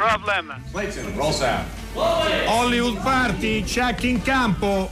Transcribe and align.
No 0.00 0.06
problem. 0.06 0.54
Clayton, 0.72 1.14
roll 1.14 1.30
sound. 1.30 1.68
Hollywood 1.94 3.02
Party, 3.02 3.62
check 3.62 4.02
in 4.04 4.22
campo. 4.22 4.90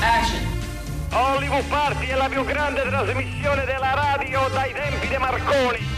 Action. 0.00 0.46
Hollywood 1.10 1.64
Party 1.64 2.06
è 2.06 2.14
la 2.14 2.28
più 2.28 2.44
grande 2.44 2.82
trasmissione 2.82 3.64
della 3.64 3.94
radio 3.94 4.48
dai 4.52 4.72
tempi 4.74 5.08
di 5.08 5.16
Marconi. 5.16 5.97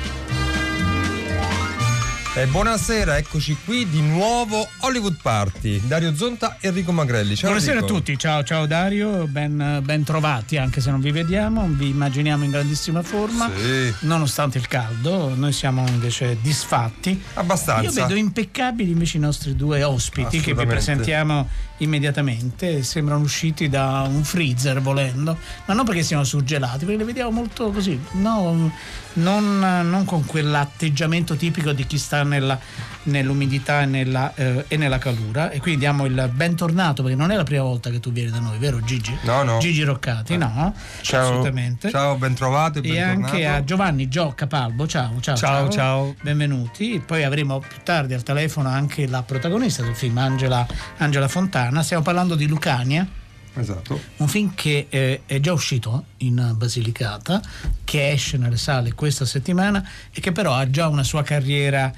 Eh, 2.36 2.46
buonasera, 2.46 3.16
eccoci 3.18 3.56
qui 3.64 3.88
di 3.90 4.00
nuovo 4.00 4.68
Hollywood 4.82 5.16
Party. 5.20 5.80
Dario 5.84 6.14
Zonta 6.14 6.58
e 6.60 6.68
Enrico 6.68 6.92
Magrelli. 6.92 7.34
Ciao 7.34 7.50
Buonasera 7.50 7.78
Enrico. 7.80 7.92
a 7.94 7.98
tutti, 7.98 8.16
ciao, 8.16 8.44
ciao 8.44 8.66
Dario, 8.66 9.26
ben, 9.26 9.80
ben 9.82 10.04
trovati 10.04 10.56
anche 10.56 10.80
se 10.80 10.92
non 10.92 11.00
vi 11.00 11.10
vediamo, 11.10 11.66
vi 11.68 11.88
immaginiamo 11.88 12.44
in 12.44 12.50
grandissima 12.52 13.02
forma, 13.02 13.50
Sì. 13.56 13.92
nonostante 14.06 14.58
il 14.58 14.68
caldo, 14.68 15.34
noi 15.34 15.52
siamo 15.52 15.84
invece 15.88 16.36
disfatti. 16.40 17.20
Abbastanza. 17.34 17.82
Io 17.82 17.90
vedo 17.90 18.14
impeccabili 18.14 18.92
invece 18.92 19.16
i 19.16 19.20
nostri 19.20 19.56
due 19.56 19.82
ospiti 19.82 20.38
che 20.40 20.54
vi 20.54 20.66
presentiamo 20.66 21.48
immediatamente, 21.80 22.82
sembrano 22.82 23.22
usciti 23.22 23.68
da 23.68 24.06
un 24.08 24.24
freezer 24.24 24.80
volendo, 24.80 25.36
ma 25.66 25.74
non 25.74 25.84
perché 25.84 26.02
siano 26.02 26.24
surgelati, 26.24 26.84
perché 26.84 26.98
li 26.98 27.04
vediamo 27.04 27.30
molto 27.30 27.70
così, 27.70 27.98
no, 28.12 28.72
non, 29.14 29.58
non 29.58 30.04
con 30.04 30.24
quell'atteggiamento 30.24 31.36
tipico 31.36 31.72
di 31.72 31.86
chi 31.86 31.98
sta 31.98 32.22
nella- 32.22 32.58
nell'umidità 33.04 33.82
e 33.82 33.86
nella, 33.86 34.32
eh, 34.34 34.64
e 34.68 34.76
nella 34.76 34.98
calura 34.98 35.50
e 35.50 35.58
quindi 35.60 35.80
diamo 35.80 36.04
il 36.04 36.30
bentornato 36.34 37.02
perché 37.02 37.16
non 37.16 37.30
è 37.30 37.36
la 37.36 37.44
prima 37.44 37.62
volta 37.62 37.90
che 37.90 37.98
tu 38.00 38.12
vieni 38.12 38.30
da 38.30 38.38
noi, 38.40 38.58
vero 38.58 38.80
Gigi? 38.82 39.16
No, 39.22 39.42
no. 39.42 39.58
Gigi 39.58 39.82
Roccati, 39.82 40.36
no? 40.36 40.74
Ciao. 41.00 41.22
Assolutamente. 41.22 41.90
Ciao, 41.90 42.16
ben 42.16 42.34
trovato 42.34 42.78
e 42.82 42.88
E 42.88 42.92
bentornato. 42.92 43.26
anche 43.32 43.46
a 43.46 43.64
Giovanni 43.64 44.08
Gio 44.08 44.32
Capalbo, 44.34 44.86
ciao, 44.86 45.20
ciao, 45.20 45.36
Ciao, 45.36 45.68
ciao. 45.70 46.14
benvenuti. 46.22 47.02
Poi 47.04 47.24
avremo 47.24 47.58
più 47.60 47.78
tardi 47.82 48.14
al 48.14 48.22
telefono 48.22 48.68
anche 48.68 49.06
la 49.06 49.22
protagonista 49.22 49.82
del 49.82 49.94
film, 49.94 50.18
Angela, 50.18 50.66
Angela 50.98 51.28
Fontana. 51.28 51.82
Stiamo 51.82 52.02
parlando 52.02 52.34
di 52.34 52.46
Lucania, 52.46 53.06
Esatto. 53.54 54.00
un 54.18 54.28
film 54.28 54.52
che 54.54 54.86
eh, 54.88 55.22
è 55.26 55.40
già 55.40 55.52
uscito 55.52 56.04
in 56.18 56.52
Basilicata, 56.56 57.40
che 57.84 58.10
esce 58.10 58.36
nelle 58.36 58.56
sale 58.56 58.92
questa 58.94 59.24
settimana 59.24 59.82
e 60.12 60.20
che 60.20 60.32
però 60.32 60.54
ha 60.54 60.68
già 60.70 60.86
una 60.88 61.02
sua 61.02 61.22
carriera 61.22 61.90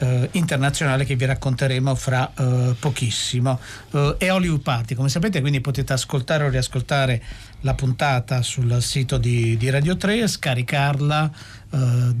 eh, 0.00 0.28
internazionale 0.32 1.04
che 1.04 1.14
vi 1.14 1.26
racconteremo 1.26 1.94
fra 1.94 2.32
eh, 2.34 2.74
pochissimo. 2.78 3.60
Eh, 3.92 4.16
è 4.18 4.32
Hollywood 4.32 4.62
Party, 4.62 4.94
come 4.94 5.08
sapete, 5.08 5.40
quindi 5.40 5.60
potete 5.60 5.92
ascoltare 5.92 6.44
o 6.44 6.48
riascoltare 6.48 7.22
la 7.62 7.74
puntata 7.74 8.40
sul 8.42 8.80
sito 8.80 9.18
di, 9.18 9.56
di 9.58 9.68
Radio 9.68 9.96
3, 9.96 10.26
scaricarla, 10.26 11.30
eh, 11.70 12.14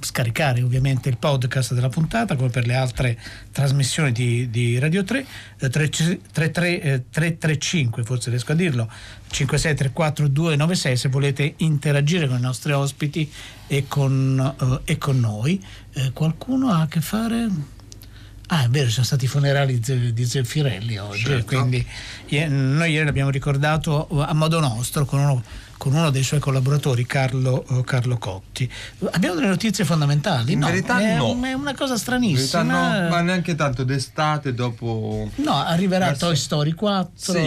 scaricare 0.00 0.62
ovviamente 0.62 1.08
il 1.08 1.16
podcast 1.16 1.74
della 1.74 1.88
puntata 1.88 2.34
come 2.34 2.48
per 2.48 2.66
le 2.66 2.74
altre 2.74 3.18
trasmissioni 3.52 4.10
di, 4.10 4.50
di 4.50 4.78
Radio 4.78 5.04
3, 5.04 5.26
eh, 5.58 5.68
33, 5.68 6.80
eh, 6.80 7.04
335 7.08 8.02
forse 8.02 8.30
riesco 8.30 8.52
a 8.52 8.56
dirlo, 8.56 8.90
5634 9.30 10.96
se 10.96 11.08
volete 11.08 11.54
interagire 11.58 12.26
con 12.26 12.38
i 12.38 12.42
nostri 12.42 12.72
ospiti 12.72 13.30
e 13.68 13.84
con, 13.86 14.80
eh, 14.84 14.92
e 14.92 14.98
con 14.98 15.20
noi. 15.20 15.64
Eh, 15.92 16.12
qualcuno 16.12 16.70
ha 16.70 16.82
a 16.82 16.86
che 16.86 17.00
fare? 17.00 17.48
Ah, 18.52 18.64
è 18.64 18.68
vero, 18.68 18.86
ci 18.86 18.92
sono 18.94 19.06
stati 19.06 19.24
i 19.26 19.28
funerali 19.28 19.78
di 19.78 19.84
Ze- 19.84 20.12
di 20.12 20.24
Zeffirelli 20.24 20.98
oggi, 20.98 21.24
Certo. 21.24 21.44
quindi 21.46 21.86
ie- 22.28 22.48
noi 22.48 22.90
ieri 22.92 23.04
l'abbiamo 23.04 23.30
ricordato 23.30 24.08
a 24.08 24.32
modo 24.34 24.58
nostro 24.60 25.04
con 25.04 25.20
uno, 25.20 25.42
con 25.80 25.94
uno 25.94 26.10
dei 26.10 26.22
suoi 26.22 26.40
collaboratori, 26.40 27.06
Carlo, 27.06 27.64
eh, 27.70 27.82
Carlo 27.84 28.18
Cotti. 28.18 28.70
Abbiamo 29.12 29.36
delle 29.36 29.46
notizie 29.46 29.86
fondamentali? 29.86 30.52
In 30.52 30.58
no, 30.58 30.66
verità 30.66 31.00
è, 31.00 31.16
no. 31.16 31.30
un- 31.30 31.42
è 31.44 31.54
una 31.54 31.72
cosa 31.74 31.94
In 31.94 31.96
verità 31.96 31.96
stranissima. 31.96 32.62
no, 33.04 33.08
ma 33.08 33.20
neanche 33.22 33.54
tanto 33.54 33.82
d'estate 33.82 34.52
dopo. 34.52 35.30
No, 35.36 35.54
arriverà 35.54 36.08
Verso- 36.08 36.26
Toy 36.26 36.36
Story 36.36 36.72
4. 36.72 37.32
Sì. 37.32 37.38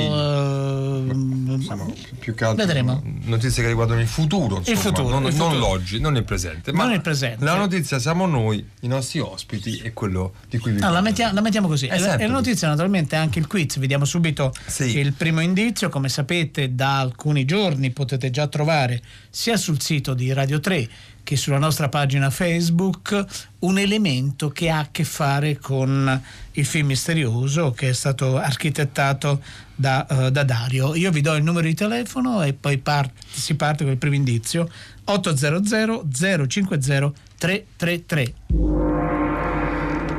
Insomma, 1.51 1.85
più 2.17 2.33
che 2.33 2.43
altro 2.43 2.65
Vedremo. 2.65 3.03
notizie 3.25 3.61
che 3.61 3.69
riguardano 3.69 4.01
il 4.01 4.07
futuro, 4.07 4.57
insomma, 4.57 4.77
futuro, 4.79 5.09
non, 5.09 5.25
il 5.29 5.35
non 5.35 5.51
futuro. 5.51 5.67
l'oggi, 5.67 5.99
non 5.99 6.15
il 6.15 6.23
presente. 6.23 6.71
Ma 6.73 6.85
Non 6.85 6.93
il 6.93 7.01
presente. 7.01 7.43
La 7.45 7.53
notizia 7.55 7.99
siamo 7.99 8.25
noi, 8.25 8.65
i 8.81 8.87
nostri 8.87 9.19
ospiti 9.19 9.77
e 9.77 9.93
quello 9.93 10.33
di 10.49 10.57
cui 10.57 10.71
vi 10.71 10.81
Ah, 10.81 10.89
la, 10.89 11.01
mettiamo, 11.01 11.33
la 11.35 11.41
mettiamo 11.41 11.67
così. 11.67 11.85
È 11.85 11.93
e 11.95 11.99
la 12.27 12.33
notizia 12.33 12.67
naturalmente 12.67 13.15
è 13.15 13.19
anche 13.19 13.37
il 13.37 13.45
quiz. 13.47 13.77
Vediamo 13.77 14.05
subito 14.05 14.51
Sì. 14.65 14.97
il 14.97 15.13
primo 15.13 15.39
indizio. 15.39 15.89
Come 15.89 16.09
sapete 16.09 16.73
da 16.73 16.99
alcuni 16.99 17.45
giorni 17.45 17.91
potete 17.91 18.22
già 18.29 18.47
trovare 18.47 19.01
sia 19.29 19.57
sul 19.57 19.81
sito 19.81 20.13
di 20.13 20.31
Radio 20.33 20.59
3 20.59 20.89
che 21.23 21.37
sulla 21.37 21.57
nostra 21.57 21.87
pagina 21.87 22.29
Facebook 22.29 23.25
un 23.59 23.79
elemento 23.79 24.49
che 24.49 24.69
ha 24.69 24.79
a 24.79 24.87
che 24.91 25.05
fare 25.05 25.57
con 25.57 26.21
il 26.51 26.65
film 26.65 26.87
misterioso 26.87 27.71
che 27.71 27.89
è 27.89 27.93
stato 27.93 28.37
architettato 28.37 29.41
da, 29.73 30.05
eh, 30.05 30.31
da 30.31 30.43
Dario. 30.43 30.95
Io 30.95 31.11
vi 31.11 31.21
do 31.21 31.33
il 31.35 31.43
numero 31.43 31.65
di 31.65 31.73
telefono 31.73 32.43
e 32.43 32.53
poi 32.53 32.77
par- 32.77 33.09
si 33.31 33.55
parte 33.55 33.83
con 33.83 33.93
il 33.93 33.97
primo 33.97 34.15
indizio 34.15 34.69
800 35.05 36.05
050 36.47 37.13
333. 37.37 38.33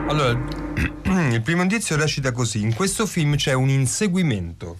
Allora, 0.09 0.39
il 1.33 1.43
primo 1.43 1.63
indizio 1.63 1.97
recita 1.97 2.33
così: 2.33 2.61
in 2.61 2.75
questo 2.75 3.07
film 3.07 3.37
c'è 3.37 3.53
un 3.53 3.69
inseguimento. 3.69 4.79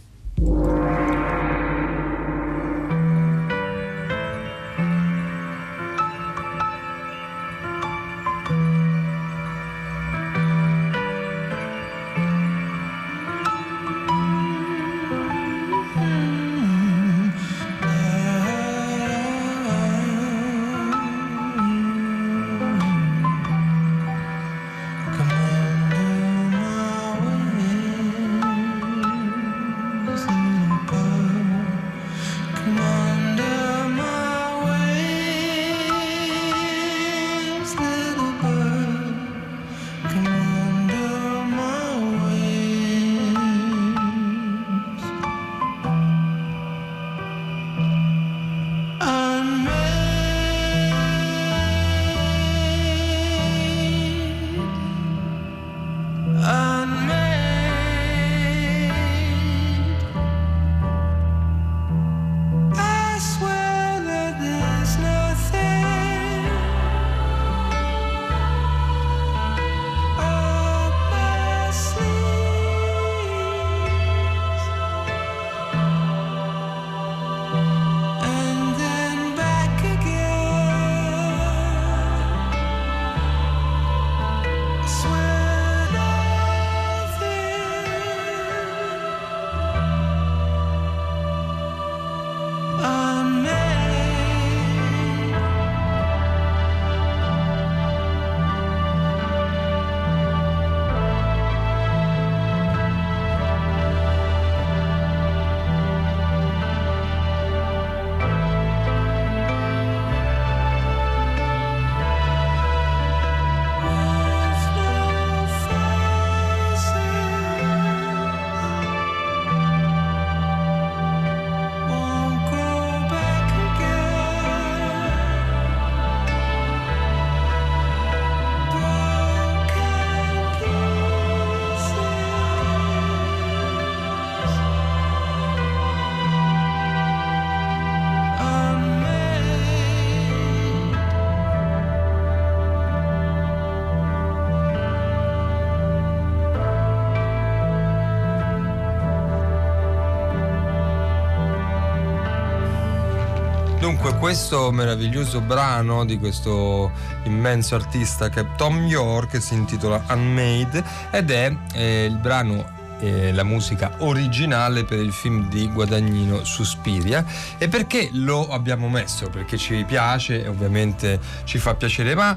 Questo 154.25 154.73
meraviglioso 154.73 155.43
brano 155.43 156.07
di 156.07 156.19
questo 156.19 156.91
immenso 157.25 157.75
artista 157.75 158.31
che 158.31 158.41
è 158.41 158.47
Tom 158.57 158.87
York 158.87 159.39
si 159.39 159.53
intitola 159.53 160.03
Unmade 160.09 160.83
ed 161.11 161.31
è 161.31 161.55
eh, 161.75 162.07
il 162.07 162.17
brano 162.17 162.97
eh, 163.01 163.35
la 163.35 163.43
musica 163.43 163.97
originale 163.99 164.85
per 164.85 164.99
il 164.99 165.13
film 165.13 165.51
di 165.51 165.71
Guadagnino 165.71 166.43
Suspiria 166.43 167.23
e 167.59 167.69
perché 167.69 168.09
lo 168.13 168.49
abbiamo 168.49 168.89
messo? 168.89 169.29
Perché 169.29 169.59
ci 169.59 169.85
piace 169.87 170.43
e 170.43 170.49
ovviamente 170.49 171.21
ci 171.45 171.59
fa 171.59 171.75
piacere, 171.75 172.15
ma 172.15 172.35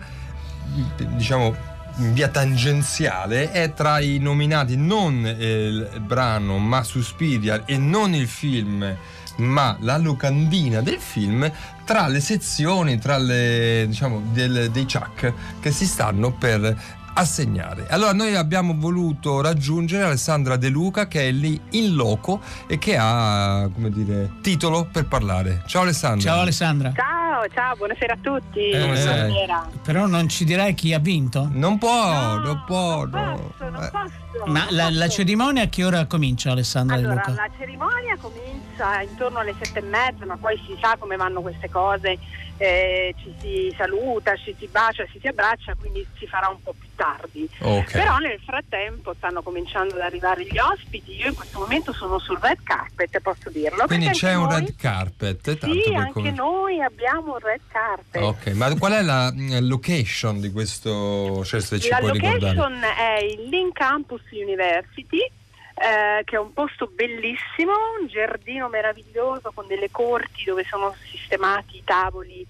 diciamo 1.16 1.56
in 2.00 2.14
via 2.14 2.28
tangenziale 2.28 3.50
è 3.52 3.72
tra 3.72 4.02
i 4.02 4.18
nominati 4.18 4.76
non 4.76 5.26
il 5.26 6.02
brano 6.02 6.58
ma 6.58 6.84
Suspiria 6.84 7.64
e 7.64 7.78
non 7.78 8.14
il 8.14 8.28
film 8.28 8.96
ma 9.38 9.78
la 9.82 9.98
locandina 9.98 10.82
del 10.82 11.00
film 11.00 11.50
tra 11.84 12.08
le 12.08 12.20
sezioni, 12.20 13.00
tra 13.00 13.18
le, 13.18 13.86
diciamo, 13.88 14.22
del, 14.32 14.70
dei 14.72 14.84
Chuck 14.84 15.34
che 15.60 15.72
si 15.72 15.86
stanno 15.86 16.32
per 16.32 16.76
assegnare. 17.14 17.88
Allora 17.90 18.14
noi 18.14 18.36
abbiamo 18.36 18.76
voluto 18.78 19.42
raggiungere 19.42 20.04
Alessandra 20.04 20.56
De 20.56 20.70
Luca 20.70 21.08
che 21.08 21.28
è 21.28 21.32
lì 21.32 21.60
in 21.72 21.96
loco 21.96 22.42
e 22.68 22.78
che 22.78 22.96
ha, 22.98 23.68
come 23.74 23.90
dire, 23.90 24.34
titolo 24.42 24.88
per 24.92 25.08
parlare. 25.08 25.64
Ciao 25.66 25.82
Alessandra. 25.82 26.30
Ciao 26.30 26.42
Alessandra. 26.42 26.92
Ciao, 26.94 27.17
ciao, 27.54 27.76
buonasera 27.76 28.14
a 28.14 28.18
tutti. 28.22 28.70
Eh, 28.70 28.80
buonasera. 28.80 29.70
Però 29.84 30.06
non 30.08 30.28
ci 30.30 30.44
dirai 30.46 30.74
chi 30.74 30.94
ha 30.94 31.00
vinto? 31.00 31.48
Non 31.52 31.78
può, 31.78 32.12
No, 32.12 32.38
non 32.40 32.64
può. 32.66 33.06
non 33.06 33.10
no. 33.10 33.36
posso, 33.58 33.70
non 33.70 33.84
Eh. 33.84 33.90
posso, 33.92 34.52
Ma 34.52 34.64
non 34.66 34.76
la, 34.76 34.90
la 34.92 35.08
cerimonia 35.08 35.64
a 35.64 35.68
che 35.68 35.84
ora 35.84 36.06
comincia 36.06 36.52
Alessandra 36.52 36.96
Allora, 36.96 37.14
Luca? 37.16 37.32
la 37.34 37.50
cerimonia 37.58 38.16
comincia 38.20 39.02
intorno 39.02 39.40
alle 39.40 39.56
sette 39.62 39.80
e 39.80 39.82
mezza, 39.84 40.26
ma 40.26 40.38
poi 40.38 40.56
si 40.68 40.78
sa 40.82 40.96
come 40.98 41.16
vanno 41.16 41.42
queste 41.42 41.70
cose, 41.70 42.18
eh, 42.58 43.14
ci 43.22 43.34
si 43.40 43.74
saluta, 43.78 44.36
ci 44.36 44.56
si 44.58 44.68
bacia, 44.68 45.06
ci 45.12 45.20
si 45.20 45.28
abbraccia, 45.28 45.76
quindi 45.76 46.06
si 46.18 46.26
farà 46.28 46.48
un 46.50 46.62
po' 46.62 46.74
più 46.78 46.88
tardi. 46.96 47.48
Ok. 47.60 47.92
Però 47.92 48.18
nel 48.18 48.40
frattempo 48.44 49.14
stanno 49.18 49.42
cominciando 49.44 49.94
ad 49.96 50.02
arrivare 50.02 50.44
gli 50.46 50.58
ospiti, 50.58 51.16
io 51.16 51.28
in 51.28 51.36
questo 51.36 51.60
momento 51.60 51.94
sono 51.94 52.18
sul 52.20 52.40
red 52.42 52.58
carpet, 52.64 53.20
posso 53.20 53.50
dirlo. 53.50 53.86
Quindi 53.86 54.10
c'è 54.10 54.34
un 54.36 54.48
noi- 54.48 54.60
red 54.60 54.76
carpet, 54.76 55.58
Sì, 55.60 55.94
anche 55.94 56.12
come- 56.14 56.32
noi 56.32 56.82
abbiamo 56.82 57.34
un 57.34 57.40
red 57.40 57.62
carpet. 57.68 58.22
Ok, 58.22 58.48
ma 58.54 58.76
qual 58.78 58.94
è 58.94 59.02
la 59.02 59.32
mm, 59.32 59.68
location 59.68 60.40
di 60.40 60.52
questo? 60.52 61.44
Cioè, 61.46 61.60
se 61.62 61.80
ci 61.80 61.90
La 61.90 61.98
puoi 61.98 62.12
ricordare. 62.12 62.56
location 62.56 62.82
è 62.84 63.20
il 63.24 63.50
Link 63.50 63.74
Campus 63.74 64.22
University, 64.32 65.20
eh, 65.20 66.24
che 66.24 66.36
è 66.36 66.40
un 66.40 66.54
posto 66.54 66.90
bellissimo, 66.92 67.72
un 68.02 68.08
giardino 68.08 68.68
meraviglioso 68.68 69.52
con 69.54 69.68
delle 69.68 69.90
corti 69.92 70.44
dove 70.46 70.66
sono 70.68 70.96
sistemati 71.28 71.78
i 71.78 71.84
tavoli 71.84 72.48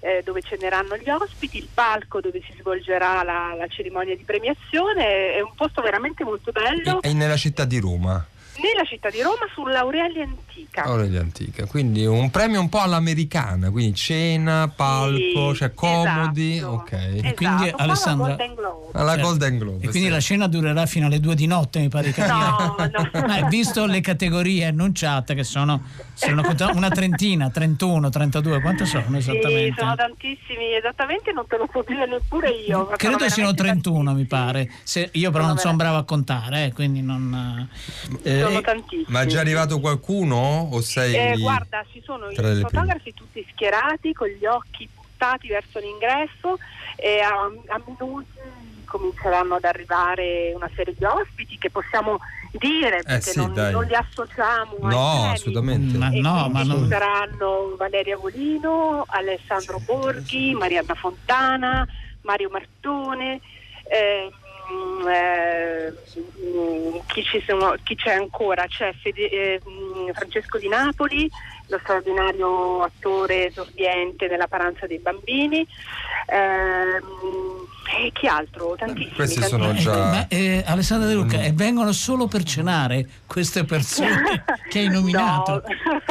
eh, 0.00 0.22
dove 0.24 0.40
ceneranno 0.40 0.96
gli 0.96 1.10
ospiti, 1.10 1.58
il 1.58 1.68
palco 1.72 2.20
dove 2.20 2.40
si 2.40 2.54
svolgerà 2.58 3.22
la, 3.22 3.54
la 3.56 3.66
cerimonia 3.66 4.16
di 4.16 4.22
premiazione, 4.22 5.34
è 5.34 5.40
un 5.40 5.52
posto 5.54 5.82
veramente 5.82 6.24
molto 6.24 6.52
bello, 6.52 7.02
È 7.02 7.12
nella 7.12 7.36
città 7.36 7.64
di 7.64 7.78
Roma, 7.78 8.24
nella 8.62 8.84
città 8.86 9.10
di 9.10 9.20
Roma 9.22 9.46
sull'Aurelia 9.54 10.24
Antica. 10.24 10.82
Aurelia 10.84 11.20
Antica. 11.20 11.66
Quindi 11.66 12.04
un 12.06 12.30
premio 12.30 12.60
un 12.60 12.68
po' 12.68 12.80
all'americana, 12.80 13.70
quindi 13.70 13.94
cena, 13.94 14.70
palco, 14.74 15.52
Sì, 15.52 15.56
cioè 15.58 15.74
comodi. 15.74 16.56
esatto. 16.56 16.72
Ok. 16.72 16.92
Esatto, 16.92 17.34
quindi, 17.34 17.70
qua 17.70 17.82
Alessandra- 17.84 18.26
Golden 18.28 18.54
Globe. 18.54 18.78
Alla 18.92 19.10
Certo. 19.12 19.26
Golden 19.26 19.58
Globe. 19.58 19.84
E 19.84 19.88
quindi 19.88 20.08
sì. 20.08 20.14
la 20.14 20.18
scena 20.18 20.46
durerà 20.48 20.86
fino 20.86 21.06
alle 21.06 21.20
due 21.20 21.34
di 21.34 21.46
notte, 21.46 21.78
mi 21.80 21.88
pare 21.88 22.10
capire. 22.12 22.34
No, 22.34 23.10
no. 23.12 23.20
Ma 23.26 23.48
visto 23.48 23.86
le 23.86 24.00
categorie 24.00 24.66
annunciate 24.66 25.34
che 25.34 25.44
sono, 25.44 25.82
sono 26.14 26.42
una 26.74 26.88
trentina, 26.90 27.50
31, 27.50 28.08
32, 28.10 28.60
quante 28.60 28.84
sono 28.86 29.16
esattamente? 29.16 29.72
Sì, 29.72 29.74
sono 29.78 29.94
tantissimi, 29.94 30.74
esattamente 30.76 31.32
non 31.32 31.46
te 31.46 31.56
lo 31.56 31.68
so 31.72 31.84
dire 31.86 32.06
neppure 32.06 32.50
io. 32.50 32.86
Credo 32.96 33.28
siano 33.28 33.52
veramente 33.52 33.62
31, 33.62 34.12
mi 34.14 34.26
tantissimi. 34.26 34.26
pare. 34.26 34.70
Se- 34.82 35.08
io 35.12 35.30
però 35.30 35.42
Sono 35.44 35.54
non 35.54 35.62
sono 35.62 35.76
bravo 35.76 35.96
a 35.98 36.04
contare, 36.04 36.64
eh, 36.66 36.72
quindi 36.72 37.00
non. 37.02 37.68
eh, 38.22 38.42
Sono 38.50 38.58
eh, 38.58 38.62
tantissimi. 38.62 39.04
Ma 39.08 39.22
è 39.22 39.26
già 39.26 39.40
arrivato 39.40 39.80
qualcuno 39.80 40.68
o 40.72 40.80
sei 40.80 41.14
Eh, 41.14 41.36
guarda, 41.38 41.84
ci 41.92 42.02
sono 42.04 42.26
i 42.28 42.34
le 42.34 42.40
prime? 42.42 42.60
fotografi 42.60 43.14
tutti 43.14 43.46
schierati 43.50 44.12
con 44.12 44.28
gli 44.28 44.44
occhi 44.46 44.88
puntati 44.94 45.48
verso 45.48 45.78
l'ingresso 45.78 46.58
e 46.96 47.20
a, 47.20 47.34
a 47.74 47.80
minuti 47.86 48.28
cominceranno 48.84 49.54
ad 49.54 49.64
arrivare 49.64 50.52
una 50.54 50.68
serie 50.74 50.94
di 50.98 51.04
ospiti 51.04 51.56
che 51.58 51.70
possiamo 51.70 52.18
dire 52.52 53.02
perché 53.04 53.14
Eh 53.14 53.20
sì, 53.20 53.36
non, 53.38 53.52
non 53.52 53.84
li 53.84 53.94
associamo 53.94 54.76
ai 54.82 54.94
No, 54.94 55.18
premi. 55.20 55.34
assolutamente. 55.34 55.96
Ma 55.98 56.08
no, 56.10 56.48
ma 56.48 56.62
ci 56.62 56.68
non. 56.68 56.88
saranno 56.88 57.76
Valeria 57.76 58.16
Volino, 58.16 59.04
Alessandro 59.08 59.78
Borghi, 59.84 60.54
Marianna 60.54 60.94
Fontana, 60.94 61.86
Mario 62.22 62.50
Martone, 62.50 63.40
ehm, 64.70 65.08
eh, 65.08 65.92
mm, 66.56 66.98
chi, 67.06 67.22
ci 67.24 67.42
sono- 67.46 67.74
chi 67.82 67.94
c'è 67.96 68.12
ancora? 68.14 68.66
C'è 68.66 68.94
Fede- 69.00 69.28
eh, 69.30 69.60
mm, 69.68 70.10
Francesco 70.12 70.58
Di 70.58 70.68
Napoli, 70.68 71.28
lo 71.68 71.78
straordinario 71.82 72.82
attore 72.82 73.48
esordiente 73.48 74.26
nella 74.28 74.46
Paranza 74.46 74.86
dei 74.86 74.98
Bambini. 74.98 75.66
ehm, 76.32 77.00
e 78.04 78.12
chi 78.12 78.26
altro? 78.28 78.76
Tantissimi. 78.78 79.14
Questi 79.14 79.42
sono 79.42 79.72
già- 79.74 79.96
Ma, 80.10 80.28
eh, 80.28 80.62
Alessandra 80.64 81.08
De 81.08 81.14
Luca, 81.14 81.42
e 81.42 81.52
vengono 81.52 81.90
solo 81.92 82.28
per 82.28 82.44
cenare 82.44 83.04
queste 83.26 83.64
persone 83.64 84.44
che 84.70 84.78
hai 84.78 84.88
nominato? 84.88 85.62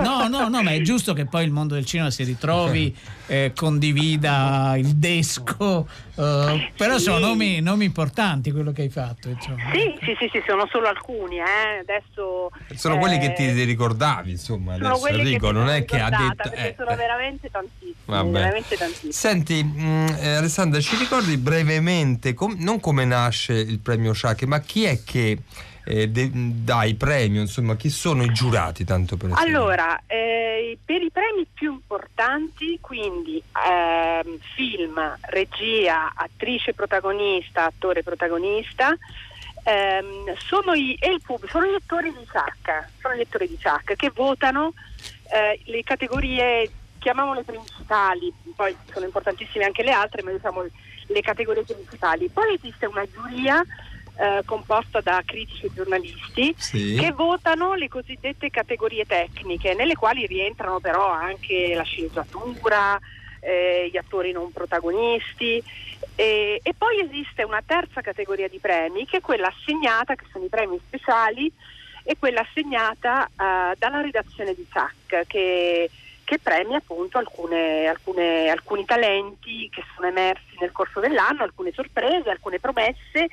No, 0.02 0.28
no, 0.28 0.48
no, 0.50 0.62
ma 0.62 0.72
è 0.72 0.82
giusto 0.82 1.14
che 1.14 1.26
poi 1.26 1.46
il 1.46 1.52
mondo 1.52 1.76
del 1.76 1.86
cinema 1.86 2.10
si 2.10 2.24
ritrovi, 2.24 2.94
eh, 3.30 3.54
condivida 3.56 4.74
il 4.76 4.96
desco, 4.96 5.88
eh, 6.16 6.72
però 6.76 6.98
Sì. 6.98 7.04
sono 7.04 7.20
nomi, 7.20 7.62
nomi 7.62 7.86
importanti 7.86 8.52
quello 8.52 8.72
che 8.72 8.82
hai 8.82 8.90
fatto. 8.90 9.30
Insomma. 9.30 9.72
Sì, 9.72 9.96
sì, 10.02 10.16
sì, 10.18 10.30
sì, 10.32 10.44
sono 10.48 10.68
solo 10.72 10.88
alcuni, 10.88 11.38
eh. 11.38 11.80
adesso... 11.82 12.50
Sono 12.76 12.98
quelli 12.98 13.20
che 13.20 13.34
ti 13.34 13.46
eh, 13.46 13.64
ricordavi, 13.64 14.32
insomma, 14.32 14.74
sono 14.74 14.88
adesso 14.88 15.02
quelli 15.02 15.20
Enrico 15.20 15.52
non 15.52 15.70
è 15.70 15.86
che 15.86 16.00
ha 16.00 16.10
detto... 16.10 16.52
eh, 16.52 16.74
sono 16.76 16.90
eh. 16.90 16.96
veramente 16.96 17.50
tantissimi, 17.52 18.32
veramente 18.32 18.76
tantissimi. 18.76 19.12
Senti, 19.12 19.64
mh, 19.64 20.18
eh, 20.20 20.34
Alessandra, 20.36 20.80
ci 20.82 20.96
ricordi 20.98 21.38
brevemente, 21.38 22.34
com- 22.34 22.56
non 22.58 22.80
come 22.80 23.06
nasce 23.06 23.54
il 23.54 23.80
premio 23.80 24.14
Sciacchi, 24.14 24.48
ma 24.48 24.60
chi 24.60 24.86
è 24.86 25.04
che 25.04 25.38
eh, 25.86 26.10
de- 26.10 26.32
dà 26.34 26.84
i 26.84 26.96
premi, 26.96 27.40
insomma, 27.40 27.76
chi 27.76 27.90
sono 27.90 28.24
i 28.24 28.32
giurati, 28.32 28.84
tanto 28.84 29.18
per 29.18 29.32
esempio? 29.32 29.48
Allora, 29.48 30.02
eh, 30.08 30.78
per 30.84 31.02
i 31.02 31.10
premi 31.12 31.48
più 31.54 31.74
importanti, 31.74 32.78
quindi 32.82 33.42
ehm, 33.68 34.38
film, 34.56 35.18
regia, 35.22 36.14
attrice 36.16 36.74
protagonista, 36.74 37.66
attore 37.66 38.04
protagonista, 38.04 38.96
ehm, 39.64 40.36
sono, 40.38 40.74
i, 40.74 40.98
il 41.02 41.22
pubblico, 41.24 41.48
sono 41.48 41.66
gli 41.66 41.72
lettori 41.72 42.12
di 42.12 42.28
SAC, 42.32 42.90
sono 43.02 43.14
gli 43.16 43.20
lettori 43.20 43.48
di 43.48 43.58
SAC 43.60 43.96
che 43.96 44.12
votano 44.14 44.74
eh, 45.32 45.60
le 45.66 45.84
categorie, 45.84 46.70
chiamiamole 47.00 47.44
principali, 47.44 48.32
poi 48.56 48.76
sono 48.92 49.06
importantissime 49.06 49.66
anche 49.66 49.84
le 49.84 49.92
altre, 49.92 50.24
ma 50.24 50.32
diciamo 50.32 50.66
le 51.08 51.22
categorie 51.22 51.64
principali. 51.64 52.30
Poi 52.30 52.54
esiste 52.54 52.86
una 52.86 53.06
giuria 53.06 53.64
eh, 54.20 54.42
composta 54.44 55.00
da 55.02 55.22
critici 55.26 55.68
e 55.68 55.72
giornalisti 55.74 56.54
Sì. 56.58 56.96
che 57.00 57.12
votano 57.14 57.76
le 57.76 57.88
cosiddette 57.88 58.50
categorie 58.50 59.06
tecniche, 59.06 59.74
nelle 59.74 59.96
quali 59.96 60.26
rientrano 60.26 60.80
però 60.80 61.08
anche 61.08 61.74
la 61.74 61.84
sceneggiatura, 61.84 63.00
eh, 63.42 63.90
gli 63.90 63.96
attori 63.96 64.34
non 64.34 64.52
protagonisti 64.52 65.64
e, 66.16 66.60
e 66.62 66.74
poi 66.78 67.00
esiste 67.00 67.44
una 67.44 67.64
terza 67.66 68.02
categoria 68.02 68.50
di 68.50 68.60
premi 68.60 69.06
che 69.06 69.18
è 69.18 69.22
quella 69.22 69.48
assegnata, 69.48 70.16
che 70.16 70.26
sono 70.32 70.44
i 70.44 70.50
premi 70.50 70.78
speciali, 70.86 71.52
e 72.04 72.16
quella 72.18 72.42
assegnata 72.42 73.26
eh, 73.28 73.76
dalla 73.78 74.02
redazione 74.02 74.54
di 74.54 74.66
SAC 74.70 75.26
che, 75.28 75.90
che 76.26 76.40
premia 76.40 76.78
appunto 76.78 77.18
alcune- 77.18 77.88
alcune- 77.88 78.50
alcuni 78.50 78.84
talenti 78.84 79.70
che 79.70 79.84
sono 79.96 80.08
emersi 80.08 80.58
nel 80.60 80.72
corso 80.72 81.00
dell'anno, 81.00 81.44
alcune 81.44 81.72
sorprese, 81.74 82.30
alcune 82.30 82.60
promesse. 82.60 83.28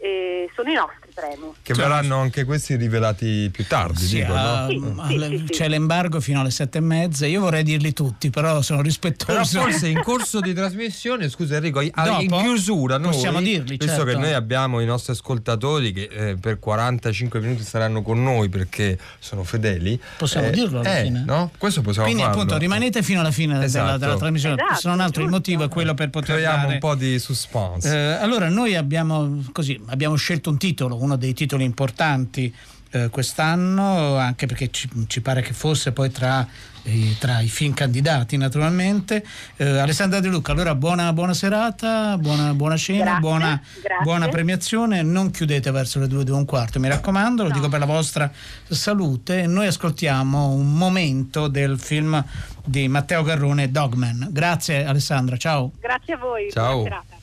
Eh, 0.00 0.50
sono 0.54 0.70
i 0.70 0.74
nostri 0.74 1.09
premi. 1.14 1.52
Che 1.62 1.74
verranno 1.74 2.18
anche 2.18 2.44
questi 2.44 2.76
rivelati 2.76 3.48
più 3.52 3.66
tardi, 3.66 4.04
Sì, 4.04 4.16
dico, 4.16 4.34
ah, 4.34 4.62
no? 4.62 4.68
Sì, 4.68 4.78
mm, 4.78 5.00
sì, 5.08 5.38
sì, 5.38 5.44
c'è 5.50 5.68
l'embargo 5.68 6.20
fino 6.20 6.40
alle 6.40 6.50
sette 6.50 6.78
e 6.78 6.80
mezza. 6.80 7.26
Io 7.26 7.40
vorrei 7.40 7.62
dirli 7.62 7.92
tutti, 7.92 8.30
però 8.30 8.60
sono 8.62 8.78
Però 8.80 8.82
rispettoso. 8.82 9.60
forse 9.60 9.88
in 9.88 10.00
corso 10.04 10.40
di 10.40 10.52
trasmissione, 10.54 11.28
scusa 11.28 11.56
Enrico, 11.56 11.80
a- 11.80 12.04
Dopo? 12.04 12.20
in 12.22 12.28
chiusura 12.30 12.98
noi, 12.98 13.12
Possiamo 13.12 13.40
dirli, 13.40 13.76
visto 13.76 13.86
certo. 13.86 14.04
che 14.04 14.14
noi 14.16 14.32
abbiamo 14.32 14.80
i 14.80 14.86
nostri 14.86 15.12
ascoltatori 15.12 15.92
che 15.92 16.08
eh, 16.10 16.36
per 16.40 16.58
45 16.58 17.40
minuti 17.40 17.62
saranno 17.62 18.02
con 18.02 18.22
noi 18.22 18.48
perché 18.48 18.98
sono 19.18 19.44
fedeli. 19.44 20.00
Possiamo 20.18 20.46
eh, 20.46 20.50
dirlo 20.50 20.80
alla 20.80 20.98
eh, 20.98 21.02
fine? 21.04 21.22
no? 21.26 21.50
Questo 21.58 21.80
possiamo 21.82 22.06
Quindi 22.06 22.24
farlo. 22.24 22.40
appunto 22.40 22.58
rimanete 22.58 23.02
fino 23.02 23.20
alla 23.20 23.30
fine 23.30 23.52
della- 23.54 23.64
Esatto. 23.64 23.98
della, 23.98 24.16
trasmissione, 24.16 24.54
Esatto, 24.56 24.80
se 24.80 24.88
non 24.88 25.00
altro 25.00 25.22
il 25.22 25.28
giusto. 25.28 25.36
motivo 25.50 25.64
è 25.64 25.68
quello 25.72 25.94
per 25.94 26.10
poter 26.10 26.36
Creiamo 26.36 26.62
dare- 26.62 26.72
un 26.74 26.78
po' 26.78 26.94
di 26.94 27.18
suspense. 27.18 27.88
Eh, 27.94 28.12
allora 28.12 28.48
noi 28.48 28.74
abbiamo, 28.76 29.42
così, 29.52 29.80
abbiamo 29.86 30.14
scelto 30.16 30.50
un 30.50 30.58
titolo, 30.58 30.96
uno 31.10 31.16
dei 31.16 31.34
titoli 31.34 31.64
importanti 31.64 32.54
eh, 32.92 33.08
quest'anno, 33.08 34.16
anche 34.16 34.46
perché 34.46 34.70
ci, 34.70 34.88
ci, 35.06 35.20
pare 35.20 35.42
che 35.42 35.52
fosse 35.52 35.92
poi 35.92 36.10
tra, 36.10 36.46
eh, 36.82 37.16
tra 37.18 37.40
i 37.40 37.48
film 37.48 37.72
candidati 37.72 38.36
naturalmente. 38.36 39.24
Eh, 39.56 39.78
Alessandra 39.78 40.20
De 40.20 40.28
Luca, 40.28 40.52
allora 40.52 40.74
buona, 40.74 41.12
buona 41.12 41.34
serata, 41.34 42.16
buona, 42.18 42.54
buona 42.54 42.76
cena, 42.76 43.02
grazie, 43.02 43.20
buona, 43.20 43.62
grazie. 43.82 44.04
buona, 44.04 44.28
premiazione, 44.28 45.02
non 45.02 45.30
chiudete 45.30 45.70
verso 45.70 45.98
le 45.98 46.06
due, 46.06 46.24
due 46.24 46.34
e 46.34 46.38
un 46.38 46.44
quarto, 46.44 46.80
mi 46.80 46.88
raccomando, 46.88 47.42
lo 47.42 47.48
no. 47.48 47.54
dico 47.54 47.68
per 47.68 47.80
la 47.80 47.86
vostra 47.86 48.30
salute. 48.68 49.46
Noi 49.46 49.66
ascoltiamo 49.66 50.48
un 50.50 50.74
momento 50.74 51.48
del 51.48 51.78
film 51.78 52.22
di 52.64 52.88
Matteo 52.88 53.22
Garrone, 53.22 53.70
Dogman. 53.70 54.28
Grazie 54.30 54.84
Alessandra, 54.84 55.36
ciao. 55.36 55.72
Grazie 55.80 56.14
a 56.14 56.18
voi. 56.18 56.50
Ciao. 56.50 56.80
Buona 56.82 57.02
serata. 57.04 57.18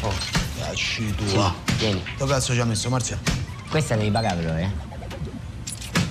Oh. 0.00 0.43
Dacci 0.58 1.14
tua. 1.14 1.54
Sì, 1.66 1.76
tieni. 1.76 2.04
Dove 2.16 2.32
cazzo 2.32 2.52
ci 2.54 2.60
ha 2.60 2.64
messo 2.64 2.88
Marzia? 2.88 3.18
Questa 3.68 3.96
devi 3.96 4.10
pagare 4.10 4.40
però, 4.40 4.56
eh. 4.56 4.70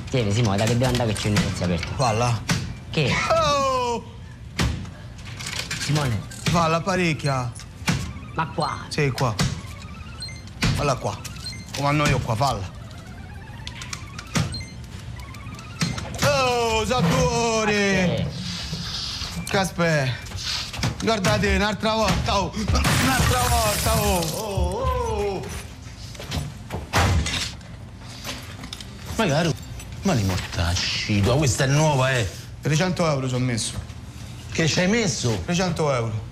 Tieni, 0.09 0.31
Simone, 0.31 0.57
da 0.57 0.65
che 0.65 0.77
devo 0.77 0.89
andare 0.89 1.13
che 1.13 1.19
c'è 1.19 1.27
il 1.27 1.33
negozio 1.33 1.65
aperto. 1.65 1.87
Falla. 1.95 2.41
Che? 2.91 3.11
Oh! 3.29 4.03
Simone. 5.79 6.21
Falla 6.43 6.81
parecchia. 6.81 7.51
Ma 8.35 8.47
qua? 8.47 8.85
Sì, 8.89 9.09
qua. 9.11 9.33
Falla 10.75 10.95
qua. 10.95 11.17
Comando 11.75 12.07
io 12.07 12.19
qua, 12.19 12.35
falla. 12.35 12.71
Oh, 16.25 16.85
Sattore! 16.85 18.29
Che 19.49 19.57
aspetta? 19.57 20.32
Guardate, 21.03 21.55
un'altra 21.55 21.95
volta, 21.95 22.39
oh! 22.39 22.51
Un'altra 22.55 23.41
volta, 23.49 23.99
oh! 23.99 24.19
oh, 24.19 25.35
oh. 25.35 25.45
Magari, 29.17 29.53
ma 30.03 30.13
li 30.13 30.23
mortacci, 30.23 31.21
tua, 31.21 31.35
questa 31.35 31.65
è 31.65 31.67
nuova, 31.67 32.09
eh! 32.11 32.25
300 32.61 33.05
euro 33.05 33.27
ci 33.27 33.35
ho 33.35 33.39
messo. 33.39 33.73
Che 34.53 34.65
ci 34.65 34.79
hai 34.79 34.87
messo? 34.87 35.41
300 35.43 35.93
euro. 35.93 36.31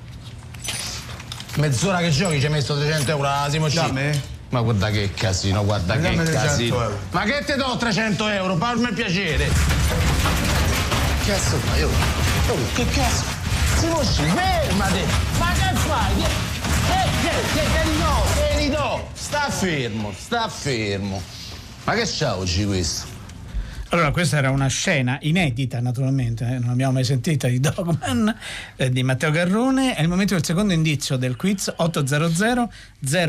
Mezz'ora 1.56 1.98
che 1.98 2.10
giochi 2.10 2.40
ci 2.40 2.46
hai 2.46 2.52
messo 2.54 2.74
300 2.78 3.12
euro 3.12 3.28
a 3.28 3.50
Simo. 3.50 3.68
Dammi. 3.68 4.22
Ma 4.52 4.62
guarda 4.62 4.90
che 4.90 5.12
casino, 5.14 5.66
guarda 5.66 5.96
che 5.96 6.14
300 6.14 6.32
casino. 6.32 6.82
euro. 6.82 7.00
Ma 7.12 7.24
che 7.24 7.44
ti 7.46 7.56
do 7.56 7.76
300 7.76 8.28
euro? 8.30 8.56
Farmi 8.56 8.94
piacere. 8.94 9.50
Che 11.26 11.32
cazzo 11.32 11.58
fai? 11.58 11.84
Oh, 11.84 11.90
oh, 11.90 12.58
che 12.74 12.86
cazzo? 12.86 13.41
Simo 13.82 13.98
C, 14.02 14.22
fermati! 14.22 15.00
Ma 15.40 15.52
che 15.54 15.74
fai? 15.74 16.14
Che, 16.14 17.10
che, 17.24 17.34
che, 17.52 17.64
che 17.66 17.84
do? 17.98 18.14
Che 18.36 18.62
li 18.62 18.70
do? 18.70 19.10
Sta 19.14 19.50
fermo, 19.50 20.14
sta 20.16 20.48
fermo. 20.50 21.20
Ma 21.86 21.94
che 21.96 22.04
c'ha 22.06 22.38
oggi 22.38 22.64
questo? 22.64 23.08
Allora, 23.90 24.12
questa 24.12 24.38
era 24.38 24.52
una 24.52 24.68
scena 24.68 25.18
inedita, 25.22 25.80
naturalmente, 25.80 26.46
eh, 26.46 26.60
non 26.60 26.68
l'abbiamo 26.68 26.92
mai 26.92 27.04
sentita 27.04 27.48
di 27.48 27.60
Dogman 27.60 28.38
eh, 28.76 28.92
di 28.92 29.02
Matteo 29.02 29.32
Garrone. 29.32 29.96
È 29.96 30.02
il 30.04 30.10
momento 30.10 30.36
del 30.36 30.46
secondo 30.46 30.74
indizio 30.74 31.18
del 31.18 31.36
quiz 31.36 31.74
800 31.76 32.72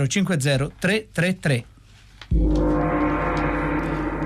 050 0.06 0.68
333. 0.78 1.64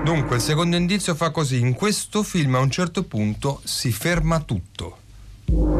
Dunque, 0.03 0.35
il 0.35 0.41
secondo 0.41 0.75
indizio 0.75 1.15
fa 1.15 1.29
così: 1.29 1.57
in 1.57 1.73
questo 1.73 2.21
film 2.21 2.55
a 2.55 2.59
un 2.59 2.69
certo 2.69 3.03
punto 3.03 3.61
si 3.63 3.93
ferma 3.93 4.41
tutto. 4.41 5.76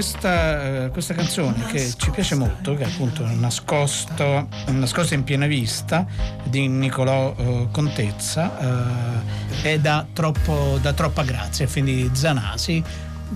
Questa, 0.00 0.84
eh, 0.84 0.88
questa 0.88 1.12
canzone 1.12 1.66
che 1.66 1.92
ci 1.94 2.10
piace 2.10 2.34
molto, 2.34 2.74
che 2.74 2.84
è 2.84 2.86
appunto 2.86 3.22
Nascosto, 3.26 4.48
Nascosto 4.68 5.12
in 5.12 5.24
piena 5.24 5.46
vista 5.46 6.06
di 6.44 6.68
Nicolò 6.68 7.34
eh, 7.36 7.68
Contezza, 7.70 9.20
eh, 9.60 9.72
è 9.74 9.78
da, 9.78 10.06
troppo, 10.10 10.78
da 10.80 10.94
troppa 10.94 11.22
grazia, 11.22 11.66
film 11.66 11.84
di 11.84 12.08
Zanasi, 12.14 12.82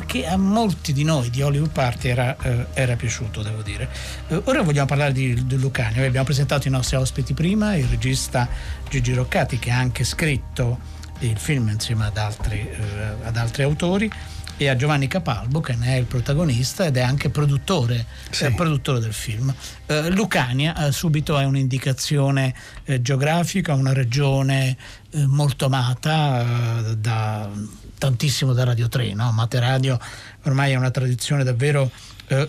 che 0.06 0.26
a 0.26 0.38
molti 0.38 0.94
di 0.94 1.04
noi 1.04 1.28
di 1.28 1.42
Hollywood 1.42 1.70
Party 1.70 2.08
era, 2.08 2.34
eh, 2.40 2.64
era 2.72 2.96
piaciuto, 2.96 3.42
devo 3.42 3.60
dire. 3.60 3.86
Eh, 4.28 4.40
ora 4.44 4.62
vogliamo 4.62 4.86
parlare 4.86 5.12
di, 5.12 5.46
di 5.46 5.58
Lucani. 5.58 5.96
Noi 5.96 6.06
abbiamo 6.06 6.24
presentato 6.24 6.66
i 6.66 6.70
nostri 6.70 6.96
ospiti 6.96 7.34
prima, 7.34 7.76
il 7.76 7.84
regista 7.88 8.48
Gigi 8.88 9.12
Roccati, 9.12 9.58
che 9.58 9.70
ha 9.70 9.76
anche 9.76 10.02
scritto 10.02 10.78
il 11.18 11.36
film 11.36 11.68
insieme 11.68 12.06
ad 12.06 12.16
altri, 12.16 12.58
eh, 12.58 13.26
ad 13.26 13.36
altri 13.36 13.64
autori. 13.64 14.10
E 14.56 14.68
a 14.68 14.76
Giovanni 14.76 15.08
Capalbo 15.08 15.60
che 15.60 15.74
ne 15.74 15.94
è 15.94 15.96
il 15.96 16.04
protagonista 16.04 16.84
ed 16.86 16.96
è 16.96 17.00
anche 17.02 17.28
produttore, 17.30 18.06
Sì. 18.30 18.44
eh, 18.44 18.52
produttore 18.52 19.00
del 19.00 19.12
film. 19.12 19.52
Eh, 19.86 20.10
Lucania 20.10 20.86
eh, 20.86 20.92
subito 20.92 21.38
è 21.38 21.44
un'indicazione 21.44 22.54
eh, 22.84 23.02
geografica, 23.02 23.74
una 23.74 23.92
regione 23.92 24.76
eh, 25.10 25.26
molto 25.26 25.66
amata 25.66 26.80
eh, 26.90 26.96
da 26.96 27.50
tantissimo 27.98 28.52
da 28.52 28.64
Radio 28.64 28.88
3, 28.88 29.14
no? 29.14 29.32
Mate 29.32 29.58
Radio 29.60 29.98
ormai 30.42 30.72
è 30.72 30.76
una 30.76 30.90
tradizione 30.90 31.42
davvero 31.44 31.90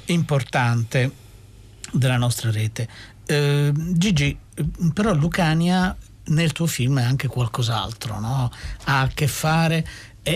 importante 0.05 1.11
della 1.91 2.17
nostra 2.17 2.49
rete. 2.51 2.87
Gigi, 3.25 4.37
però 4.93 5.13
Lucania 5.13 5.95
nel 6.27 6.51
tuo 6.51 6.65
film 6.65 6.99
è 6.99 7.03
anche 7.03 7.27
qualcos'altro, 7.27 8.19
no? 8.19 8.51
Ha 8.85 9.01
a 9.01 9.07
che 9.13 9.27
fare 9.27 9.85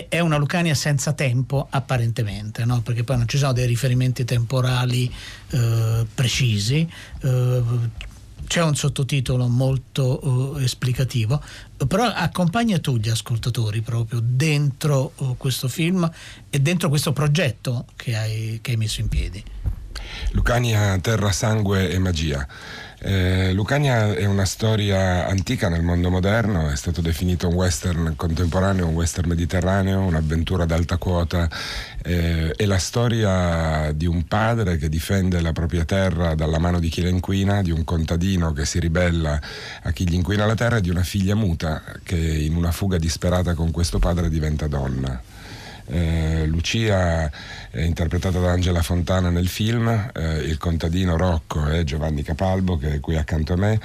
è, 0.08 0.20
una 0.20 0.36
Lucania 0.36 0.74
senza 0.74 1.12
tempo 1.14 1.66
apparentemente, 1.68 2.64
no? 2.64 2.80
perché 2.80 3.02
poi 3.02 3.16
non 3.16 3.26
ci 3.26 3.38
sono 3.38 3.52
dei 3.52 3.66
riferimenti 3.66 4.24
temporali 4.24 5.12
eh, 5.50 6.06
precisi. 6.14 6.88
eh, 7.22 8.08
c'è 8.46 8.62
un 8.62 8.74
sottotitolo 8.74 9.46
molto 9.48 10.56
eh, 10.58 10.64
esplicativo, 10.64 11.42
però 11.86 12.04
accompagna 12.04 12.78
tu 12.78 12.96
gli 12.96 13.08
ascoltatori 13.08 13.80
proprio 13.80 14.20
dentro 14.22 15.12
eh, 15.16 15.34
questo 15.36 15.68
film 15.68 16.08
e 16.48 16.58
dentro 16.60 16.88
questo 16.88 17.12
progetto 17.12 17.86
che 17.96 18.16
hai, 18.16 18.58
che 18.62 18.72
hai 18.72 18.76
messo 18.76 19.00
in 19.00 19.08
piedi. 19.08 19.44
Lucania, 20.32 20.98
terra, 20.98 21.32
sangue 21.32 21.90
e 21.90 21.98
magia. 21.98 22.46
Eh, 23.02 23.54
Lucania 23.54 24.12
è 24.12 24.26
una 24.26 24.44
storia 24.44 25.26
antica 25.26 25.70
nel 25.70 25.82
mondo 25.82 26.10
moderno, 26.10 26.68
è 26.68 26.76
stato 26.76 27.00
definito 27.00 27.48
un 27.48 27.54
western 27.54 28.12
contemporaneo, 28.14 28.86
un 28.86 28.94
western 28.94 29.26
mediterraneo, 29.26 30.00
un'avventura 30.02 30.64
ad 30.64 30.70
alta 30.70 30.98
quota. 30.98 31.48
Eh, 32.02 32.52
è 32.52 32.66
la 32.66 32.78
storia 32.78 33.90
di 33.92 34.04
un 34.04 34.26
padre 34.26 34.76
che 34.76 34.90
difende 34.90 35.40
la 35.40 35.52
propria 35.52 35.86
terra 35.86 36.34
dalla 36.34 36.58
mano 36.58 36.78
di 36.78 36.90
chi 36.90 37.00
la 37.00 37.08
inquina, 37.08 37.62
di 37.62 37.70
un 37.70 37.84
contadino 37.84 38.52
che 38.52 38.66
si 38.66 38.78
ribella 38.78 39.40
a 39.82 39.90
chi 39.92 40.06
gli 40.06 40.14
inquina 40.14 40.44
la 40.44 40.54
terra 40.54 40.76
e 40.76 40.80
di 40.82 40.90
una 40.90 41.02
figlia 41.02 41.34
muta 41.34 41.82
che 42.02 42.16
in 42.16 42.54
una 42.54 42.70
fuga 42.70 42.98
disperata 42.98 43.54
con 43.54 43.70
questo 43.70 43.98
padre 43.98 44.28
diventa 44.28 44.66
donna. 44.66 45.39
Eh, 45.90 46.46
Lucia 46.46 47.30
è 47.70 47.80
interpretata 47.82 48.38
da 48.38 48.52
Angela 48.52 48.82
Fontana 48.82 49.30
nel 49.30 49.48
film, 49.48 49.88
eh, 50.14 50.38
il 50.38 50.56
contadino 50.58 51.16
Rocco 51.16 51.66
è 51.66 51.82
Giovanni 51.84 52.22
Capalbo 52.22 52.78
che 52.78 52.94
è 52.94 53.00
qui 53.00 53.16
accanto 53.16 53.52
a 53.52 53.56
me, 53.56 53.80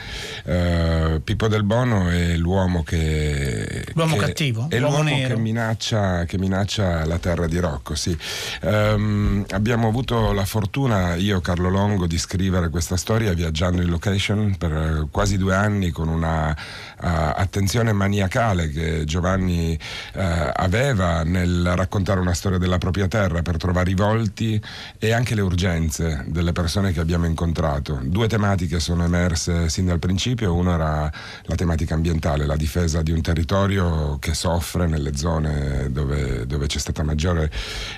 eh, 0.45 1.21
Pippo 1.24 1.47
Del 1.47 1.63
Bono 1.63 2.09
è 2.09 2.35
l'uomo 2.35 2.83
che... 2.83 3.85
L'uomo 3.93 4.15
che- 4.15 4.25
cattivo, 4.25 4.67
È 4.69 4.77
l'uomo 4.79 4.97
l'uomo 4.97 5.09
nero. 5.09 5.35
che 5.35 5.41
minaccia, 5.41 6.25
che 6.25 6.38
minaccia 6.38 7.05
la 7.05 7.18
terra 7.18 7.48
di 7.48 7.59
Rocco, 7.59 7.96
sì. 7.96 8.15
Ehm, 8.61 9.46
abbiamo 9.50 9.87
avuto 9.87 10.31
la 10.31 10.46
fortuna, 10.46 11.15
io 11.15 11.41
Carlo 11.41 11.70
Longo, 11.70 12.07
di 12.07 12.18
scrivere 12.18 12.70
questa 12.70 12.98
storia 12.98 13.33
viaggiando 13.33 13.81
in 13.81 13.89
location 13.89 14.55
per 14.57 14.72
eh, 14.72 15.07
quasi 15.11 15.37
due 15.37 15.55
anni 15.55 15.89
con 15.91 16.07
una 16.07 16.51
eh, 16.53 16.95
attenzione 17.05 17.94
maniacale 17.94 18.70
che 18.70 19.03
Giovanni 19.05 19.77
eh, 20.13 20.51
aveva 20.53 21.24
nel 21.24 21.74
raccontare 21.75 22.20
una 22.20 22.33
storia 22.33 22.57
della 22.57 22.77
propria 22.77 23.07
terra 23.07 23.41
per 23.41 23.57
trovare 23.57 23.91
i 23.91 23.96
volti 23.96 24.61
e 24.98 25.11
anche 25.11 25.35
le 25.35 25.41
urgenze 25.41 26.25
delle 26.27 26.51
persone 26.51 26.91
che 26.91 27.00
abbiamo 27.00 27.25
incontrato. 27.25 28.00
Due 28.03 28.27
tematiche 28.27 28.79
sono 28.79 29.03
emerse 29.03 29.70
sin 29.70 29.85
dal 29.85 30.00
principio, 30.00 30.53
una 30.53 30.74
era 30.74 31.11
la 31.44 31.55
tematica 31.55 31.94
ambientale, 31.94 32.46
la 32.46 32.55
difesa 32.55 33.01
di 33.01 33.11
un 33.11 33.22
territorio 33.22 34.18
che 34.20 34.33
soffre 34.33 34.87
nelle 34.87 35.15
zone 35.15 35.91
dove, 35.91 36.46
dove 36.46 36.68
c'è 36.68 36.79
stato 36.79 37.03
maggiore 37.03 37.51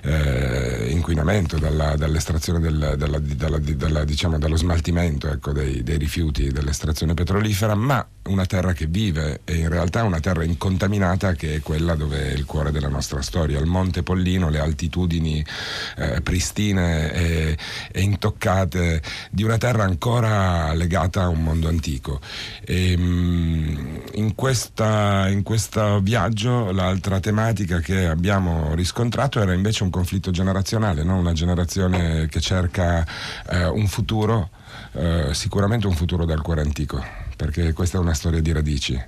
eh, 0.04 0.88
inquinamento 0.90 1.58
dalla- 1.58 1.96
dall'estrazione 1.96 2.60
del, 2.60 2.96
dalla- 2.98 3.20
dalla- 3.20 3.60
dalla- 3.60 4.04
diciamo, 4.04 4.38
dallo 4.38 4.58
smaltimento 4.58 5.30
ecco, 5.30 5.52
dei, 5.52 5.84
dei 5.84 5.98
rifiuti 5.98 6.52
dell'estrazione 6.52 7.14
petrolifera, 7.14 7.76
ma 7.76 8.06
una 8.28 8.46
terra 8.46 8.74
che 8.74 8.88
vive 8.98 9.42
e 9.46 9.58
in 9.58 9.70
realtà 9.70 10.02
una 10.02 10.20
terra 10.20 10.44
incontaminata 10.44 11.34
che 11.34 11.56
è 11.56 11.60
quella 11.62 11.94
dove 11.94 12.32
è 12.32 12.34
il 12.34 12.46
cuore 12.46 12.72
della 12.72 12.88
nostra 12.88 13.22
storia, 13.22 13.60
il 13.60 13.68
Monte 13.68 14.02
Pollino, 14.02 14.50
le 14.50 14.58
altitudini 14.58 15.46
eh, 15.98 16.22
pristine 16.22 17.14
e, 17.14 17.58
e 17.92 18.02
intoccate 18.02 19.04
di 19.30 19.44
una 19.44 19.60
terra 19.60 19.84
ancora 19.84 20.74
legata 20.74 21.22
a 21.22 21.28
un 21.28 21.44
mondo 21.44 21.68
antico. 21.68 22.20
E, 22.66 22.96
mm, 22.98 23.98
in, 24.14 24.34
questa, 24.34 25.28
in 25.30 25.44
questo 25.44 26.00
viaggio 26.00 26.72
l'altra 26.72 27.20
tematica 27.20 27.80
che 27.80 28.08
abbiamo 28.08 28.74
riscontrato 28.74 29.40
era 29.40 29.54
invece 29.54 29.84
un 29.84 29.92
conflitto 29.92 30.32
generazionale, 30.32 31.04
no? 31.04 31.18
una 31.18 31.34
generazione 31.34 32.28
che 32.30 32.40
cerca 32.40 33.06
eh, 33.48 33.66
un 33.68 33.86
futuro, 33.86 34.50
eh, 34.94 35.30
sicuramente 35.34 35.86
un 35.86 35.94
futuro 35.94 36.26
dal 36.26 36.42
cuore 36.42 36.62
antico, 36.62 37.27
perché 37.38 37.72
questa 37.72 37.98
è 37.98 38.02
una 38.02 38.14
storia 38.16 38.42
di 38.42 38.52
radici 38.52 39.02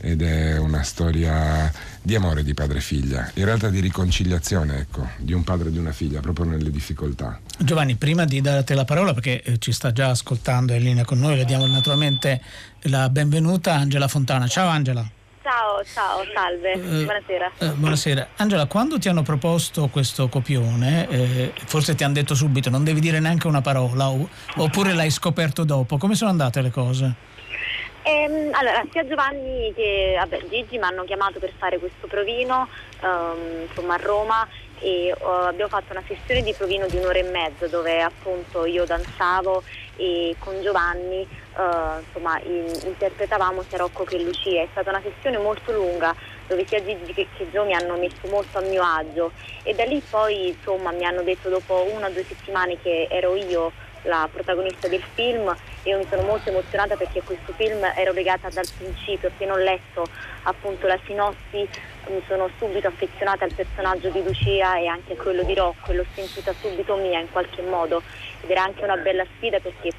ed 0.00 0.22
è 0.22 0.58
una 0.58 0.82
storia 0.82 1.72
di 2.00 2.14
amore 2.14 2.42
di 2.42 2.52
padre 2.52 2.78
e 2.78 2.80
figlia, 2.80 3.30
in 3.34 3.44
realtà 3.44 3.68
di 3.68 3.80
riconciliazione, 3.80 4.78
ecco, 4.78 5.08
di 5.16 5.32
un 5.32 5.42
padre 5.44 5.68
e 5.68 5.72
di 5.72 5.78
una 5.78 5.92
figlia, 5.92 6.20
proprio 6.20 6.44
nelle 6.46 6.70
difficoltà. 6.70 7.40
Giovanni, 7.58 7.96
prima 7.96 8.24
di 8.24 8.40
darti 8.40 8.74
la 8.74 8.84
parola, 8.84 9.14
perché 9.14 9.42
eh, 9.42 9.58
ci 9.58 9.72
sta 9.72 9.92
già 9.92 10.10
ascoltando 10.10 10.72
è 10.72 10.76
in 10.76 10.82
linea 10.82 11.04
con 11.04 11.18
noi, 11.18 11.36
le 11.36 11.44
diamo 11.44 11.66
naturalmente 11.66 12.40
la 12.82 13.08
benvenuta 13.08 13.74
Angela 13.74 14.08
Fontana. 14.08 14.46
Ciao 14.46 14.68
Angela. 14.68 15.08
Ciao, 15.42 15.84
ciao, 15.92 16.22
salve, 16.34 16.72
Eh, 16.72 17.04
buonasera. 17.04 17.52
Eh, 17.58 17.68
buonasera. 17.70 18.28
Angela, 18.36 18.66
quando 18.66 18.98
ti 18.98 19.08
hanno 19.08 19.22
proposto 19.22 19.88
questo 19.88 20.28
copione, 20.28 21.08
eh, 21.08 21.52
forse 21.66 21.94
ti 21.94 22.02
hanno 22.02 22.14
detto 22.14 22.34
subito 22.34 22.70
non 22.70 22.82
devi 22.84 23.00
dire 23.00 23.20
neanche 23.20 23.46
una 23.46 23.60
parola, 23.60 24.08
o- 24.08 24.28
oppure 24.56 24.92
l'hai 24.94 25.10
scoperto 25.10 25.64
dopo. 25.64 25.98
Come 25.98 26.14
sono 26.14 26.30
andate 26.30 26.60
le 26.62 26.70
cose? 26.70 27.14
Ehm, 28.06 28.50
allora, 28.52 28.84
sia 28.92 29.06
Giovanni 29.06 29.72
che 29.74 30.14
vabbè, 30.18 30.42
Gigi 30.50 30.76
mi 30.76 30.84
hanno 30.84 31.04
chiamato 31.04 31.38
per 31.38 31.50
fare 31.56 31.78
questo 31.78 32.06
provino 32.06 32.68
ehm, 33.00 33.62
insomma, 33.66 33.94
a 33.94 33.96
Roma 33.96 34.46
e 34.78 35.06
eh, 35.06 35.14
abbiamo 35.22 35.70
fatto 35.70 35.92
una 35.92 36.02
sessione 36.06 36.42
di 36.42 36.52
provino 36.52 36.86
di 36.86 36.98
un'ora 36.98 37.18
e 37.18 37.22
mezza 37.22 37.66
dove 37.66 38.02
appunto 38.02 38.66
io 38.66 38.84
danzavo 38.84 39.62
e 39.96 40.36
con 40.38 40.60
Giovanni 40.60 41.22
eh, 41.22 42.00
insomma, 42.04 42.38
in- 42.42 42.78
interpretavamo 42.84 43.62
sia 43.70 43.78
Rocco 43.78 44.04
che 44.04 44.18
Lucia. 44.18 44.60
È 44.60 44.68
stata 44.72 44.90
una 44.90 45.00
sessione 45.02 45.38
molto 45.38 45.72
lunga 45.72 46.14
dove 46.46 46.66
sia 46.66 46.84
Gigi 46.84 47.14
che, 47.14 47.26
che 47.34 47.50
Gio 47.50 47.64
mi 47.64 47.72
hanno 47.72 47.96
messo 47.96 48.28
molto 48.28 48.58
a 48.58 48.60
mio 48.60 48.82
agio 48.82 49.32
e 49.62 49.72
da 49.72 49.84
lì 49.84 50.02
poi 50.10 50.48
insomma 50.48 50.90
mi 50.90 51.06
hanno 51.06 51.22
detto 51.22 51.48
dopo 51.48 51.86
una 51.90 52.08
o 52.08 52.10
due 52.10 52.24
settimane 52.28 52.78
che 52.82 53.08
ero 53.10 53.34
io 53.34 53.72
la 54.02 54.28
protagonista 54.30 54.88
del 54.88 55.02
film 55.14 55.56
io 55.84 55.98
mi 55.98 56.06
sono 56.08 56.22
molto 56.22 56.48
emozionata 56.48 56.96
perché 56.96 57.22
questo 57.22 57.52
film 57.52 57.84
ero 57.94 58.12
legata 58.12 58.48
dal 58.50 58.66
principio, 58.76 59.28
appena 59.28 59.52
ho 59.52 59.58
letto 59.58 60.06
appunto 60.42 60.86
la 60.86 60.98
sinossi 61.04 61.68
mi 62.08 62.22
sono 62.26 62.50
subito 62.58 62.88
affezionata 62.88 63.44
al 63.44 63.54
personaggio 63.54 64.08
di 64.10 64.22
Lucia 64.22 64.78
e 64.78 64.86
anche 64.86 65.14
a 65.14 65.16
quello 65.16 65.42
di 65.42 65.54
Rocco 65.54 65.90
e 65.90 65.94
l'ho 65.94 66.04
sentita 66.14 66.52
subito 66.60 66.96
mia 66.96 67.18
in 67.18 67.30
qualche 67.30 67.62
modo. 67.62 68.02
Ed 68.42 68.50
era 68.50 68.62
anche 68.62 68.84
una 68.84 68.96
bella 68.96 69.24
sfida 69.36 69.58
perché 69.58 69.90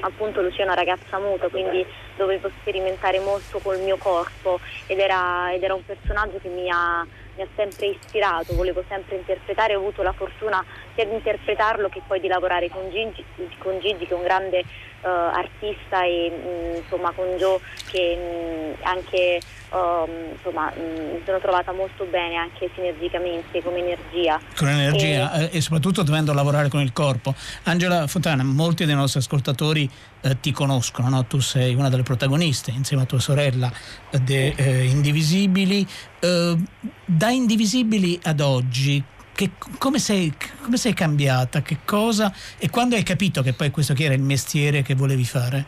appunto 0.00 0.42
Lucia 0.42 0.62
è 0.62 0.64
una 0.64 0.74
ragazza 0.74 1.18
muta 1.18 1.48
quindi 1.48 1.84
dovevo 2.16 2.50
sperimentare 2.60 3.20
molto 3.20 3.58
col 3.58 3.78
mio 3.80 3.96
corpo. 3.96 4.58
Ed 4.86 4.98
era, 4.98 5.52
ed 5.52 5.62
era 5.62 5.74
un 5.74 5.84
personaggio 5.84 6.38
che 6.40 6.48
mi 6.48 6.68
ha, 6.68 7.06
mi 7.36 7.42
ha 7.42 7.46
sempre 7.54 7.86
ispirato, 7.86 8.54
volevo 8.54 8.82
sempre 8.88 9.16
interpretare, 9.16 9.74
ho 9.74 9.78
avuto 9.78 10.02
la 10.02 10.12
fortuna 10.12 10.64
sia 10.94 11.04
di 11.04 11.14
interpretarlo 11.14 11.88
che 11.88 12.02
poi 12.06 12.20
di 12.20 12.28
lavorare 12.28 12.68
con 12.70 12.90
Gigi, 12.90 13.24
con 13.58 13.78
Gigi 13.78 14.06
che 14.06 14.14
è 14.14 14.16
un 14.16 14.24
grande 14.24 14.64
eh, 15.06 15.08
artista 15.08 16.02
e 16.04 16.30
mh, 16.30 16.76
insomma 16.82 17.12
con 17.12 17.26
Joe 17.36 17.60
che 17.86 18.16
mh, 18.16 18.82
anche 18.84 19.40
ehm, 19.72 20.32
insomma 20.32 20.72
mh, 20.74 21.14
mi 21.14 21.22
sono 21.24 21.38
trovata 21.38 21.72
molto 21.72 22.04
bene 22.04 22.34
anche 22.34 22.68
sinergicamente 22.74 23.62
come 23.62 23.78
energia. 23.78 24.40
Con 24.56 24.68
energia 24.68 25.32
eh, 25.32 25.56
e 25.56 25.60
soprattutto 25.60 26.02
dovendo 26.02 26.32
lavorare 26.32 26.68
con 26.68 26.80
il 26.80 26.92
corpo. 26.92 27.34
Angela 27.64 28.06
Fontana, 28.08 28.42
molti 28.42 28.84
dei 28.84 28.94
nostri 28.94 29.20
ascoltatori 29.20 29.88
eh, 30.22 30.40
ti 30.40 30.50
conoscono, 30.50 31.08
no? 31.08 31.24
tu 31.26 31.38
sei 31.38 31.74
una 31.74 31.88
delle 31.88 32.02
protagoniste 32.02 32.72
insieme 32.72 33.04
a 33.04 33.06
tua 33.06 33.20
sorella 33.20 33.70
de 34.10 34.54
eh, 34.56 34.84
Indivisibili. 34.84 35.86
Eh, 36.18 36.56
da 37.04 37.30
Indivisibili 37.30 38.18
ad 38.24 38.40
oggi, 38.40 39.02
che- 39.36 39.50
come, 39.78 39.98
sei, 39.98 40.32
come 40.62 40.78
sei 40.78 40.94
cambiata? 40.94 41.60
Che 41.60 41.76
cosa? 41.84 42.32
E 42.58 42.70
quando 42.70 42.96
hai 42.96 43.04
capito 43.04 43.42
che 43.42 43.52
poi 43.52 43.70
questo 43.70 43.94
era 43.96 44.14
il 44.14 44.22
mestiere 44.22 44.82
che 44.82 44.94
volevi 44.94 45.24
fare? 45.24 45.66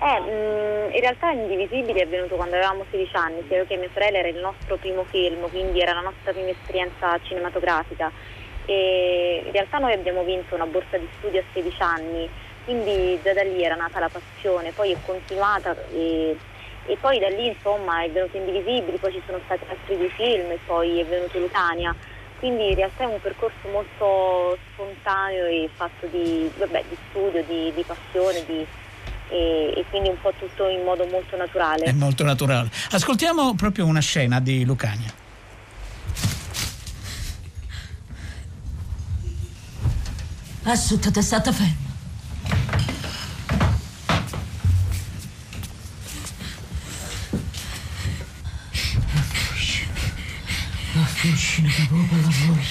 Eh, 0.00 0.20
mh, 0.20 0.94
in 0.94 1.00
realtà 1.00 1.30
Indivisibili 1.30 1.98
è 1.98 2.06
venuto 2.06 2.36
quando 2.36 2.54
avevamo 2.54 2.84
16 2.90 3.16
anni, 3.16 3.42
sia 3.48 3.56
io 3.56 3.66
che 3.66 3.76
mia 3.76 3.88
sorella 3.92 4.18
era 4.18 4.28
il 4.28 4.36
nostro 4.36 4.76
primo 4.76 5.04
film, 5.10 5.48
quindi 5.48 5.80
era 5.80 5.94
la 5.94 6.02
nostra 6.02 6.32
prima 6.32 6.50
esperienza 6.50 7.18
cinematografica 7.24 8.12
e 8.66 9.42
in 9.46 9.52
realtà 9.52 9.78
noi 9.78 9.94
abbiamo 9.94 10.22
vinto 10.22 10.54
una 10.54 10.66
borsa 10.66 10.98
di 10.98 11.08
studio 11.16 11.40
a 11.40 11.44
16 11.54 11.76
anni, 11.80 12.28
quindi 12.64 13.18
già 13.24 13.32
da 13.32 13.42
lì 13.42 13.64
era 13.64 13.74
nata 13.74 13.98
la 13.98 14.10
passione, 14.10 14.72
poi 14.72 14.92
è 14.92 14.96
continuata 15.06 15.74
e, 15.90 16.36
e 16.84 16.96
poi 17.00 17.18
da 17.18 17.28
lì 17.28 17.46
insomma 17.46 18.04
è 18.04 18.10
venuto 18.10 18.36
Indivisibili, 18.36 18.98
poi 18.98 19.12
ci 19.12 19.22
sono 19.24 19.40
stati 19.46 19.64
altri 19.66 19.96
due 19.96 20.10
film 20.10 20.50
e 20.50 20.58
poi 20.66 21.00
è 21.00 21.06
venuto 21.06 21.38
Lucania. 21.38 21.94
Quindi 22.38 22.68
in 22.68 22.74
realtà 22.74 23.04
è 23.04 23.06
un 23.06 23.20
percorso 23.20 23.68
molto 23.72 24.58
spontaneo 24.72 25.46
e 25.46 25.68
fatto 25.74 26.06
di, 26.06 26.50
vabbè, 26.56 26.84
di 26.88 26.96
studio, 27.08 27.44
di, 27.44 27.72
di 27.74 27.84
passione, 27.84 28.44
di, 28.46 28.64
e, 29.28 29.72
e, 29.76 29.84
quindi 29.90 30.08
un 30.08 30.20
po' 30.20 30.32
tutto 30.38 30.68
in 30.68 30.82
modo 30.84 31.06
molto 31.06 31.36
naturale. 31.36 31.84
È 31.84 31.92
molto 31.92 32.24
naturale. 32.24 32.70
Ascoltiamo 32.90 33.54
proprio 33.54 33.86
una 33.86 34.00
scena 34.00 34.40
di 34.40 34.64
Lucania. 34.64 35.12
Assunta, 40.62 41.10
è 41.18 41.22
stata 41.22 41.50
ferma. 41.50 41.87
Affuscina 51.18 51.68
che 51.68 51.84
proprio 51.88 52.20
la 52.20 52.28
voglia. 52.46 52.62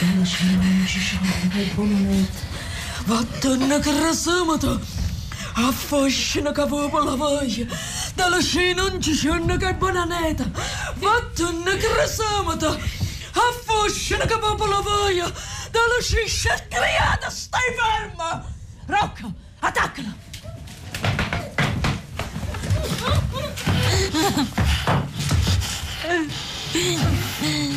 Dalla 0.00 0.24
scena 0.24 0.62
non 0.62 0.86
ci 0.86 0.98
sono, 0.98 1.30
che 1.52 1.70
buonamente. 1.74 2.40
Vattene 3.04 3.78
che 3.80 4.00
rasamata. 4.00 4.80
Affascina 5.52 6.52
che 6.52 6.64
proprio 6.64 7.04
la 7.04 7.14
voglia. 7.16 7.66
Dalla 8.14 8.40
scena 8.40 8.80
non 8.80 8.98
ci 9.02 9.12
sono, 9.12 9.56
che 9.58 9.74
buonamente. 9.74 10.50
Vattene 10.94 11.76
che 11.76 11.94
rasamata. 11.94 12.78
Affascina 13.32 14.24
che 14.24 14.38
proprio 14.38 14.66
la 14.68 14.80
voglia. 14.80 15.30
Dalla 15.70 16.00
scena 16.00 16.54
criata, 16.68 17.28
stai 17.28 17.74
ferma. 17.76 18.42
Rocco, 18.86 19.34
attaccala. 19.58 20.14
Mm-hmm. 26.76 27.72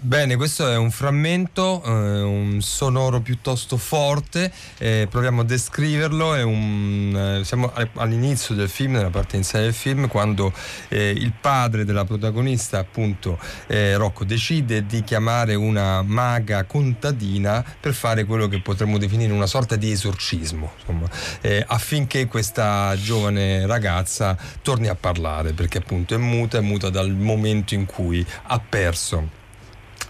Bene, 0.00 0.36
questo 0.36 0.70
è 0.70 0.76
un 0.76 0.92
frammento, 0.92 1.82
eh, 1.84 1.90
un 2.22 2.62
sonoro 2.62 3.20
piuttosto 3.20 3.76
forte, 3.76 4.52
eh, 4.78 5.08
proviamo 5.10 5.40
a 5.40 5.44
descriverlo, 5.44 6.46
un, 6.46 7.40
eh, 7.40 7.44
siamo 7.44 7.72
all'inizio 7.94 8.54
del 8.54 8.68
film, 8.68 8.92
nella 8.92 9.10
parte 9.10 9.34
iniziale 9.34 9.64
del 9.64 9.74
film, 9.74 10.06
quando 10.06 10.52
eh, 10.86 11.10
il 11.10 11.32
padre 11.32 11.84
della 11.84 12.04
protagonista, 12.04 12.78
appunto 12.78 13.40
eh, 13.66 13.96
Rocco, 13.96 14.22
decide 14.22 14.86
di 14.86 15.02
chiamare 15.02 15.56
una 15.56 16.02
maga 16.02 16.62
contadina 16.62 17.64
per 17.80 17.92
fare 17.92 18.24
quello 18.24 18.46
che 18.46 18.60
potremmo 18.60 18.98
definire 18.98 19.32
una 19.32 19.46
sorta 19.46 19.74
di 19.74 19.90
esorcismo, 19.90 20.74
insomma, 20.78 21.08
eh, 21.40 21.64
affinché 21.66 22.28
questa 22.28 22.94
giovane 22.96 23.66
ragazza 23.66 24.38
torni 24.62 24.86
a 24.86 24.94
parlare, 24.94 25.54
perché 25.54 25.78
appunto 25.78 26.14
è 26.14 26.18
muta, 26.18 26.58
è 26.58 26.60
muta 26.60 26.88
dal 26.88 27.10
momento 27.10 27.74
in 27.74 27.84
cui 27.84 28.24
ha 28.44 28.60
perso 28.60 29.38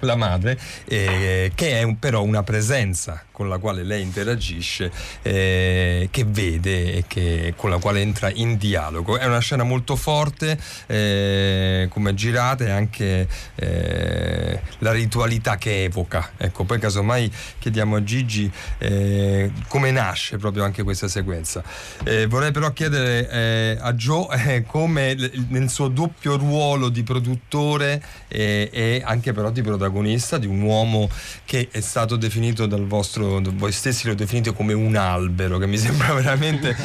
la 0.00 0.16
madre, 0.16 0.58
eh, 0.86 1.52
che 1.54 1.78
è 1.78 1.82
un, 1.82 1.98
però 1.98 2.22
una 2.22 2.42
presenza 2.42 3.24
con 3.38 3.48
la 3.48 3.58
quale 3.58 3.84
lei 3.84 4.02
interagisce, 4.02 4.90
eh, 5.22 6.08
che 6.10 6.24
vede 6.24 6.94
e 6.94 7.04
che, 7.06 7.54
con 7.56 7.70
la 7.70 7.78
quale 7.78 8.00
entra 8.00 8.32
in 8.34 8.56
dialogo. 8.56 9.16
È 9.16 9.26
una 9.26 9.38
scena 9.38 9.62
molto 9.62 9.94
forte, 9.94 10.58
eh, 10.86 11.86
come 11.88 12.14
girata 12.14 12.64
e 12.64 12.70
anche 12.70 13.28
eh, 13.54 14.60
la 14.78 14.90
ritualità 14.90 15.56
che 15.56 15.84
evoca. 15.84 16.32
Ecco, 16.36 16.64
poi 16.64 16.80
casomai 16.80 17.30
chiediamo 17.60 17.94
a 17.94 18.02
Gigi 18.02 18.50
eh, 18.78 19.52
come 19.68 19.92
nasce 19.92 20.36
proprio 20.38 20.64
anche 20.64 20.82
questa 20.82 21.06
sequenza. 21.06 21.62
Eh, 22.02 22.26
vorrei 22.26 22.50
però 22.50 22.72
chiedere 22.72 23.30
eh, 23.30 23.78
a 23.80 23.92
Joe 23.92 24.64
come 24.66 25.16
nel 25.46 25.70
suo 25.70 25.86
doppio 25.86 26.36
ruolo 26.36 26.88
di 26.88 27.04
produttore 27.04 28.02
e 28.26 29.00
anche 29.04 29.32
però 29.32 29.52
di 29.52 29.62
protagonista, 29.62 30.38
di 30.38 30.46
un 30.46 30.60
uomo 30.60 31.08
che 31.44 31.68
è 31.70 31.80
stato 31.80 32.16
definito 32.16 32.66
dal 32.66 32.84
vostro 32.84 33.27
voi 33.54 33.72
stessi 33.72 34.06
lo 34.06 34.14
definite 34.14 34.52
come 34.52 34.72
un 34.72 34.96
albero, 34.96 35.58
che 35.58 35.66
mi 35.66 35.76
sembra 35.78 36.12
veramente 36.14 36.76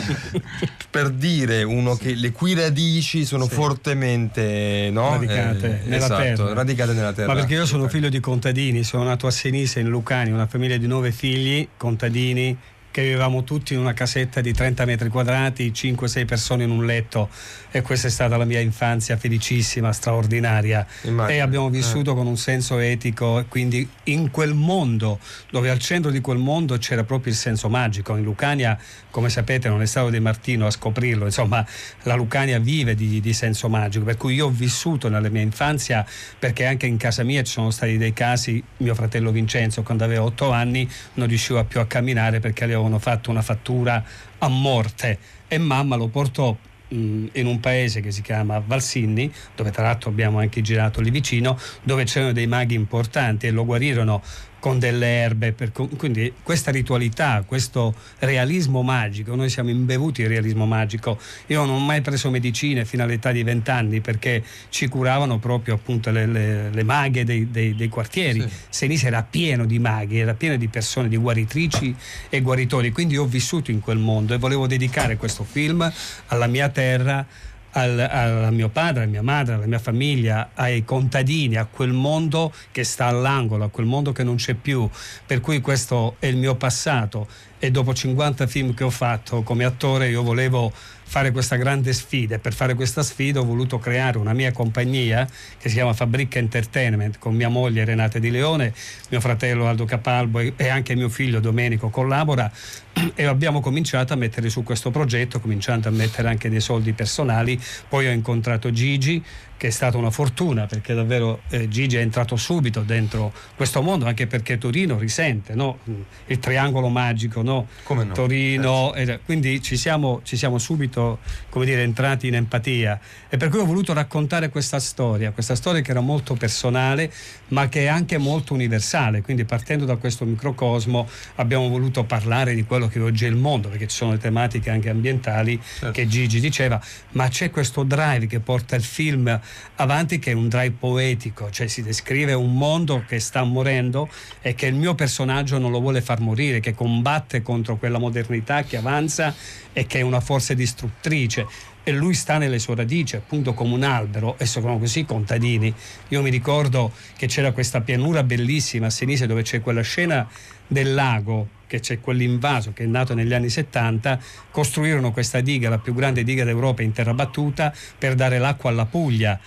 per 0.89 1.10
dire 1.10 1.63
uno 1.63 1.95
che 1.95 2.13
le 2.15 2.32
cui 2.32 2.53
radici 2.53 3.25
sono 3.25 3.45
sì. 3.45 3.53
fortemente 3.53 4.89
no? 4.91 5.12
radicate, 5.12 5.82
eh, 5.84 5.88
nella 5.88 6.06
esatto, 6.06 6.53
radicate, 6.53 6.93
nella 6.93 7.13
terra. 7.13 7.34
Ma 7.34 7.39
perché 7.39 7.53
io 7.56 7.65
sono 7.65 7.88
figlio 7.88 8.10
di 8.10 8.19
contadini, 8.19 8.84
sono 8.84 9.03
nato 9.03 9.27
a 9.27 9.32
Senisa 9.32 9.79
in 9.79 9.88
Lucani, 9.88 10.32
una 10.32 10.47
famiglia 10.47 10.77
di 10.77 10.88
nove 10.88 11.12
figli, 11.12 11.67
contadini 11.77 12.58
che 12.93 13.01
vivevamo 13.01 13.43
tutti 13.43 13.73
in 13.73 13.79
una 13.79 13.93
casetta 13.93 14.39
di 14.39 14.53
30 14.53 14.86
metri 14.86 15.10
quadrati, 15.10 15.71
5-6 15.71 16.25
persone 16.27 16.63
in 16.63 16.69
un 16.69 16.86
letto 16.86 17.27
e 17.71 17.82
questa 17.82 18.06
è 18.06 18.12
stata 18.12 18.38
la 18.38 18.45
mia 18.45 18.60
infanzia 18.60 19.17
felicissima, 19.17 19.91
straordinaria 19.91 20.86
Immagino. 21.01 21.36
e 21.36 21.41
abbiamo 21.41 21.71
vissuto 21.71 22.12
eh. 22.12 22.13
con 22.15 22.27
un 22.27 22.38
senso 22.38 22.77
etico 22.77 23.39
e 23.39 23.45
quindi 23.47 23.89
in 24.03 24.29
quel 24.29 24.53
mondo 24.53 25.17
dove 25.49 25.71
al 25.71 25.79
centro 25.79 26.12
di 26.12 26.21
quel 26.21 26.38
mondo 26.38 26.77
c'era 26.77 27.03
proprio 27.03 27.34
il 27.34 27.38
senso 27.39 27.67
magico. 27.67 28.15
In 28.15 28.23
Lucania, 28.23 28.77
come 29.10 29.29
sapete, 29.29 29.69
non 29.69 29.82
è 29.82 29.88
stato 29.88 30.12
De 30.12 30.19
Martino 30.19 30.67
a 30.67 30.69
scoprirlo, 30.69 31.25
insomma 31.25 31.65
la 32.03 32.13
Lucania 32.13 32.60
vive 32.60 32.93
di, 32.93 33.19
di 33.19 33.34
senso 33.34 33.69
magico, 33.69 34.06
per 34.06 34.17
cui 34.17 34.36
io 34.36 34.45
ho 34.45 34.51
vissuto 34.51 35.10
nella 35.10 35.29
mia 35.29 35.41
infanzia 35.41 36.06
perché 36.38 36.67
anche 36.67 36.86
in 36.86 36.97
casa 36.97 37.23
mia 37.23 37.41
ci 37.41 37.53
sono 37.53 37.71
stati 37.71 37.97
dei 37.97 38.13
casi, 38.13 38.63
mio 38.77 38.93
fratello 38.93 39.32
Vincenzo 39.32 39.82
quando 39.82 40.03
aveva 40.03 40.25
8 40.25 40.51
anni 40.51 40.88
non 41.15 41.27
riusciva 41.27 41.63
più 41.63 41.79
a 41.79 41.88
camminare 41.88 42.39
perché 42.39 42.67
le 42.67 42.82
avevano 42.83 42.99
fatto 42.99 43.31
una 43.31 43.41
fattura 43.41 44.03
a 44.37 44.47
morte 44.47 45.17
e 45.47 45.57
mamma 45.57 45.95
lo 45.95 46.07
portò 46.07 46.55
in 46.89 47.45
un 47.47 47.59
paese 47.59 48.01
che 48.01 48.11
si 48.11 48.21
chiama 48.21 48.61
Valsinni, 48.63 49.31
dove 49.55 49.71
tra 49.71 49.83
l'altro 49.83 50.11
abbiamo 50.11 50.37
anche 50.37 50.61
girato 50.61 51.01
lì 51.01 51.09
vicino, 51.09 51.57
dove 51.81 52.03
c'erano 52.03 52.33
dei 52.33 52.45
maghi 52.45 52.75
importanti 52.75 53.47
e 53.47 53.51
lo 53.51 53.65
guarirono 53.65 54.21
con 54.63 54.80
delle 54.80 55.08
erbe, 55.08 55.52
per, 55.52 55.73
quindi 55.73 56.32
questa 56.41 56.71
ritualità, 56.71 57.43
questo 57.45 57.93
realismo 58.19 58.82
magico, 58.82 59.36
noi 59.36 59.49
siamo 59.49 59.69
imbevuti 59.69 60.21
di 60.21 60.28
realismo 60.30 60.65
magico. 60.65 61.19
Io 61.47 61.65
non 61.65 61.76
ho 61.76 61.80
mai 61.80 61.99
preso 61.99 62.30
medicine 62.30 62.86
fino 62.86 63.04
all'età 63.04 63.34
di 63.34 63.43
vent'anni 63.43 63.99
perché 63.99 64.41
ci 64.69 64.88
curavano 64.88 65.38
proprio 65.38 65.73
appunto 65.73 66.12
le, 66.12 66.26
le, 66.28 66.69
le 66.69 66.84
maghe 66.84 67.26
dei, 67.26 67.52
dei, 67.52 67.76
dei 67.76 67.89
quartieri. 67.89 68.39
Sì. 68.39 68.49
Senise 68.69 69.08
era 69.08 69.21
pieno 69.21 69.65
di 69.65 69.80
maghi, 69.80 70.19
era 70.19 70.34
pieno 70.34 70.56
di 70.56 70.69
persone, 70.69 71.10
di 71.10 71.17
guaritrici 71.17 71.93
e 72.30 72.39
guaritori, 72.39 72.93
quindi 72.93 73.17
ho 73.17 73.26
vissuto 73.26 73.69
in 73.69 73.82
quel 73.82 73.97
mondo 73.97 74.34
e 74.34 74.38
volevo 74.38 74.65
dedicare 74.65 75.17
questo 75.17 75.43
film 75.43 75.91
alla 76.28 76.47
mia 76.47 76.69
terra 76.69 77.28
al, 77.73 77.99
a 77.99 78.51
mio 78.51 78.69
padre, 78.69 79.03
a 79.03 79.07
mia 79.07 79.21
madre, 79.21 79.55
alla 79.55 79.65
mia 79.65 79.79
famiglia, 79.79 80.51
ai 80.53 80.83
contadini, 80.83 81.55
a 81.55 81.65
quel 81.65 81.91
mondo 81.91 82.53
che 82.71 82.83
sta 82.83 83.05
all'angolo, 83.05 83.65
a 83.65 83.69
quel 83.69 83.86
mondo 83.86 84.12
che 84.12 84.23
non 84.23 84.36
c'è 84.36 84.53
più. 84.53 84.89
Per 85.25 85.39
cui 85.39 85.62
questo 85.62 86.15
è 86.19 86.27
il 86.27 86.38
mio 86.38 86.55
passato 86.55 87.27
e 87.59 87.71
dopo 87.71 87.93
50 87.93 88.45
film 88.45 88.73
che 88.73 88.83
ho 88.83 88.89
fatto 88.89 89.41
come 89.41 89.63
attore 89.63 90.09
io 90.09 90.21
volevo 90.21 90.73
fare 91.13 91.30
questa 91.30 91.58
grande 91.58 91.93
sfida. 91.93 92.36
E 92.36 92.39
per 92.39 92.54
fare 92.54 92.73
questa 92.73 93.04
sfida 93.04 93.39
ho 93.39 93.45
voluto 93.45 93.78
creare 93.78 94.17
una 94.17 94.34
mia 94.34 94.52
compagnia 94.52 95.28
che 95.60 95.69
si 95.69 95.76
chiama 95.76 95.93
Fabrica 95.93 96.39
Entertainment 96.39 97.19
con 97.19 97.36
mia 97.36 97.49
moglie 97.49 97.86
Renate 97.86 98.19
Di 98.19 98.32
Leone, 98.32 98.73
mio 99.10 99.19
fratello 99.19 99.67
Aldo 99.67 99.86
Capalbo 99.86 100.39
e 100.39 100.67
anche 100.69 100.95
mio 100.95 101.10
figlio 101.10 101.39
Domenico 101.39 101.89
collabora. 101.89 102.52
E 103.15 103.26
abbiamo 103.26 103.60
cominciato 103.60 104.13
a 104.13 104.15
mettere 104.15 104.49
su 104.49 104.63
questo 104.63 104.89
progetto, 104.89 105.39
cominciando 105.39 105.88
a 105.88 105.91
mettere 105.91 106.30
anche 106.30 106.49
dei 106.49 106.62
soldi 106.62 106.93
personali, 106.93 107.60
poi 107.89 108.08
ho 108.08 108.12
incontrato 108.12 108.71
Gigi 108.71 109.23
che 109.63 109.69
è 109.69 109.71
stata 109.71 109.95
una 109.95 110.12
fortuna 110.12 110.65
perché 110.65 110.93
davvero 110.93 111.43
eh, 111.47 111.69
Gigi 111.69 111.95
è 111.95 112.02
entrato 112.02 112.36
subito 112.36 112.82
dentro 112.82 113.32
questo 113.56 113.82
mondo 113.82 114.06
anche 114.06 114.28
perché 114.28 114.58
Torino 114.58 114.97
risente 114.97 115.56
no? 115.56 115.80
il 116.26 116.38
triangolo 116.39 116.89
magico 116.89 117.41
no? 117.41 117.67
no? 117.88 118.08
Torino 118.12 118.93
eh. 118.93 119.21
quindi 119.23 119.62
ci 119.62 119.78
siamo, 119.78 120.19
ci 120.26 120.36
siamo 120.36 120.58
subito 120.58 121.19
come 121.47 121.63
dire, 121.63 121.82
entrati 121.82 122.28
in 122.28 122.36
empatia 122.36 122.99
e 123.30 123.38
per 123.38 123.47
cui 123.47 123.60
ho 123.60 123.65
voluto 123.65 123.93
raccontare 123.93 124.49
questa 124.49 124.82
storia 124.82 125.32
questa 125.32 125.56
storia 125.56 125.80
che 125.80 125.91
era 125.91 126.02
molto 126.02 126.34
personale 126.34 127.10
ma 127.49 127.69
che 127.69 127.84
è 127.84 127.88
anche 127.88 128.17
molto 128.17 128.54
universale 128.54 129.21
quindi 129.21 129.45
partendo 129.45 129.86
da 129.86 129.95
questo 129.95 130.26
microcosmo 130.26 131.08
abbiamo 131.36 131.69
voluto 131.69 132.04
parlare 132.04 132.54
di 132.54 132.65
quello 132.65 132.89
che 132.89 132.99
oggi 132.99 133.23
è 133.23 133.30
il 133.30 133.38
mondo 133.38 133.69
perché 133.69 133.88
ci 133.88 133.95
sono 133.95 134.12
le 134.12 134.17
tematiche 134.17 134.69
anche 134.69 134.89
ambientali 134.89 135.58
certo. 135.63 135.91
che 135.91 136.06
Gigi 136.06 136.41
diceva 136.41 136.82
ma 137.12 137.30
c'è 137.30 137.49
questo 137.49 137.84
drive 137.84 138.28
che 138.28 138.41
porta 138.41 138.76
il 138.76 138.84
film 138.84 139.39
avanti 139.75 140.19
che 140.19 140.31
è 140.31 140.33
un 140.33 140.47
drive 140.47 140.75
poetico, 140.77 141.49
cioè 141.49 141.67
si 141.67 141.81
descrive 141.81 142.33
un 142.33 142.55
mondo 142.55 143.03
che 143.07 143.19
sta 143.19 143.43
morendo 143.43 144.09
e 144.41 144.53
che 144.55 144.67
il 144.67 144.75
mio 144.75 144.95
personaggio 144.95 145.57
non 145.57 145.71
lo 145.71 145.79
vuole 145.79 146.01
far 146.01 146.19
morire, 146.19 146.59
che 146.59 146.73
combatte 146.73 147.41
contro 147.41 147.77
quella 147.77 147.97
modernità 147.97 148.63
che 148.63 148.77
avanza 148.77 149.33
e 149.73 149.85
che 149.85 149.99
è 149.99 150.01
una 150.01 150.19
forza 150.19 150.53
distruttrice 150.53 151.45
e 151.83 151.91
lui 151.91 152.13
sta 152.13 152.37
nelle 152.37 152.59
sue 152.59 152.75
radici, 152.75 153.15
appunto 153.15 153.53
come 153.53 153.73
un 153.73 153.83
albero, 153.83 154.37
e 154.37 154.45
sono 154.45 154.79
così 154.79 155.05
contadini. 155.05 155.73
Io 156.09 156.21
mi 156.21 156.29
ricordo 156.29 156.91
che 157.17 157.27
c'era 157.27 157.51
questa 157.51 157.81
pianura 157.81 158.23
bellissima 158.23 158.87
a 158.87 158.89
Senise 158.89 159.27
dove 159.27 159.41
c'è 159.41 159.61
quella 159.61 159.81
scena 159.81 160.27
del 160.65 160.93
lago, 160.93 161.61
che 161.67 161.79
c'è 161.79 161.99
quell'invaso 161.99 162.71
che 162.73 162.83
è 162.83 162.87
nato 162.87 163.13
negli 163.13 163.33
anni 163.33 163.49
70, 163.49 164.19
costruirono 164.51 165.11
questa 165.11 165.41
diga, 165.41 165.69
la 165.69 165.79
più 165.79 165.93
grande 165.93 166.23
diga 166.23 166.43
d'Europa 166.43 166.81
in 166.83 166.91
terra 166.91 167.13
battuta, 167.13 167.73
per 167.97 168.15
dare 168.15 168.37
l'acqua 168.37 168.69
alla 168.69 168.85
Puglia 168.85 169.39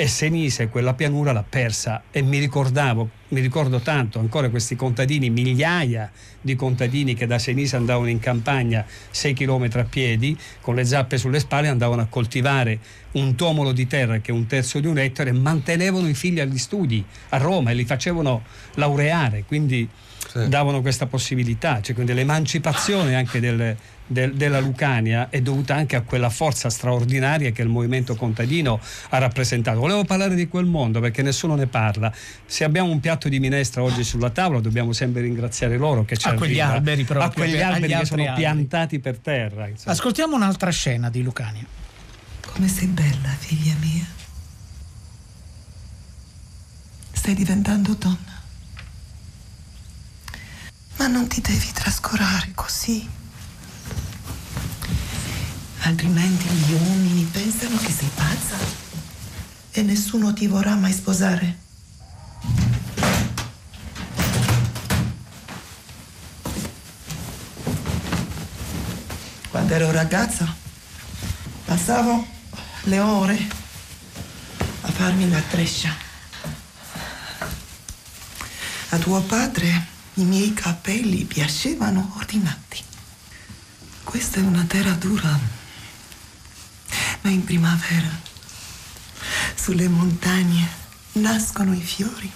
e 0.00 0.06
Senise 0.06 0.68
quella 0.68 0.94
pianura 0.94 1.30
l'ha 1.30 1.44
persa 1.46 2.04
e 2.10 2.22
mi 2.22 2.38
ricordavo, 2.38 3.10
mi 3.28 3.40
ricordo 3.42 3.80
tanto 3.80 4.18
ancora 4.18 4.48
questi 4.48 4.74
contadini, 4.74 5.28
migliaia 5.28 6.10
di 6.40 6.56
contadini 6.56 7.12
che 7.12 7.26
da 7.26 7.38
Senise 7.38 7.76
andavano 7.76 8.08
in 8.08 8.18
campagna 8.18 8.82
6 9.10 9.34
km 9.34 9.68
a 9.74 9.84
piedi 9.84 10.34
con 10.62 10.74
le 10.74 10.86
zappe 10.86 11.18
sulle 11.18 11.38
spalle 11.38 11.68
andavano 11.68 12.00
a 12.00 12.06
coltivare 12.06 12.78
un 13.12 13.34
tomolo 13.34 13.72
di 13.72 13.86
terra 13.86 14.20
che 14.20 14.30
è 14.30 14.34
un 14.34 14.46
terzo 14.46 14.80
di 14.80 14.86
un 14.86 14.96
ettaro 14.96 15.28
e 15.28 15.32
mantenevano 15.32 16.08
i 16.08 16.14
figli 16.14 16.40
agli 16.40 16.56
studi 16.56 17.04
a 17.28 17.36
Roma 17.36 17.70
e 17.70 17.74
li 17.74 17.84
facevano 17.84 18.44
laureare, 18.76 19.44
quindi 19.46 19.86
sì. 20.28 20.48
davano 20.48 20.80
questa 20.80 21.04
possibilità, 21.04 21.82
cioè 21.82 21.94
quindi 21.94 22.14
l'emancipazione 22.14 23.16
anche 23.16 23.38
del, 23.38 23.76
del, 24.10 24.34
della 24.34 24.58
Lucania 24.58 25.28
è 25.30 25.40
dovuta 25.40 25.74
anche 25.76 25.94
a 25.94 26.02
quella 26.02 26.30
forza 26.30 26.68
straordinaria 26.68 27.52
che 27.52 27.62
il 27.62 27.68
movimento 27.68 28.16
contadino 28.16 28.80
ha 29.10 29.18
rappresentato. 29.18 29.78
Volevo 29.78 30.04
parlare 30.04 30.34
di 30.34 30.48
quel 30.48 30.66
mondo 30.66 31.00
perché 31.00 31.22
nessuno 31.22 31.54
ne 31.54 31.68
parla. 31.68 32.12
Se 32.44 32.64
abbiamo 32.64 32.90
un 32.90 32.98
piatto 32.98 33.28
di 33.28 33.38
minestra 33.38 33.82
oggi 33.82 34.02
sulla 34.02 34.30
tavola 34.30 34.60
dobbiamo 34.60 34.92
sempre 34.92 35.22
ringraziare 35.22 35.76
loro 35.76 36.04
che 36.04 36.16
ci 36.16 36.28
a 36.28 36.34
quegli 36.34 36.58
alberi 36.58 37.04
proprio, 37.04 37.28
a 37.28 37.32
quegli 37.32 37.60
alberi 37.60 37.94
che 37.94 38.04
sono 38.04 38.22
alberi. 38.22 38.40
piantati 38.40 38.98
per 38.98 39.18
terra. 39.18 39.68
Insomma. 39.68 39.92
Ascoltiamo 39.92 40.34
un'altra 40.34 40.70
scena 40.70 41.08
di 41.08 41.22
Lucania. 41.22 41.64
Come 42.52 42.66
sei 42.66 42.88
bella, 42.88 43.28
figlia 43.38 43.74
mia. 43.80 44.06
Stai 47.12 47.34
diventando 47.34 47.94
donna. 47.94 48.38
Ma 50.96 51.06
non 51.06 51.28
ti 51.28 51.40
devi 51.40 51.70
trascurare 51.72 52.50
così 52.54 53.18
altrimenti 55.82 56.46
gli 56.48 56.72
uomini 56.72 57.24
pensano 57.24 57.76
che 57.76 57.90
sei 57.90 58.10
pazza 58.14 58.56
e 59.72 59.82
nessuno 59.82 60.32
ti 60.32 60.46
vorrà 60.46 60.74
mai 60.74 60.92
sposare. 60.92 61.58
Quando 69.48 69.74
ero 69.74 69.90
ragazza 69.90 70.54
passavo 71.64 72.26
le 72.84 72.98
ore 73.00 73.38
a 74.82 74.90
farmi 74.90 75.28
la 75.28 75.40
treccia. 75.40 75.94
A 78.92 78.98
tuo 78.98 79.20
padre 79.22 79.86
i 80.14 80.24
miei 80.24 80.52
capelli 80.52 81.24
piacevano 81.24 82.14
ordinati. 82.16 82.82
Questa 84.02 84.40
è 84.40 84.42
una 84.42 84.64
terra 84.64 84.92
dura 84.92 85.59
ma 87.22 87.30
in 87.30 87.44
primavera 87.44 88.28
sulle 89.54 89.88
montagne 89.88 90.68
nascono 91.12 91.74
i 91.74 91.80
fiori. 91.80 92.30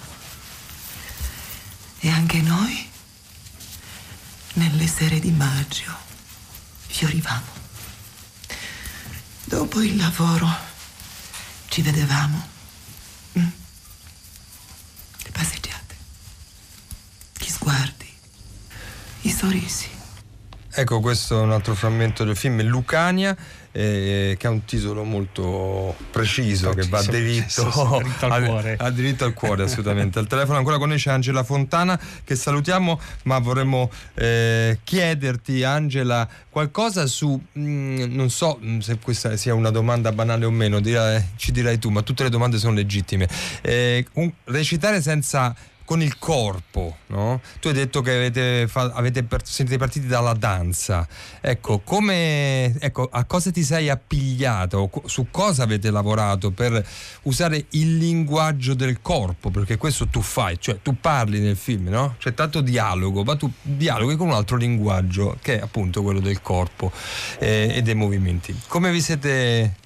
E 1.99 2.09
anche 2.09 2.41
noi, 2.41 2.87
nelle 4.53 4.87
sere 4.87 5.19
di 5.19 5.31
maggio, 5.31 5.91
fiorivamo. 6.87 7.53
Dopo 9.45 9.81
il 9.81 9.95
lavoro 9.95 10.47
ci 11.67 11.81
vedevamo. 11.81 12.47
Mm? 13.39 13.47
Le 15.23 15.31
passeggiate, 15.31 15.95
gli 17.39 17.49
sguardi, 17.49 18.11
i 19.21 19.31
sorrisi. 19.31 19.94
Ecco, 20.77 20.99
questo 20.99 21.39
è 21.39 21.41
un 21.41 21.53
altro 21.53 21.73
frammento 21.73 22.25
del 22.25 22.35
film 22.35 22.61
Lucania 22.63 23.33
eh, 23.71 24.35
che 24.37 24.45
ha 24.45 24.49
un 24.49 24.65
titolo 24.65 25.05
molto 25.05 25.95
preciso, 26.11 26.71
che 26.71 26.85
va 26.89 27.01
diritto, 27.01 27.71
diritto 28.03 28.25
al 28.25 28.43
cuore. 28.43 28.75
Ha 28.77 28.89
diritto 28.89 29.23
al 29.23 29.33
cuore, 29.33 29.63
assolutamente. 29.63 30.19
Al 30.19 30.27
telefono 30.27 30.57
ancora 30.57 30.77
con 30.77 30.89
noi 30.89 30.97
c'è 30.97 31.11
Angela 31.11 31.43
Fontana 31.43 31.97
che 32.25 32.35
salutiamo, 32.35 32.99
ma 33.23 33.39
vorremmo 33.39 33.89
eh, 34.15 34.79
chiederti, 34.83 35.63
Angela, 35.63 36.27
qualcosa 36.49 37.07
su, 37.07 37.41
mh, 37.53 37.61
mm, 37.61 38.13
non 38.13 38.29
so 38.29 38.59
mm, 38.61 38.79
se 38.79 38.99
questa 38.99 39.37
sia 39.37 39.53
una 39.53 39.69
domanda 39.69 40.11
banale 40.11 40.43
o 40.43 40.51
meno, 40.51 40.81
dirai, 40.81 41.23
ci 41.37 41.53
dirai 41.53 41.79
tu, 41.79 41.89
ma 41.89 42.01
tutte 42.01 42.23
le 42.23 42.29
domande 42.29 42.57
sono 42.57 42.73
legittime. 42.73 43.29
Eh, 43.61 44.05
un, 44.15 44.29
recitare 44.43 45.01
senza 45.01 45.55
con 45.85 46.01
il 46.01 46.17
corpo, 46.17 46.97
no? 47.07 47.39
Tu 47.59 47.69
hai 47.69 47.73
detto 47.73 48.01
che 48.01 48.11
avete, 48.11 48.67
fa, 48.67 48.91
avete 48.93 49.25
siete 49.43 49.77
partiti 49.77 50.07
dalla 50.07 50.33
danza. 50.33 51.07
Ecco, 51.39 51.79
come, 51.79 52.77
ecco, 52.79 53.07
a 53.09 53.23
cosa 53.25 53.51
ti 53.51 53.63
sei 53.63 53.89
appigliato? 53.89 54.89
Su 55.05 55.27
cosa 55.29 55.63
avete 55.63 55.91
lavorato 55.91 56.51
per 56.51 56.85
usare 57.23 57.65
il 57.69 57.97
linguaggio 57.97 58.73
del 58.73 59.01
corpo? 59.01 59.51
Perché 59.51 59.77
questo 59.77 60.07
tu 60.07 60.21
fai, 60.21 60.57
cioè 60.59 60.79
tu 60.81 60.99
parli 60.99 61.39
nel 61.39 61.55
film, 61.55 61.87
no? 61.87 62.15
C'è 62.17 62.33
tanto 62.33 62.61
dialogo, 62.61 63.23
ma 63.23 63.35
tu 63.35 63.49
dialoghi 63.61 64.15
con 64.15 64.27
un 64.27 64.33
altro 64.33 64.57
linguaggio 64.57 65.37
che 65.41 65.59
è 65.59 65.61
appunto 65.61 66.01
quello 66.01 66.19
del 66.19 66.41
corpo 66.41 66.91
eh, 67.39 67.73
e 67.75 67.81
dei 67.83 67.95
movimenti. 67.95 68.59
Come 68.67 68.91
vi 68.91 69.01
siete 69.01 69.83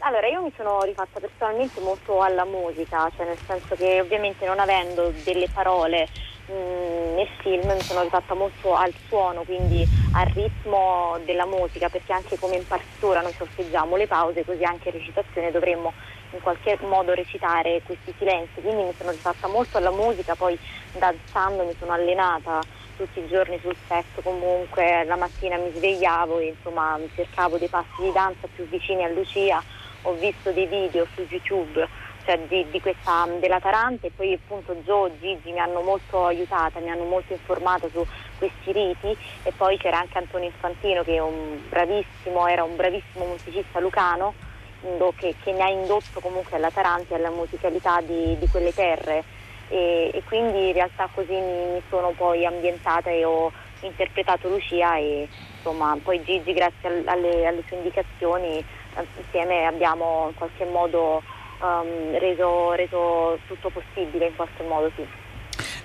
allora, 0.00 0.26
io 0.28 0.42
mi 0.42 0.52
sono 0.56 0.82
rifatta 0.82 1.20
personalmente 1.20 1.80
molto 1.80 2.20
alla 2.20 2.44
musica, 2.44 3.10
cioè 3.16 3.26
nel 3.26 3.38
senso 3.46 3.74
che 3.76 4.00
ovviamente 4.00 4.46
non 4.46 4.58
avendo 4.58 5.12
delle 5.24 5.48
parole 5.48 6.08
mh, 6.46 6.52
mm, 6.52 7.14
nel 7.16 7.28
film 7.40 7.72
mi 7.72 7.82
sono 7.82 8.02
rifatta 8.02 8.34
molto 8.34 8.74
al 8.74 8.92
suono, 9.08 9.42
quindi 9.42 9.86
al 10.12 10.26
ritmo 10.26 11.18
della 11.24 11.46
musica, 11.46 11.88
perché 11.88 12.12
anche 12.12 12.38
come 12.38 12.56
in 12.56 12.66
partitura 12.66 13.20
noi 13.20 13.34
sorteggiamo 13.36 13.96
le 13.96 14.06
pause, 14.06 14.44
così 14.44 14.64
anche 14.64 14.88
in 14.88 14.94
recitazione 14.94 15.50
dovremmo 15.50 15.92
in 16.32 16.40
qualche 16.40 16.78
modo 16.82 17.12
recitare 17.12 17.82
questi 17.82 18.14
silenzi, 18.16 18.60
quindi 18.60 18.84
mi 18.84 18.94
sono 18.96 19.10
rifatta 19.10 19.48
molto 19.48 19.78
alla 19.78 19.90
musica, 19.90 20.34
poi 20.34 20.58
danzando 20.92 21.64
mi 21.64 21.74
sono 21.78 21.92
allenata 21.92 22.60
tutti 22.96 23.20
i 23.20 23.28
giorni 23.28 23.58
sul 23.60 23.76
set 23.88 24.22
comunque, 24.22 25.04
la 25.04 25.16
mattina 25.16 25.56
mi 25.56 25.72
svegliavo 25.74 26.38
e 26.38 26.48
insomma 26.48 26.98
cercavo 27.14 27.56
dei 27.56 27.68
passi 27.68 28.02
di 28.02 28.12
danza 28.12 28.46
più 28.54 28.68
vicini 28.68 29.04
a 29.04 29.08
Lucia 29.08 29.62
ho 30.02 30.12
visto 30.14 30.50
dei 30.52 30.66
video 30.66 31.06
su 31.14 31.26
YouTube 31.28 31.88
cioè 32.24 32.38
di, 32.48 32.66
di 32.70 32.80
questa, 32.80 33.26
della 33.38 33.60
Tarante 33.60 34.08
e 34.08 34.10
poi 34.14 34.34
appunto 34.34 34.74
Joe 34.84 35.10
Gigi 35.18 35.52
mi 35.52 35.58
hanno 35.58 35.80
molto 35.80 36.26
aiutata, 36.26 36.78
mi 36.80 36.90
hanno 36.90 37.04
molto 37.04 37.32
informata 37.32 37.88
su 37.88 38.06
questi 38.38 38.72
riti 38.72 39.16
e 39.42 39.52
poi 39.56 39.76
c'era 39.78 39.98
anche 39.98 40.18
Antonio 40.18 40.48
Infantino 40.48 41.02
che 41.02 41.18
un 41.18 41.58
era 42.48 42.64
un 42.64 42.76
bravissimo 42.76 43.24
musicista 43.24 43.80
lucano 43.80 44.34
che, 45.16 45.34
che, 45.42 45.52
mi 45.52 45.60
ha 45.60 45.68
indotto 45.68 46.20
comunque 46.20 46.56
alla 46.56 46.70
Tarante 46.70 47.12
e 47.12 47.16
alla 47.16 47.30
musicalità 47.30 48.00
di, 48.00 48.36
di 48.38 48.48
quelle 48.48 48.72
terre. 48.72 49.22
E, 49.68 50.10
e, 50.12 50.22
quindi 50.24 50.68
in 50.68 50.72
realtà 50.72 51.08
così 51.14 51.32
mi, 51.32 51.64
mi, 51.72 51.82
sono 51.88 52.10
poi 52.16 52.44
ambientata 52.44 53.10
e 53.10 53.24
ho 53.24 53.52
interpretato 53.82 54.48
Lucia 54.48 54.96
e 54.96 55.28
insomma 55.56 55.96
poi 56.02 56.22
Gigi 56.24 56.52
grazie 56.52 57.02
alle, 57.04 57.46
alle 57.46 57.62
sue 57.66 57.76
indicazioni 57.76 58.64
insieme 59.16 59.66
abbiamo 59.66 60.26
in 60.28 60.34
qualche 60.34 60.64
modo 60.64 61.22
um, 61.60 62.18
reso, 62.18 62.72
reso, 62.72 63.38
tutto 63.46 63.70
possibile 63.70 64.26
in 64.26 64.36
qualche 64.36 64.62
modo 64.62 64.90
sì. 64.96 65.06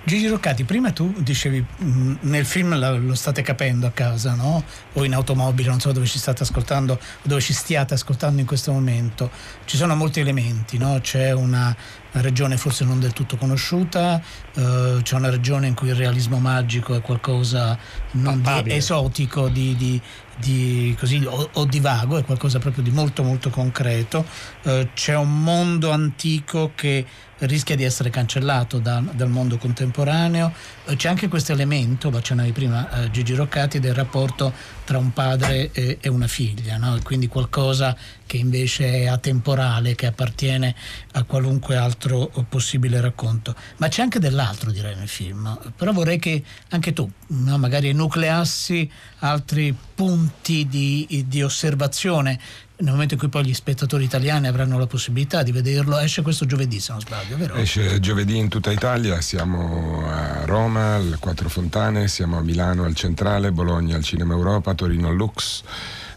Gigi 0.06 0.28
Roccati, 0.28 0.62
prima 0.62 0.92
tu 0.92 1.12
dicevi 1.16 1.64
mh, 1.78 2.14
nel 2.20 2.46
film 2.46 2.78
lo, 2.78 2.96
lo 2.96 3.14
state 3.16 3.42
capendo 3.42 3.88
a 3.88 3.90
casa, 3.90 4.34
no? 4.34 4.62
O 4.92 5.04
in 5.04 5.12
automobile, 5.14 5.68
non 5.68 5.80
so 5.80 5.90
dove 5.90 6.06
ci 6.06 6.20
state 6.20 6.44
ascoltando 6.44 6.92
o 6.92 6.98
dove 7.22 7.40
ci 7.40 7.52
stiate 7.52 7.94
ascoltando 7.94 8.40
in 8.40 8.46
questo 8.46 8.70
momento. 8.70 9.28
Ci 9.64 9.76
sono 9.76 9.96
molti 9.96 10.20
elementi, 10.20 10.78
no? 10.78 11.00
C'è 11.00 11.32
una 11.32 11.74
regione 12.20 12.56
forse 12.56 12.84
non 12.84 13.00
del 13.00 13.12
tutto 13.12 13.36
conosciuta, 13.36 14.22
eh, 14.54 15.00
c'è 15.02 15.14
una 15.16 15.28
regione 15.28 15.66
in 15.66 15.74
cui 15.74 15.88
il 15.88 15.96
realismo 15.96 16.38
magico 16.38 16.94
è 16.94 17.00
qualcosa 17.00 17.76
non 18.12 18.40
di 18.62 18.72
esotico, 18.72 19.48
di, 19.48 19.74
di, 19.74 20.00
di, 20.36 20.94
così, 20.98 21.24
o, 21.24 21.48
o, 21.52 21.64
di 21.64 21.80
vago, 21.80 22.18
è 22.18 22.24
qualcosa 22.24 22.58
proprio 22.58 22.82
di 22.82 22.90
molto 22.90 23.22
molto 23.22 23.50
concreto. 23.50 24.24
Eh, 24.62 24.90
c'è 24.94 25.16
un 25.16 25.42
mondo 25.42 25.90
antico 25.90 26.72
che 26.74 27.04
rischia 27.40 27.76
di 27.76 27.84
essere 27.84 28.10
cancellato 28.10 28.78
da, 28.78 29.02
dal 29.12 29.28
mondo 29.28 29.58
contemporaneo. 29.58 30.52
Eh, 30.86 30.96
c'è 30.96 31.08
anche 31.08 31.28
questo 31.28 31.52
elemento, 31.52 32.10
lo 32.10 32.18
accennavi 32.18 32.52
prima 32.52 33.04
eh, 33.04 33.10
Gigi 33.10 33.34
Roccati, 33.34 33.78
del 33.78 33.94
rapporto 33.94 34.52
tra 34.84 34.98
un 34.98 35.12
padre 35.12 35.70
e, 35.72 35.98
e 36.00 36.08
una 36.08 36.28
figlia, 36.28 36.76
no? 36.76 36.98
quindi 37.02 37.26
qualcosa 37.26 37.96
che 38.26 38.36
invece 38.36 39.02
è 39.02 39.06
atemporale, 39.06 39.94
che 39.94 40.06
appartiene 40.06 40.74
a 41.12 41.22
qualunque 41.24 41.76
altro 41.76 42.30
possibile 42.48 43.00
racconto. 43.00 43.54
Ma 43.76 43.88
c'è 43.88 44.02
anche 44.02 44.18
dell'altro, 44.18 44.70
direi, 44.70 44.94
nel 44.96 45.08
film. 45.08 45.58
Però 45.76 45.92
vorrei 45.92 46.18
che 46.18 46.42
anche 46.70 46.92
tu 46.92 47.08
no? 47.28 47.58
magari 47.58 47.88
enucleassi 47.88 48.90
altri 49.18 49.74
punti 49.94 50.66
di, 50.68 51.24
di 51.26 51.42
osservazione 51.42 52.38
nel 52.78 52.92
momento 52.92 53.14
in 53.14 53.20
cui 53.20 53.28
poi 53.28 53.44
gli 53.46 53.54
spettatori 53.54 54.04
italiani 54.04 54.48
avranno 54.48 54.78
la 54.78 54.86
possibilità 54.86 55.42
di 55.42 55.50
vederlo, 55.50 55.96
esce 55.98 56.20
questo 56.20 56.44
giovedì 56.44 56.78
se 56.78 56.92
non 56.92 57.00
sbaglio, 57.00 57.36
vero? 57.36 57.54
Esce 57.54 57.98
giovedì 58.00 58.36
in 58.36 58.48
tutta 58.48 58.70
Italia, 58.70 59.20
siamo 59.22 60.06
a 60.06 60.44
Roma 60.44 60.96
al 60.96 61.16
Quattro 61.18 61.48
Fontane, 61.48 62.08
siamo 62.08 62.36
a 62.36 62.42
Milano 62.42 62.84
al 62.84 62.94
Centrale, 62.94 63.50
Bologna 63.50 63.96
al 63.96 64.04
Cinema 64.04 64.34
Europa, 64.34 64.74
Torino 64.74 65.08
al 65.08 65.16
Lux, 65.16 65.62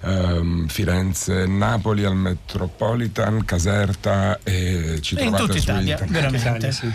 ehm, 0.01 0.67
Firenze, 0.67 1.45
Napoli 1.45 2.03
al 2.03 2.15
Metropolitan, 2.15 3.45
Caserta 3.45 4.39
e 4.43 4.99
ci 5.01 5.15
E 5.15 5.23
in 5.23 5.33
trovate 5.33 5.43
tutta 5.43 5.59
su 5.59 5.63
Italia, 5.63 5.97
internet. 6.03 6.93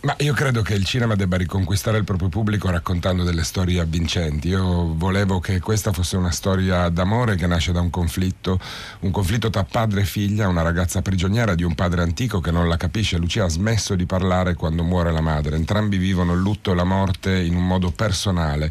Ma 0.00 0.14
io 0.18 0.32
credo 0.32 0.62
che 0.62 0.74
il 0.74 0.84
cinema 0.84 1.14
debba 1.14 1.36
riconquistare 1.36 1.98
il 1.98 2.04
proprio 2.04 2.28
pubblico 2.28 2.70
raccontando 2.70 3.24
delle 3.24 3.42
storie 3.42 3.80
avvincenti. 3.80 4.48
Io 4.48 4.94
volevo 4.94 5.40
che 5.40 5.60
questa 5.60 5.92
fosse 5.92 6.16
una 6.16 6.30
storia 6.30 6.88
d'amore 6.88 7.36
che 7.36 7.46
nasce 7.46 7.72
da 7.72 7.80
un 7.80 7.90
conflitto, 7.90 8.58
un 9.00 9.10
conflitto 9.10 9.50
tra 9.50 9.64
padre 9.64 10.02
e 10.02 10.04
figlia, 10.04 10.48
una 10.48 10.62
ragazza 10.62 11.02
prigioniera 11.02 11.54
di 11.54 11.62
un 11.62 11.74
padre 11.74 12.02
antico 12.02 12.40
che 12.40 12.50
non 12.50 12.68
la 12.68 12.76
capisce. 12.76 13.18
Lucia 13.18 13.44
ha 13.44 13.48
smesso 13.48 13.94
di 13.94 14.06
parlare 14.06 14.54
quando 14.54 14.82
muore 14.82 15.12
la 15.12 15.20
madre. 15.20 15.56
Entrambi 15.56 15.96
vivono 15.96 16.32
il 16.32 16.40
lutto 16.40 16.72
e 16.72 16.74
la 16.74 16.84
morte 16.84 17.38
in 17.38 17.56
un 17.56 17.66
modo 17.66 17.90
personale. 17.90 18.70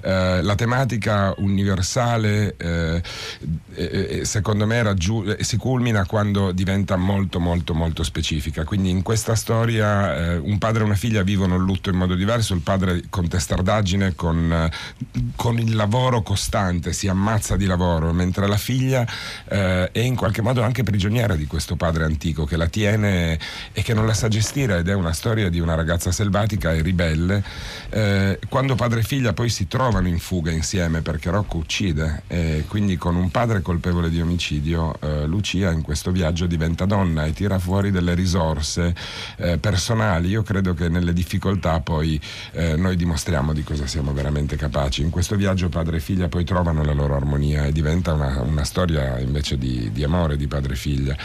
Eh, 0.00 0.40
la 0.42 0.54
tematica 0.54 1.34
universale, 1.38 2.56
eh, 2.56 3.02
eh, 3.74 4.24
secondo 4.24 4.66
me, 4.66 4.80
eh, 4.80 5.44
si 5.44 5.56
culmina 5.56 6.06
quando 6.06 6.52
diventa 6.52 6.96
molto, 6.96 7.40
molto, 7.40 7.74
molto 7.74 8.02
specifica. 8.02 8.64
Quindi 8.64 8.90
in 8.90 9.02
questa 9.02 9.34
storia 9.34 10.11
eh, 10.14 10.36
un 10.36 10.58
padre 10.58 10.82
e 10.82 10.84
una 10.84 10.94
figlia 10.94 11.22
vivono 11.22 11.56
il 11.56 11.62
lutto 11.62 11.90
in 11.90 11.96
modo 11.96 12.14
diverso, 12.14 12.54
il 12.54 12.60
padre 12.60 13.02
con 13.10 13.28
testardaggine, 13.28 14.14
con, 14.14 14.52
eh, 14.52 14.70
con 15.36 15.58
il 15.58 15.74
lavoro 15.74 16.22
costante, 16.22 16.92
si 16.92 17.08
ammazza 17.08 17.56
di 17.56 17.66
lavoro, 17.66 18.12
mentre 18.12 18.46
la 18.46 18.56
figlia 18.56 19.06
eh, 19.48 19.90
è 19.90 20.00
in 20.00 20.16
qualche 20.16 20.42
modo 20.42 20.62
anche 20.62 20.82
prigioniera 20.82 21.34
di 21.34 21.46
questo 21.46 21.76
padre 21.76 22.04
antico 22.04 22.44
che 22.44 22.56
la 22.56 22.66
tiene 22.66 23.38
e 23.72 23.82
che 23.82 23.94
non 23.94 24.06
la 24.06 24.14
sa 24.14 24.28
gestire 24.28 24.78
ed 24.78 24.88
è 24.88 24.94
una 24.94 25.12
storia 25.12 25.48
di 25.48 25.60
una 25.60 25.74
ragazza 25.74 26.10
selvatica 26.12 26.72
e 26.72 26.82
ribelle. 26.82 27.42
Eh, 27.90 28.38
quando 28.48 28.74
padre 28.74 29.00
e 29.00 29.02
figlia 29.02 29.32
poi 29.32 29.48
si 29.48 29.68
trovano 29.68 30.08
in 30.08 30.18
fuga 30.18 30.50
insieme 30.50 31.02
perché 31.02 31.30
Rocco 31.30 31.56
uccide 31.56 32.22
e 32.26 32.64
quindi 32.68 32.96
con 32.96 33.16
un 33.16 33.30
padre 33.30 33.62
colpevole 33.62 34.10
di 34.10 34.20
omicidio 34.20 34.96
eh, 35.00 35.26
Lucia 35.26 35.70
in 35.70 35.82
questo 35.82 36.10
viaggio 36.10 36.46
diventa 36.46 36.84
donna 36.84 37.24
e 37.24 37.32
tira 37.32 37.58
fuori 37.58 37.90
delle 37.90 38.14
risorse 38.14 38.94
eh, 39.36 39.58
personali. 40.02 40.28
Io 40.28 40.42
credo 40.42 40.74
che 40.74 40.88
nelle 40.88 41.12
difficoltà 41.12 41.80
poi 41.80 42.20
eh, 42.52 42.76
noi 42.76 42.96
dimostriamo 42.96 43.52
di 43.52 43.62
cosa 43.62 43.86
siamo 43.86 44.12
veramente 44.12 44.56
capaci. 44.56 45.02
In 45.02 45.10
questo 45.10 45.36
viaggio 45.36 45.68
padre 45.68 45.98
e 45.98 46.00
figlia 46.00 46.28
poi 46.28 46.44
trovano 46.44 46.82
la 46.84 46.92
loro 46.92 47.14
armonia 47.14 47.64
e 47.64 47.72
diventa 47.72 48.12
una, 48.12 48.40
una 48.40 48.64
storia 48.64 49.18
invece 49.18 49.56
di, 49.58 49.90
di 49.92 50.02
amore 50.02 50.36
di 50.36 50.46
padre 50.46 50.74
e 50.74 50.76
figlia. 50.76 51.16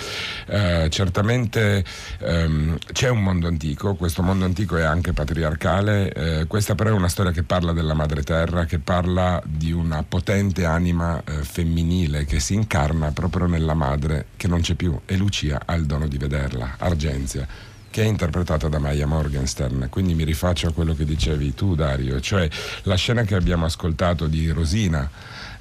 Eh, 0.46 0.88
certamente 0.90 1.84
ehm, 2.20 2.78
c'è 2.92 3.10
un 3.10 3.24
mondo 3.24 3.48
antico, 3.48 3.96
questo 3.96 4.22
mondo 4.22 4.46
antico 4.46 4.78
è 4.78 4.84
anche 4.84 5.14
patriarcale, 5.14 6.14
eh, 6.14 6.48
questa 6.48 6.76
però 6.76 6.92
è 6.92 6.94
una 6.94 7.10
storia 7.10 7.32
che 7.32 7.44
parla 7.44 7.74
della 7.74 7.94
madre 7.94 8.22
terra, 8.24 8.66
che 8.66 8.80
parla 8.80 9.42
di 9.46 9.72
una 9.72 10.04
potente 10.04 10.66
anima 10.66 11.22
eh, 11.24 11.44
femminile 11.44 12.26
che 12.26 12.40
si 12.40 12.54
incarna 12.54 13.12
proprio 13.12 13.48
nella 13.48 13.74
madre 13.74 14.28
che 14.38 14.48
non 14.48 14.62
c'è 14.62 14.76
più 14.76 15.00
e 15.06 15.16
Lucia 15.16 15.62
ha 15.66 15.74
il 15.76 15.86
dono 15.86 16.08
di 16.08 16.18
vederla, 16.18 16.76
Argenzia 16.78 17.67
che 17.98 18.04
è 18.04 18.06
interpretata 18.06 18.68
da 18.68 18.78
Maya 18.78 19.08
Morgenstern, 19.08 19.88
quindi 19.90 20.14
mi 20.14 20.24
rifaccio 20.24 20.68
a 20.68 20.72
quello 20.72 20.94
che 20.94 21.04
dicevi 21.04 21.56
tu 21.56 21.74
Dario, 21.74 22.20
cioè 22.20 22.48
la 22.84 22.94
scena 22.94 23.24
che 23.24 23.34
abbiamo 23.34 23.66
ascoltato 23.66 24.28
di 24.28 24.52
Rosina, 24.52 25.10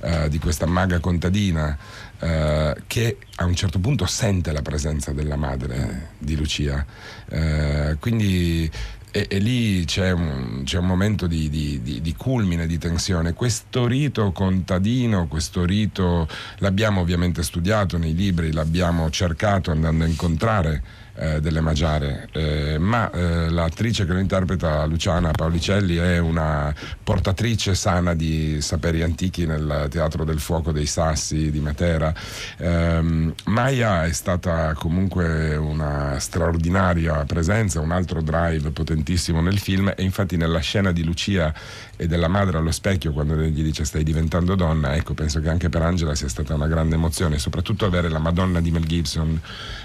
eh, 0.02 0.28
di 0.28 0.38
questa 0.38 0.66
maga 0.66 0.98
contadina, 0.98 1.74
eh, 2.20 2.76
che 2.86 3.16
a 3.36 3.46
un 3.46 3.54
certo 3.54 3.78
punto 3.78 4.04
sente 4.04 4.52
la 4.52 4.60
presenza 4.60 5.12
della 5.12 5.36
madre 5.36 6.10
di 6.18 6.36
Lucia, 6.36 6.84
Eh, 7.30 7.96
quindi 8.00 8.70
e, 9.10 9.26
e 9.30 9.38
lì 9.38 9.86
c'è 9.86 10.10
un, 10.10 10.60
c'è 10.64 10.76
un 10.76 10.86
momento 10.86 11.26
di, 11.26 11.48
di- 11.48 11.80
di- 11.82 12.02
di 12.02 12.14
culmine, 12.14 12.66
di 12.66 12.76
tensione. 12.76 13.32
Questo 13.32 13.86
rito 13.86 14.30
contadino, 14.32 15.26
questo 15.26 15.64
rito 15.64 16.28
l'abbiamo 16.58 17.00
ovviamente 17.00 17.42
studiato 17.42 17.96
nei 17.96 18.14
libri, 18.14 18.52
l'abbiamo 18.52 19.08
cercato 19.08 19.70
andando 19.70 20.04
a 20.04 20.06
incontrare 20.06 20.82
eh, 21.18 21.40
delle 21.40 21.60
magiare, 21.60 22.28
eh, 22.32 22.78
ma 22.78 23.10
eh, 23.10 23.48
l'attrice 23.50 24.06
che 24.06 24.12
lo 24.12 24.18
interpreta, 24.18 24.84
Luciana 24.84 25.30
Paolicelli, 25.30 25.96
è 25.96 26.18
una 26.18 26.74
portatrice 27.02 27.74
sana 27.74 28.14
di 28.14 28.60
saperi 28.60 29.02
antichi 29.02 29.46
nel 29.46 29.86
Teatro 29.90 30.24
del 30.24 30.40
Fuoco 30.40 30.72
dei 30.72 30.86
Sassi 30.86 31.50
di 31.50 31.60
Matera. 31.60 32.12
Ehm, 32.58 33.34
Maya 33.44 34.04
è 34.04 34.12
stata 34.12 34.74
comunque 34.74 35.56
una 35.56 36.18
straordinaria 36.18 37.24
presenza, 37.24 37.80
un 37.80 37.92
altro 37.92 38.22
drive 38.22 38.70
potentissimo 38.70 39.40
nel 39.40 39.58
film 39.58 39.92
e 39.96 40.02
infatti 40.02 40.36
nella 40.36 40.60
scena 40.60 40.92
di 40.92 41.04
Lucia 41.04 41.52
e 41.96 42.06
della 42.06 42.28
madre 42.28 42.58
allo 42.58 42.72
specchio 42.72 43.12
quando 43.12 43.36
gli 43.36 43.62
dice 43.62 43.84
stai 43.84 44.04
diventando 44.04 44.54
donna, 44.54 44.94
ecco 44.94 45.14
penso 45.14 45.40
che 45.40 45.48
anche 45.48 45.68
per 45.68 45.82
Angela 45.82 46.14
sia 46.14 46.28
stata 46.28 46.54
una 46.54 46.66
grande 46.66 46.94
emozione, 46.96 47.38
soprattutto 47.38 47.86
avere 47.86 48.08
la 48.08 48.18
Madonna 48.18 48.60
di 48.60 48.70
Mel 48.70 48.84
Gibson 48.84 49.40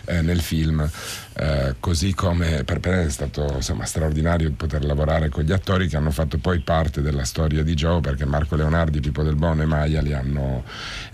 eh, 0.06 0.22
nel 0.22 0.42
film, 0.42 0.90
eh, 1.34 1.76
così 1.80 2.14
come 2.14 2.64
per 2.64 2.80
me 2.86 3.06
è 3.06 3.10
stato 3.10 3.48
insomma, 3.56 3.86
straordinario 3.86 4.52
poter 4.52 4.84
lavorare 4.84 5.30
con 5.30 5.44
gli 5.44 5.52
attori 5.52 5.88
che 5.88 5.98
hanno 5.98 6.12
fatto 6.12 6.38
poi 6.38 6.60
parte 6.60 7.02
della 7.02 7.24
storia 7.24 7.64
di 7.64 7.74
Joe 7.74 8.02
perché 8.02 8.26
Marco 8.26 8.56
Leonardi, 8.56 9.00
Pippo 9.00 9.24
Del 9.24 9.36
Bono 9.36 9.62
e 9.62 9.66
Maia 9.66 10.02
li 10.02 10.14
hanno, 10.14 10.64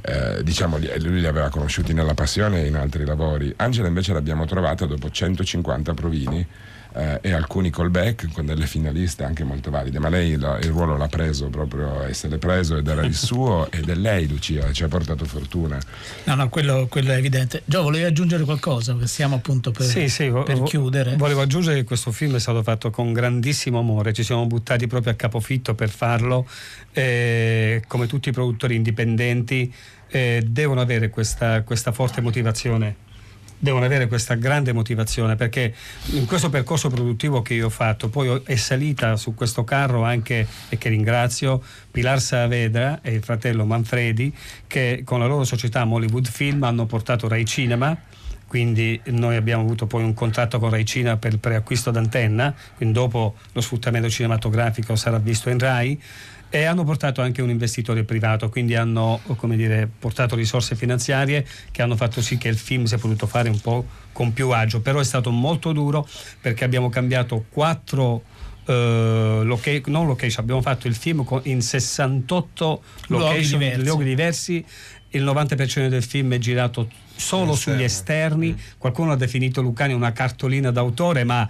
eh, 0.02 0.44
diciamo, 0.44 0.78
lui 0.78 1.20
li 1.20 1.28
aveva 1.28 1.50
conosciuti 1.50 1.94
nella 1.94 2.14
passione 2.14 2.64
e 2.64 2.68
in 2.68 2.76
altri 2.76 3.06
lavori. 3.06 3.54
Angela 3.58 3.88
invece 3.88 4.14
l'abbiamo 4.14 4.46
trovata 4.46 4.86
dopo 4.86 5.10
150 5.10 5.94
provini 5.94 6.48
eh, 6.98 7.20
e 7.22 7.32
alcuni 7.32 7.70
callback 7.70 8.32
con 8.34 8.46
delle 8.46 8.66
finaliste 8.66 9.24
anche 9.24 9.44
molto 9.44 9.70
valide, 9.70 10.00
ma 10.00 10.10
lei 10.10 10.36
la- 10.38 10.58
il 10.58 10.70
ruolo 10.70 10.98
l'ha 10.98 11.08
preso 11.08 11.48
proprio, 11.50 12.04
e 12.06 12.14
se 12.14 12.28
l'è 12.28 12.38
preso 12.38 12.78
ed 12.78 12.88
era 12.88 13.04
il 13.06 13.14
suo 13.16 13.70
ed 13.72 13.88
è 13.90 13.96
lei 13.96 14.28
Lucia, 14.28 14.72
ci 14.72 14.84
ha 14.84 14.88
portato 14.88 15.26
fortuna. 15.26 15.78
No, 16.26 16.36
no, 16.36 16.50
quello, 16.50 16.88
quello 16.90 17.12
è 17.12 17.18
evidente. 17.18 17.62
Gio, 17.66 17.84
volevi 17.84 18.06
aggiungere 18.06 18.44
qualcosa? 18.44 18.94
Perché 18.94 19.08
stiamo 19.08 19.36
appunto 19.36 19.72
per, 19.72 19.86
Sì, 19.86 20.10
sì, 20.10 20.30
per 20.30 20.58
vo- 20.58 20.64
chiudere. 20.64 21.16
Volevo 21.16 21.42
aggiungere 21.42 21.76
che 21.78 21.84
questo 21.84 22.12
film 22.12 22.36
è 22.36 22.40
stato 22.40 22.64
fatto 22.64 22.90
con 22.90 23.14
grandissimo 23.14 23.80
amore, 23.80 24.12
ci 24.14 24.24
siamo 24.24 24.46
buttati 24.48 24.88
proprio 24.88 25.12
a 25.14 25.16
capofitto 25.16 25.76
per 25.76 25.90
farlo, 25.90 26.48
eh, 26.94 27.84
come 27.88 28.08
tutti 28.08 28.30
i 28.30 28.32
produttori 28.32 28.76
indipendenti 28.76 29.74
eh, 30.10 30.42
devono 30.48 30.82
avere 30.82 31.10
questa, 31.10 31.62
questa 31.64 31.92
forte 31.92 32.22
motivazione. 32.22 33.06
Devono 33.60 33.86
avere 33.86 34.08
questa 34.08 34.36
grande 34.36 34.72
motivazione 34.72 35.36
perché 35.36 35.74
in 36.12 36.26
questo 36.26 36.50
percorso 36.50 36.90
produttivo 36.90 37.42
che 37.42 37.56
io 37.56 37.66
ho 37.66 37.70
fatto, 37.70 38.08
poi 38.10 38.42
è 38.46 38.56
salita 38.56 39.16
su 39.16 39.34
questo 39.34 39.64
carro 39.64 40.04
anche, 40.04 40.48
e 40.70 40.78
che 40.78 40.90
ringrazio, 40.90 41.62
Pilar 41.90 42.22
Saavedra 42.22 43.00
e 43.02 43.14
il 43.14 43.24
fratello 43.24 43.66
Manfredi, 43.66 44.34
che 44.68 45.02
con 45.04 45.20
la 45.20 45.26
loro 45.26 45.44
società 45.44 45.86
Mollywood 45.86 46.28
Film 46.28 46.64
hanno 46.64 46.86
portato 46.86 47.28
Rai 47.28 47.46
Cinema 47.46 47.98
quindi 48.48 49.00
noi 49.08 49.36
abbiamo 49.36 49.64
avuto 49.64 49.88
poi 49.88 50.04
un 50.04 50.14
contratto 50.14 50.58
con 50.58 50.70
Rai 50.70 50.86
Cina 50.86 51.18
per 51.18 51.34
il 51.34 51.40
preacquisto 51.40 51.92
d'antenna, 51.92 52.56
quindi 52.78 52.98
dopo 52.98 53.36
lo 53.52 53.60
sfruttamento 53.62 54.10
cinematografico 54.10 54.96
sarà 54.96 55.18
visto 55.20 55.50
in 55.50 55.60
Rai 55.60 56.02
e 56.50 56.64
hanno 56.64 56.84
portato 56.84 57.22
anche 57.22 57.42
un 57.42 57.50
investitore 57.50 58.04
privato, 58.04 58.50
quindi 58.50 58.76
hanno 58.76 59.20
come 59.36 59.56
dire, 59.56 59.90
portato 60.00 60.36
risorse 60.36 60.76
finanziarie 60.76 61.46
che 61.72 61.82
hanno 61.82 61.96
fatto 61.96 62.22
sì 62.22 62.38
che 62.38 62.48
il 62.48 62.58
film 62.58 62.86
si 62.86 62.96
è 62.96 62.98
potuto 62.98 63.28
fare 63.28 63.50
un 63.50 63.60
po' 63.60 63.86
con 64.14 64.34
più 64.34 64.50
agio, 64.52 64.80
però 64.80 65.00
è 65.00 65.04
stato 65.04 65.30
molto 65.30 65.72
duro 65.72 66.08
perché 66.42 66.64
abbiamo 66.64 66.90
cambiato 66.90 67.46
quattro 67.50 68.24
eh, 68.66 69.42
loca- 69.44 69.72
non 69.86 70.08
location, 70.08 70.44
abbiamo 70.44 70.62
fatto 70.62 70.88
il 70.88 70.96
film 70.96 71.26
in 71.44 71.62
68 71.62 72.84
Luoghi 73.08 73.24
location, 73.24 73.60
diversi. 73.60 73.86
luoghi 73.86 74.04
diversi, 74.04 74.66
il 75.12 75.24
90% 75.24 75.88
del 75.88 76.04
film 76.04 76.34
è 76.34 76.38
girato 76.38 76.90
solo 77.18 77.56
sugli 77.56 77.84
esterni, 77.84 78.56
qualcuno 78.78 79.12
ha 79.12 79.16
definito 79.16 79.62
Lucani 79.62 79.94
una 79.94 80.12
cartolina 80.12 80.72
d'autore 80.72 81.24
ma 81.24 81.48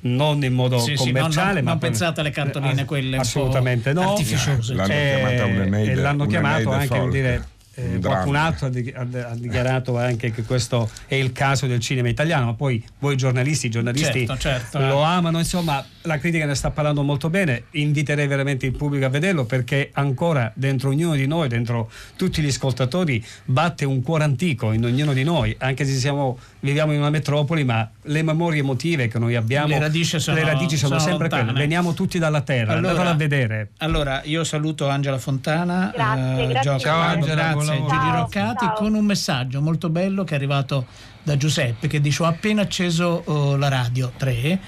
non 0.00 0.42
in 0.42 0.52
modo 0.54 0.78
Sì, 0.78 0.96
sì, 0.96 1.04
commerciale. 1.04 1.54
non- 1.54 1.64
ma 1.64 1.70
non 1.70 1.78
pensate 1.78 2.20
alle 2.20 2.30
cartoline 2.30 2.82
eh, 2.82 2.84
quelle 2.84 3.10
un 3.10 3.14
po' 3.16 3.20
assolutamente 3.20 3.92
no. 3.92 4.10
artificiose. 4.10 4.74
L'hanno 4.74 4.92
Eh, 4.92 5.14
chiamata 5.16 5.44
un'Eneide- 5.46 5.92
e 5.92 5.94
l'hanno 5.94 6.26
chiamato 6.26 6.70
anche 6.72 6.86
folk. 6.86 7.10
dire, 7.12 7.44
eh, 7.74 7.94
Un 7.94 8.00
qualcun 8.00 8.36
altro 8.36 8.66
ha, 8.66 8.70
di- 8.70 8.92
ha- 8.94 9.00
ha 9.30 9.34
dichiarato 9.34 9.96
anche 9.96 10.30
che 10.32 10.42
questo 10.42 10.90
è 11.06 11.14
il 11.14 11.32
caso 11.32 11.66
del 11.66 11.80
cinema 11.80 12.08
italiano, 12.08 12.46
ma 12.46 12.54
poi 12.54 12.82
voi 12.98 13.16
giornalisti, 13.16 13.66
i 13.66 13.70
giornalisti 13.70 14.26
Certo, 14.26 14.36
certo. 14.38 14.78
lo 14.80 15.02
amano, 15.02 15.38
insomma 15.38 15.84
la 16.02 16.18
critica 16.18 16.46
ne 16.46 16.54
sta 16.54 16.70
parlando 16.70 17.02
molto 17.02 17.30
bene, 17.30 17.64
inviterei 17.72 18.26
veramente 18.26 18.66
il 18.66 18.72
pubblico 18.76 19.04
a 19.06 19.08
vederlo 19.08 19.44
perché 19.44 19.90
ancora 19.92 20.50
dentro 20.54 20.88
ognuno 20.90 21.14
di 21.14 21.26
noi, 21.26 21.48
dentro 21.48 21.90
tutti 22.16 22.42
gli 22.42 22.48
ascoltatori, 22.48 23.24
batte 23.44 23.84
un 23.84 24.02
cuore 24.02 24.24
antico 24.24 24.72
in 24.72 24.84
ognuno 24.84 25.12
di 25.12 25.22
noi, 25.24 25.54
anche 25.58 25.84
se 25.84 25.92
siamo, 25.94 26.38
viviamo 26.60 26.92
in 26.92 26.98
una 27.00 27.10
metropoli, 27.10 27.64
ma 27.64 27.88
le 28.02 28.22
memorie 28.22 28.60
emotive 28.60 29.08
che 29.08 29.18
noi 29.18 29.34
abbiamo, 29.34 29.68
Le 29.68 29.78
radici 29.78 30.20
sono- 30.20 30.36
le 30.36 30.44
radici 30.44 30.76
sono 30.76 30.98
sono 30.98 31.00
sempre 31.00 31.28
lontane. 31.28 31.44
quelle, 31.44 31.58
veniamo 31.58 31.94
tutti 31.94 32.18
dalla 32.18 32.40
terra, 32.42 32.74
andatelo 32.74 33.08
a 33.08 33.14
vedere. 33.14 33.70
Allora, 33.78 34.22
io 34.24 34.44
saluto 34.44 34.88
Angela 34.88 35.18
Fontana, 35.18 35.90
Grazie, 35.94 36.44
eh, 36.44 36.46
grazie 36.48 36.78
Ciao, 36.78 37.00
Angela, 37.00 37.52
grazie. 37.52 37.76
Gigi 37.76 38.10
Roccati 38.12 38.64
ciao. 38.66 38.74
con 38.74 38.94
un 38.94 39.04
messaggio 39.04 39.60
molto 39.60 39.88
bello 39.88 40.24
che 40.24 40.32
è 40.34 40.36
arrivato 40.36 40.86
da 41.22 41.36
Giuseppe 41.36 41.86
che 41.86 42.00
dice 42.00 42.22
ho 42.22 42.26
appena 42.26 42.62
acceso 42.62 43.22
oh, 43.26 43.56
la 43.56 43.68
radio 43.68 44.10
3 44.16 44.58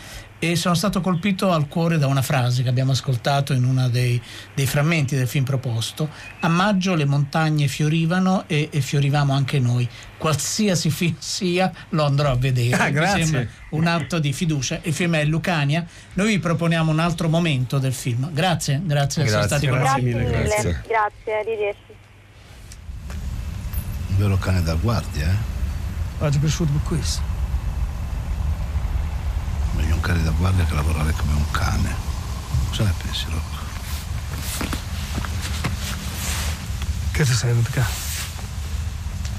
e 0.45 0.57
sono 0.57 0.74
stato 0.74 1.01
colpito 1.01 1.53
al 1.53 1.68
cuore 1.68 1.99
da 1.99 2.09
una 2.09 2.20
frase 2.20 2.64
che 2.64 2.68
abbiamo 2.68 2.90
ascoltato 2.90 3.53
in 3.53 3.62
uno 3.62 3.88
dei, 3.88 4.20
dei 4.55 4.66
frammenti 4.66 5.14
del 5.14 5.28
film 5.28 5.45
proposto. 5.45 6.09
A 6.40 6.49
maggio 6.49 6.97
le 6.97 7.05
montagne 7.05 7.68
fiorivano 7.68 8.43
e, 8.49 8.68
e 8.72 8.80
fiorivamo 8.80 9.32
anche 9.32 9.61
noi. 9.61 9.88
Qualsiasi 10.18 10.90
film 10.90 11.14
sia, 11.20 11.70
lo 11.90 12.05
andrò 12.05 12.32
a 12.32 12.34
vedere. 12.34 12.74
Ah, 12.74 12.86
Mi 12.86 12.90
grazie. 12.90 13.22
sembra 13.22 13.47
un 13.70 13.86
atto 13.86 14.18
di 14.18 14.32
fiducia. 14.32 14.80
Il 14.82 14.93
film 14.93 15.14
è 15.14 15.24
Lucania. 15.24 15.86
Noi 16.14 16.26
vi 16.26 16.38
proponiamo 16.40 16.90
un 16.90 16.99
altro 16.99 17.28
momento 17.28 17.78
del 17.78 17.93
film. 17.93 18.28
Grazie, 18.32 18.80
grazie, 18.82 19.22
di 19.22 19.28
essere 19.28 19.47
Grazie. 19.47 19.47
stati 19.47 19.66
con 19.68 19.78
Grazie 19.78 20.03
noi. 20.03 20.12
mille, 20.12 20.28
grazie. 20.28 20.82
Grazie, 20.88 21.34
arrivederci. 21.38 21.93
Un 24.09 24.16
vero 24.16 24.36
cane 24.38 24.61
da 24.64 24.74
guardia, 24.74 25.30
eh? 25.30 26.24
Oggi 26.24 26.40
cresciuto 26.40 26.72
per 26.72 26.82
questo. 26.82 27.41
Cane 30.03 30.24
da 30.24 30.30
guardia 30.30 30.64
che 30.64 30.74
lavorare 30.74 31.12
come 31.12 31.32
un 31.32 31.50
cane. 31.53 31.94
Cosa 32.70 32.82
ne 32.82 32.92
pensi, 33.00 33.24
Rocco? 33.30 33.61
Che 37.12 37.24
ti 37.24 37.32
serve 37.32 37.70
qua? 37.70 37.86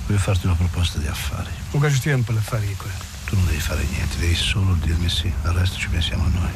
Voglio 0.05 0.19
farti 0.19 0.45
una 0.45 0.55
proposta 0.55 0.99
di 0.99 1.07
affari. 1.07 1.49
Non 1.71 1.81
c'è 1.81 1.99
tempo 1.99 2.31
per 2.31 2.41
fare 2.41 2.65
qui. 2.77 2.89
Tu 3.25 3.35
non 3.35 3.45
devi 3.45 3.59
fare 3.59 3.83
niente, 3.83 4.17
devi 4.17 4.35
solo 4.35 4.73
dirmi 4.75 5.09
sì, 5.09 5.31
al 5.43 5.53
resto 5.53 5.77
ci 5.77 5.89
pensiamo 5.89 6.29
noi. 6.29 6.51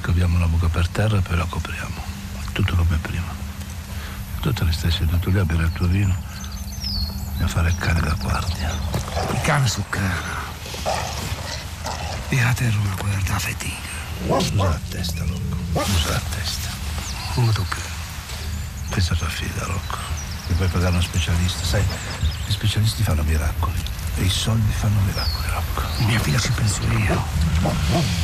Scaviamo 0.00 0.38
la 0.40 0.48
buca 0.48 0.66
per 0.66 0.88
terra 0.88 1.18
e 1.18 1.20
poi 1.20 1.36
la 1.36 1.46
copriamo. 1.48 2.02
Tutto 2.50 2.74
come 2.74 2.96
prima. 2.96 3.32
Tu 4.40 4.52
te 4.52 4.64
ne 4.64 4.72
stai 4.72 4.90
seduto 4.90 5.30
lì 5.30 5.38
a 5.38 5.44
bere 5.44 5.62
il 5.62 5.72
tuo 5.72 5.86
vino 5.86 6.16
e 7.38 7.44
a 7.44 7.46
fare 7.46 7.68
il 7.68 7.76
cane 7.76 8.00
da 8.00 8.14
guardia. 8.14 8.72
Il 9.30 9.40
cane 9.42 9.68
su 9.68 9.80
cane. 9.88 10.41
E 12.32 12.42
la 12.42 12.54
terra 12.54 12.78
una 12.78 12.94
guarda 12.94 13.38
fatica. 13.38 13.76
Usa 14.26 14.54
la 14.54 14.80
testa, 14.88 15.22
Rocco. 15.22 15.56
Usa 15.72 16.12
la 16.12 16.20
testa. 16.34 16.70
Come 17.34 17.52
tocca? 17.52 17.76
Questa 18.88 19.12
è 19.12 19.16
tua 19.18 19.28
figlia, 19.28 19.66
Rocco. 19.66 19.98
E 20.48 20.54
puoi 20.54 20.68
pagare 20.68 20.92
uno 20.92 21.02
specialista. 21.02 21.62
Sai, 21.62 21.84
gli 22.46 22.50
specialisti 22.50 23.02
fanno 23.02 23.22
miracoli. 23.24 23.78
E 24.16 24.22
i 24.22 24.30
soldi 24.30 24.72
fanno 24.72 24.98
miracoli, 25.00 25.46
Rocco. 25.50 26.04
Mia 26.06 26.18
figlia 26.20 26.38
ci 26.38 26.50
penso 26.52 26.80
io. 26.84 27.22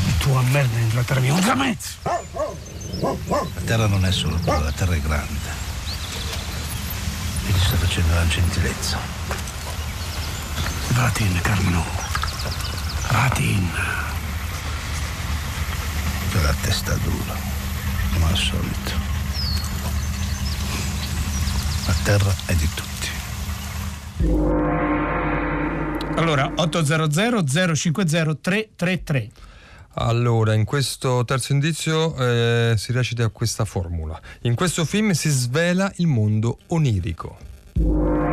Il 0.06 0.16
tuo 0.16 0.38
a 0.38 0.42
merda 0.42 0.78
in 0.78 0.88
trattare 0.88 1.20
mia 1.20 1.34
un 1.34 1.52
mezzo. 1.58 1.90
La 2.02 3.60
terra 3.66 3.88
non 3.88 4.06
è 4.06 4.10
solo 4.10 4.36
tua, 4.36 4.58
la 4.58 4.72
terra 4.72 4.94
è 4.94 5.00
grande. 5.00 5.50
E 7.46 7.52
ti 7.52 7.60
sta 7.60 7.76
facendo 7.76 8.14
la 8.14 8.26
gentilezza. 8.26 8.98
Vatin, 10.94 11.38
Carmelo. 11.42 12.07
Vatin. 13.10 13.68
Per 16.30 16.42
la 16.42 16.54
testa 16.60 16.94
dura, 16.94 17.34
come 18.12 18.24
al 18.26 18.36
solito. 18.36 18.92
La 21.86 21.94
terra 22.02 22.34
è 22.46 22.54
di 22.54 22.68
tutti. 22.74 23.08
Allora, 26.16 26.52
800 26.54 27.74
050 27.74 28.34
333. 28.40 29.30
Allora, 30.00 30.54
in 30.54 30.64
questo 30.64 31.24
terzo 31.24 31.52
indizio 31.52 32.14
eh, 32.16 32.74
si 32.76 32.92
recita 32.92 33.28
questa 33.30 33.64
formula. 33.64 34.20
In 34.42 34.54
questo 34.54 34.84
film 34.84 35.12
si 35.12 35.30
svela 35.30 35.90
il 35.96 36.06
mondo 36.06 36.58
onirico. 36.68 38.27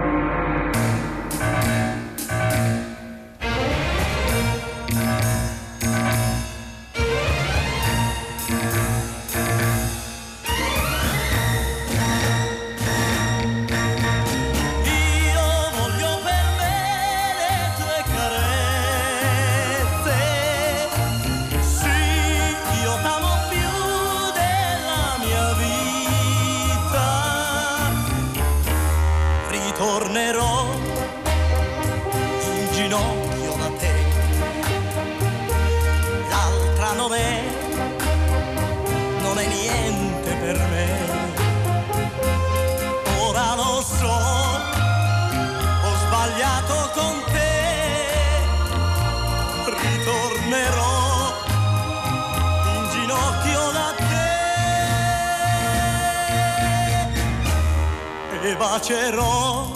Bacerò 58.86 59.68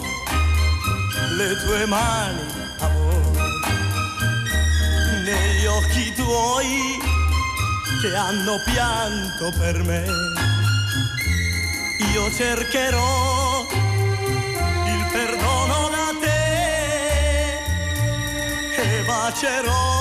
le 1.35 1.55
tue 1.63 1.85
mani, 1.87 2.41
amore, 2.77 3.31
negli 5.23 5.65
occhi 5.65 6.13
tuoi 6.13 6.99
che 8.01 8.15
hanno 8.15 8.61
pianto 8.65 9.51
per 9.57 9.81
me. 9.83 10.05
Io 12.13 12.31
cercherò 12.33 13.65
il 14.85 15.05
perdono 15.11 15.89
da 15.89 16.13
te 16.21 17.57
e 18.79 19.03
bacerò 19.07 19.98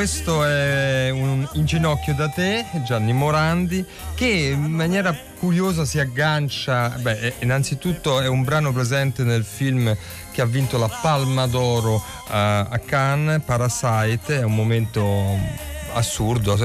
questo 0.00 0.46
è 0.46 1.10
un 1.10 1.46
In 1.52 1.66
ginocchio 1.66 2.14
da 2.14 2.30
te, 2.30 2.64
Gianni 2.86 3.12
Morandi, 3.12 3.84
che 4.14 4.24
in 4.54 4.72
maniera 4.72 5.14
curiosa 5.38 5.84
si 5.84 5.98
aggancia, 5.98 6.88
beh, 6.88 7.18
eh, 7.20 7.34
innanzitutto 7.40 8.18
è 8.18 8.26
un 8.26 8.42
brano 8.42 8.72
presente 8.72 9.24
nel 9.24 9.44
film 9.44 9.94
che 10.32 10.40
ha 10.40 10.46
vinto 10.46 10.78
la 10.78 10.88
Palma 11.02 11.46
d'Oro 11.46 11.96
eh, 11.96 12.32
a 12.32 12.80
Cannes, 12.82 13.42
Parasite, 13.44 14.38
è 14.38 14.42
un 14.42 14.54
momento 14.54 15.36
assurdo, 15.92 16.56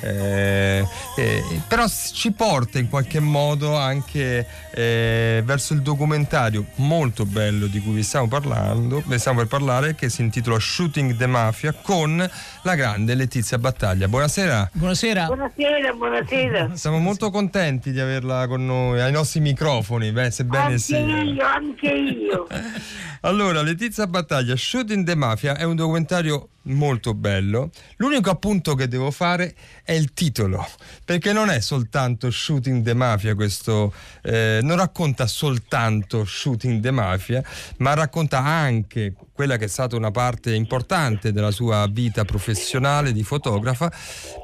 eh, 0.00 0.86
eh, 1.16 1.42
però 1.66 1.86
ci 1.88 2.32
porta 2.32 2.78
in 2.78 2.88
qualche 2.88 3.20
modo 3.20 3.76
anche 3.76 4.46
eh, 4.72 5.42
verso 5.44 5.74
il 5.74 5.82
documentario 5.82 6.66
molto 6.76 7.24
bello 7.24 7.66
di 7.66 7.80
cui 7.80 7.94
vi 7.94 8.02
stiamo 8.02 8.28
parlando, 8.28 9.02
vi 9.06 9.18
stiamo 9.18 9.38
per 9.38 9.48
parlare, 9.48 9.94
che 9.94 10.08
si 10.08 10.22
intitola 10.22 10.58
Shooting 10.58 11.16
the 11.16 11.26
Mafia 11.26 11.72
con 11.72 12.28
la 12.62 12.74
grande 12.74 13.14
Letizia 13.14 13.58
Battaglia. 13.58 14.08
Buonasera. 14.08 14.70
Buonasera. 14.72 15.26
Buonasera, 15.26 15.92
buonasera. 15.92 16.70
Siamo 16.76 16.98
molto 16.98 17.30
contenti 17.30 17.90
di 17.90 18.00
averla 18.00 18.46
con 18.46 18.64
noi 18.64 19.00
ai 19.00 19.12
nostri 19.12 19.40
microfoni, 19.40 20.12
beh, 20.12 20.30
sebbene 20.30 20.64
Anche 20.64 20.78
sia. 20.78 20.98
io, 20.98 21.44
anche 21.44 21.88
io. 21.88 22.46
Allora, 23.22 23.62
Letizia 23.62 24.06
Battaglia, 24.06 24.54
Shooting 24.54 25.04
the 25.04 25.16
Mafia 25.16 25.56
è 25.56 25.64
un 25.64 25.74
documentario 25.74 26.50
molto 26.68 27.14
bello. 27.14 27.70
L'unico 27.96 28.30
appunto 28.30 28.74
che 28.74 28.88
devo 28.88 29.10
fare 29.10 29.54
è 29.82 29.92
il 29.92 30.12
titolo, 30.12 30.66
perché 31.04 31.32
non 31.32 31.50
è 31.50 31.60
soltanto 31.60 32.30
Shooting 32.30 32.84
the 32.84 32.94
Mafia, 32.94 33.34
questo 33.34 33.92
eh, 34.22 34.60
non 34.62 34.76
racconta 34.76 35.26
soltanto 35.26 36.24
Shooting 36.24 36.80
the 36.80 36.90
Mafia, 36.90 37.42
ma 37.78 37.94
racconta 37.94 38.38
anche 38.38 39.14
quella 39.32 39.56
che 39.56 39.66
è 39.66 39.68
stata 39.68 39.94
una 39.94 40.10
parte 40.10 40.54
importante 40.54 41.32
della 41.32 41.52
sua 41.52 41.86
vita 41.88 42.24
professionale 42.24 43.12
di 43.12 43.22
fotografa, 43.22 43.90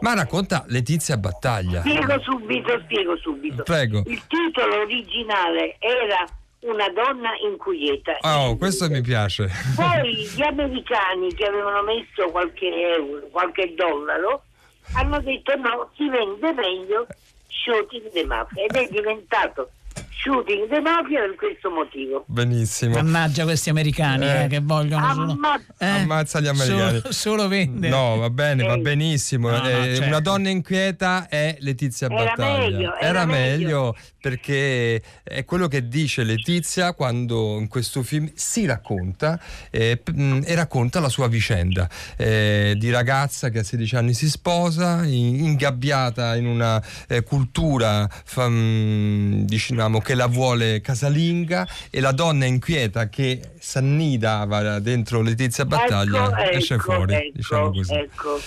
ma 0.01 0.14
racconta 0.14 0.64
Letizia 0.68 1.16
Battaglia. 1.16 1.81
Spiego 1.81 2.20
subito, 2.20 2.81
spiego 2.85 3.16
subito. 3.16 3.62
Prego. 3.64 4.03
Il 4.07 4.22
titolo 4.29 4.83
originale 4.83 5.77
era 5.81 6.25
Una 6.64 6.88
donna 6.88 7.30
inquieta. 7.44 8.16
Oh, 8.22 8.56
questo 8.56 8.88
mi 8.88 9.02
piace. 9.02 9.50
Poi 9.76 10.14
gli 10.34 10.42
americani 10.42 11.34
che 11.34 11.44
avevano 11.44 11.82
messo 11.82 12.30
qualche 12.30 12.66
euro, 12.66 13.26
qualche 13.30 13.74
dollaro, 13.74 14.44
hanno 14.94 15.20
detto 15.20 15.54
no, 15.56 15.90
si 15.94 16.08
vende 16.08 16.52
meglio 16.52 17.06
Shooting 17.48 18.10
the 18.12 18.24
Mafia 18.24 18.64
ed 18.64 18.76
è 18.76 18.88
diventato 18.88 19.70
Shooting 20.25 20.68
the 20.70 20.81
Mafia 20.81 21.20
per 21.20 21.35
questo 21.37 21.68
motivo. 21.70 22.25
Benissimo. 22.27 22.95
Mannaggia 22.95 23.45
questi 23.45 23.68
americani 23.68 24.25
eh, 24.27 24.45
Eh. 24.45 24.47
che 24.47 24.61
vogliono 24.61 25.12
solo, 25.12 25.33
Ammazza. 25.33 25.75
eh, 25.79 25.87
Ammazza 25.87 26.41
gli 26.41 26.47
americani. 26.47 26.99
Solo, 27.01 27.12
solo 27.12 27.49
vendere. 27.49 27.89
No, 27.95 28.16
va 28.16 28.31
bene, 28.31 28.64
va 28.64 28.79
benissimo. 28.79 29.51
No, 29.51 29.59
no, 29.59 29.68
Eh, 29.68 29.72
certo. 29.97 30.07
Una 30.09 30.20
donna 30.20 30.49
inquieta 30.49 31.29
è 31.29 31.57
Letizia 31.61 32.07
Era 32.09 32.25
Battaglia. 32.25 32.59
meglio, 32.70 32.97
era 32.99 33.25
meglio 33.27 33.97
perché 34.18 35.03
è 35.22 35.45
quello 35.45 35.68
che 35.68 35.87
dice 35.87 36.22
Letizia 36.25 36.95
quando 36.95 37.59
in 37.59 37.68
questo 37.68 38.03
film 38.03 38.31
si 38.35 38.64
racconta 38.64 39.39
eh, 39.70 40.01
mh, 40.11 40.41
e 40.47 40.55
racconta 40.55 40.99
la 41.01 41.11
sua 41.11 41.29
vicenda 41.29 41.87
eh, 42.16 42.75
di 42.79 42.91
ragazza 42.91 43.51
che 43.51 43.59
a 43.59 43.62
16 43.62 43.97
anni 43.97 44.14
si 44.14 44.31
sposa, 44.31 45.05
in- 45.05 45.45
ingabbiata 45.45 46.37
in 46.37 46.47
una 46.47 46.83
eh, 47.07 47.22
cultura 47.22 48.09
fa- 48.25 48.49
mh, 48.49 49.45
diciamo, 49.45 50.01
che 50.01 50.13
la 50.14 50.26
vuole 50.26 50.80
casalinga 50.80 51.66
e 51.90 52.00
la 52.00 52.12
donna 52.12 52.44
inquieta 52.46 53.08
che 53.08 53.40
s'annidava 53.58 54.78
dentro 54.80 55.20
Letizia 55.22 55.64
Battaglia 55.64 56.26
Ecco, 56.44 56.56
esce 56.56 56.74
ecco, 56.74 56.92
fuori, 56.92 57.14
ecco, 57.14 57.30
diciamo 57.34 57.70
così. 57.72 57.94
ecco. 57.94 58.40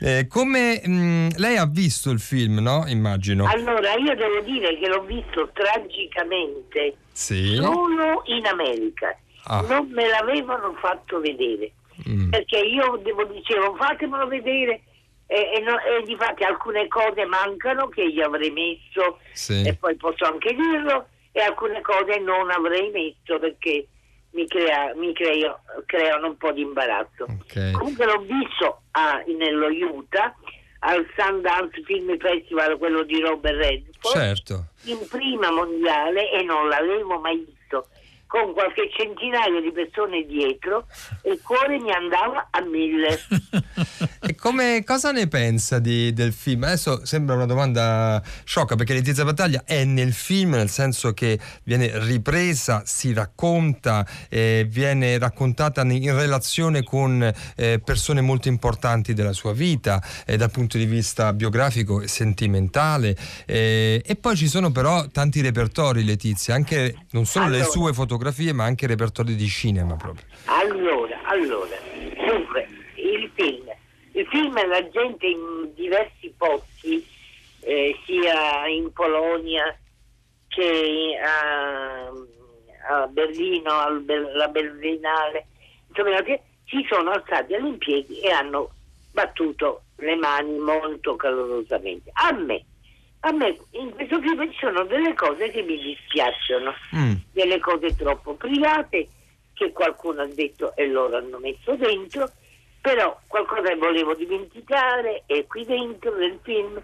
Eh, 0.00 0.26
come 0.28 0.80
mh, 0.84 1.36
lei 1.36 1.56
ha 1.56 1.66
visto 1.66 2.10
il 2.10 2.18
film, 2.20 2.58
no? 2.58 2.84
Immagino. 2.86 3.46
Allora, 3.46 3.94
io 3.94 4.14
devo 4.16 4.40
dire 4.44 4.78
che 4.78 4.88
l'ho 4.88 5.02
visto 5.02 5.50
tragicamente 5.52 6.96
Sì. 7.12 7.54
solo 7.56 8.22
in 8.26 8.46
America. 8.46 9.16
Ah. 9.44 9.60
Non 9.62 9.88
me 9.90 10.08
l'avevano 10.08 10.74
fatto 10.80 11.20
vedere. 11.20 11.72
Mm. 12.08 12.30
Perché 12.30 12.58
io 12.58 13.00
devo, 13.02 13.24
dicevo 13.24 13.76
fatemelo 13.76 14.26
vedere 14.26 14.80
e, 15.32 15.56
e, 15.56 15.60
no- 15.60 15.80
e 15.80 16.02
difatti 16.04 16.44
alcune 16.44 16.86
cose 16.88 17.24
mancano 17.24 17.88
che 17.88 18.02
io 18.02 18.26
avrei 18.26 18.50
messo 18.50 19.18
Sì. 19.32 19.62
e 19.66 19.74
poi 19.74 19.96
posso 19.96 20.24
anche 20.26 20.52
dirlo 20.54 21.06
e 21.32 21.40
alcune 21.40 21.80
cose 21.80 22.18
non 22.18 22.50
avrei 22.50 22.90
messo 22.90 23.38
perché 23.38 23.86
mi, 24.32 24.46
crea- 24.46 24.92
mi 24.94 25.12
creo- 25.14 25.60
creano 25.86 26.26
un 26.28 26.36
po' 26.36 26.52
di 26.52 26.60
imbarazzo. 26.62 27.24
Ok. 27.24 27.72
Comunque 27.72 28.04
l'ho 28.06 28.20
visto 28.20 28.82
a- 28.92 29.22
nello 29.26 29.68
Utah 29.68 30.34
al 30.80 31.06
Sundance 31.16 31.80
Film 31.84 32.18
Festival, 32.18 32.76
quello 32.76 33.02
di 33.04 33.20
Robert 33.20 33.56
Redford, 33.56 34.14
Certo. 34.16 34.64
in 34.84 34.98
prima 35.08 35.50
mondiale 35.50 36.30
e 36.30 36.42
non 36.42 36.68
l'avevo 36.68 37.18
mai 37.20 37.36
visto, 37.38 37.88
con 38.32 38.54
qualche 38.54 38.88
centinaio 38.96 39.60
di 39.60 39.70
persone 39.72 40.24
dietro 40.24 40.86
e 41.20 41.32
il 41.32 41.40
cuore 41.42 41.78
mi 41.78 41.92
andava 41.92 42.48
a 42.50 42.62
mille. 42.62 43.20
E 44.24 44.36
come, 44.36 44.84
cosa 44.84 45.10
ne 45.10 45.26
pensa 45.26 45.80
di- 45.80 46.12
del 46.12 46.32
film? 46.32 46.62
Adesso 46.62 47.04
sembra 47.04 47.34
una 47.34 47.44
domanda 47.44 48.22
sciocca 48.44 48.76
perché 48.76 48.94
Letizia 48.94 49.24
Battaglia 49.24 49.64
è 49.66 49.84
nel 49.84 50.12
film 50.12 50.50
nel 50.50 50.70
senso 50.70 51.12
che 51.12 51.40
viene 51.64 51.90
ripresa, 52.06 52.82
si 52.86 53.12
racconta, 53.12 54.06
eh, 54.28 54.64
viene 54.68 55.18
raccontata 55.18 55.82
in 55.82 56.14
relazione 56.14 56.84
con 56.84 57.20
eh, 57.56 57.80
persone 57.84 58.20
molto 58.20 58.46
importanti 58.46 59.12
della 59.12 59.32
sua 59.32 59.52
vita 59.52 60.00
eh, 60.24 60.36
dal 60.36 60.52
punto 60.52 60.78
di 60.78 60.86
vista 60.86 61.32
biografico 61.32 62.00
e 62.00 62.06
sentimentale 62.06 63.16
eh, 63.44 64.00
e 64.06 64.14
poi 64.14 64.36
ci 64.36 64.46
sono 64.46 64.70
però 64.70 65.08
tanti 65.08 65.40
repertori 65.40 66.04
Letizia, 66.04 66.54
anche 66.54 66.94
non 67.10 67.26
solo 67.26 67.48
le 67.48 67.56
Allora. 67.56 67.70
sue 67.70 67.92
fotografie 67.92 68.21
ma 68.52 68.64
anche 68.64 68.86
repertori 68.86 69.34
di 69.34 69.48
cinema 69.48 69.96
proprio. 69.96 70.24
Allora, 70.46 71.20
allora, 71.24 71.76
dunque, 72.26 72.68
il 72.96 73.30
film. 73.34 73.70
Il 74.14 74.26
film 74.26 74.68
la 74.68 74.88
gente 74.90 75.26
in 75.26 75.72
diversi 75.74 76.32
posti, 76.36 77.04
eh, 77.60 77.96
sia 78.04 78.66
in 78.66 78.92
Polonia 78.92 79.76
che 80.48 81.18
a, 81.24 82.12
a 82.90 83.06
Berlino, 83.06 83.70
alla 83.78 84.48
Berlinale, 84.48 85.46
insomma, 85.88 86.22
si 86.66 86.86
sono 86.88 87.10
alzati 87.10 87.54
all'impiedi 87.54 88.20
e 88.20 88.30
hanno 88.30 88.70
battuto 89.12 89.84
le 89.96 90.16
mani 90.16 90.58
molto 90.58 91.16
calorosamente. 91.16 92.10
A 92.12 92.32
me, 92.32 92.64
a 93.24 93.32
me 93.32 93.56
in 93.70 93.90
questo 93.90 94.20
film 94.20 94.50
ci 94.50 94.58
sono 94.58 94.84
delle 94.84 95.14
cose 95.14 95.50
che 95.50 95.62
mi 95.62 95.80
dispiacciono 95.80 96.74
delle 97.32 97.58
cose 97.60 97.94
troppo 97.94 98.34
private 98.34 99.08
che 99.52 99.70
qualcuno 99.72 100.22
ha 100.22 100.26
detto 100.26 100.74
e 100.74 100.88
loro 100.88 101.18
hanno 101.18 101.38
messo 101.38 101.76
dentro, 101.76 102.28
però 102.80 103.16
qualcosa 103.28 103.74
volevo 103.76 104.14
dimenticare 104.14 105.22
è 105.26 105.46
qui 105.46 105.64
dentro 105.64 106.16
nel 106.16 106.38
film, 106.42 106.82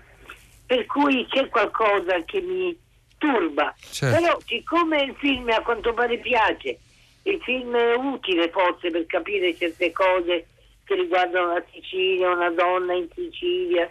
per 0.64 0.86
cui 0.86 1.26
c'è 1.28 1.49
qualcosa 1.49 2.22
che 2.24 2.41
mi 2.41 2.78
turba. 3.16 3.74
Certo. 3.80 4.20
Però 4.20 4.39
siccome 4.47 5.03
il 5.03 5.14
film 5.18 5.49
a 5.49 5.62
quanto 5.62 5.93
pare 5.93 6.18
piace, 6.18 6.78
il 7.22 7.41
film 7.43 7.74
è 7.74 7.95
utile 7.95 8.49
forse 8.51 8.91
per 8.91 9.07
capire 9.07 9.57
certe 9.57 9.91
cose 9.91 10.47
che 10.84 10.95
riguardano 10.95 11.55
la 11.55 11.64
Sicilia, 11.72 12.30
una 12.30 12.51
donna 12.51 12.95
in 12.95 13.09
Sicilia, 13.12 13.91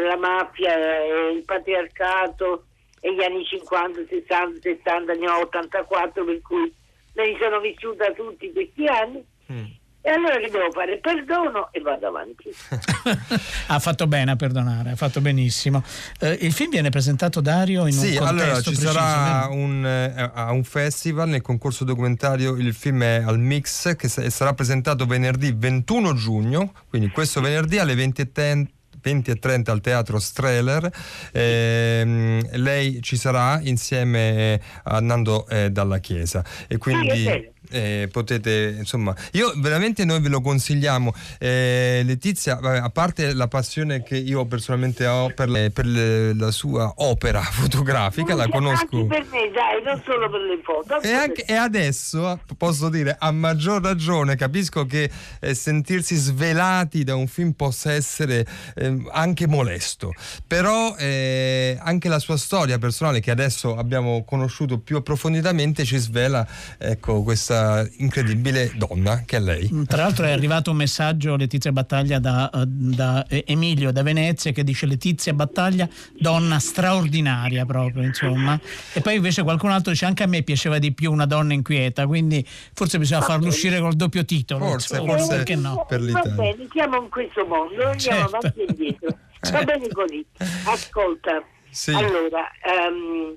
la 0.00 0.16
mafia, 0.16 0.74
eh, 0.74 1.32
il 1.32 1.44
patriarcato 1.44 2.66
e 3.00 3.14
gli 3.14 3.22
anni 3.22 3.44
50, 3.44 4.00
60, 4.08 4.60
70, 4.60 5.12
ne 5.14 5.28
ho 5.28 5.40
84, 5.40 6.24
per 6.24 6.42
cui 6.42 6.72
me 7.14 7.26
li 7.26 7.36
sono 7.40 7.60
vissuta 7.60 8.12
tutti 8.12 8.52
questi 8.52 8.86
anni. 8.86 9.24
Mm. 9.52 9.64
E 10.06 10.10
allora 10.10 10.38
che 10.38 10.48
devo 10.48 10.70
fare? 10.70 10.98
Perdono 10.98 11.68
e 11.72 11.80
vado 11.80 12.06
avanti. 12.06 12.48
ha 13.66 13.78
fatto 13.80 14.06
bene 14.06 14.30
a 14.30 14.36
perdonare, 14.36 14.90
ha 14.90 14.94
fatto 14.94 15.20
benissimo. 15.20 15.82
Eh, 16.20 16.38
il 16.42 16.52
film 16.52 16.70
viene 16.70 16.90
presentato 16.90 17.40
Dario 17.40 17.86
in 17.86 17.92
sì, 17.92 18.10
un 18.10 18.18
contesto 18.18 18.28
allora 18.28 18.60
ci 18.60 18.70
preciso, 18.70 18.92
sarà 18.92 19.48
un, 19.50 19.84
eh, 19.84 20.30
a 20.32 20.52
un 20.52 20.62
festival 20.62 21.28
nel 21.28 21.42
concorso 21.42 21.82
documentario 21.82 22.54
il 22.54 22.72
film 22.72 23.02
è 23.02 23.24
al 23.26 23.40
Mix 23.40 23.96
che 23.96 24.06
sarà 24.06 24.54
presentato 24.54 25.06
venerdì 25.06 25.52
21 25.52 26.14
giugno, 26.14 26.72
quindi 26.88 27.08
questo 27.08 27.40
venerdì 27.40 27.78
alle 27.80 27.94
20.30 27.94 28.66
20.30 29.06 29.70
al 29.70 29.80
Teatro 29.80 30.18
Streller. 30.18 30.90
Eh, 31.32 32.40
lei 32.52 33.00
ci 33.02 33.16
sarà 33.16 33.60
insieme 33.62 34.54
eh, 34.54 34.60
andando 34.84 35.46
eh, 35.48 35.70
Dalla 35.70 35.98
Chiesa. 35.98 36.44
E 36.66 36.76
quindi 36.78 37.54
eh, 37.70 38.08
potete 38.10 38.74
insomma 38.78 39.14
io 39.32 39.52
veramente 39.56 40.04
noi 40.04 40.20
ve 40.20 40.28
lo 40.28 40.40
consigliamo 40.40 41.12
Eh, 41.38 42.02
Letizia 42.04 42.58
a 42.60 42.90
parte 42.90 43.32
la 43.32 43.48
passione 43.48 44.02
che 44.02 44.16
io 44.16 44.44
personalmente 44.46 45.06
ho 45.06 45.30
per, 45.34 45.48
le- 45.48 45.70
per 45.70 45.86
le- 45.86 46.34
la 46.34 46.50
sua 46.50 46.92
opera 46.96 47.40
fotografica 47.50 48.34
la 48.34 48.44
Anche 48.44 48.56
conosco 48.56 49.06
per 49.06 49.24
me, 49.30 49.50
dai, 49.52 49.82
non 49.84 50.00
solo 50.04 50.30
per 50.30 50.40
le 50.40 50.60
foto. 50.62 51.00
e, 51.02 51.12
anche- 51.12 51.44
e 51.44 51.54
adesso 51.54 52.40
posso 52.56 52.88
dire 52.88 53.16
a 53.18 53.30
maggior 53.32 53.82
ragione 53.82 54.36
capisco 54.36 54.86
che 54.86 55.10
eh, 55.40 55.54
sentirsi 55.54 56.14
svelati 56.16 57.04
da 57.04 57.14
un 57.14 57.26
film 57.26 57.52
possa 57.52 57.92
essere 57.92 58.46
ehm, 58.76 59.08
anche 59.12 59.46
molesto 59.46 60.12
però 60.46 60.94
eh, 60.96 61.76
anche 61.80 62.08
la 62.08 62.18
sua 62.18 62.36
storia 62.36 62.78
personale 62.78 63.20
che 63.20 63.30
adesso 63.30 63.76
abbiamo 63.76 64.24
conosciuto 64.24 64.78
più 64.78 64.96
approfonditamente 64.96 65.84
ci 65.84 65.96
svela 65.98 66.46
ecco 66.78 67.22
questa 67.22 67.55
incredibile 67.96 68.72
donna 68.76 69.22
che 69.24 69.36
è 69.36 69.40
lei 69.40 69.68
Mm, 69.72 69.82
Tra 69.84 70.02
l'altro 70.02 70.24
è 70.26 70.30
arrivato 70.30 70.70
un 70.70 70.76
messaggio 70.76 71.34
Letizia 71.36 71.72
Battaglia 71.72 72.18
da, 72.18 72.48
eh, 72.50 72.64
da, 72.66 73.24
Emilio 73.28 73.90
da 73.90 74.02
Venezia 74.02 74.52
che 74.52 74.62
dice 74.64 74.86
Letizia 74.86 75.32
Battaglia 75.32 75.88
donna 76.18 76.58
straordinaria 76.58 77.64
proprio 77.64 78.02
insomma 78.02 78.58
e 78.92 79.00
poi 79.00 79.16
invece 79.16 79.42
qualcun 79.42 79.70
altro 79.70 79.92
dice 79.92 80.04
anche 80.06 80.22
a 80.22 80.26
me 80.26 80.42
piaceva 80.42 80.78
di 80.78 80.92
più 80.92 81.10
una 81.12 81.26
donna 81.26 81.52
inquieta 81.52 82.06
quindi 82.06 82.44
forse 82.74 82.98
bisogna 82.98 83.22
farlo 83.22 83.48
uscire 83.48 83.80
col 83.80 83.94
doppio 83.94 84.24
titolo 84.24 84.64
Forse, 84.66 84.94
insomma, 84.96 85.16
forse 85.16 85.34
perché 85.36 85.56
no 85.56 85.84
per 85.88 86.00
Va 86.00 86.06
l'Italia 86.06 86.34
bene, 86.34 86.68
siamo 86.72 87.02
in 87.02 87.08
questo 87.08 87.44
mondo, 87.46 87.84
andiamo 87.88 87.98
Certo. 88.28 88.36
avanti 88.36 88.60
e 88.60 88.64
indietro. 88.68 89.18
Va 89.40 89.62
bene 89.62 89.88
così. 89.92 90.26
Ascolta, 90.64 91.42
Sì. 91.70 91.90
allora, 91.92 92.48
ehm, 92.64 93.36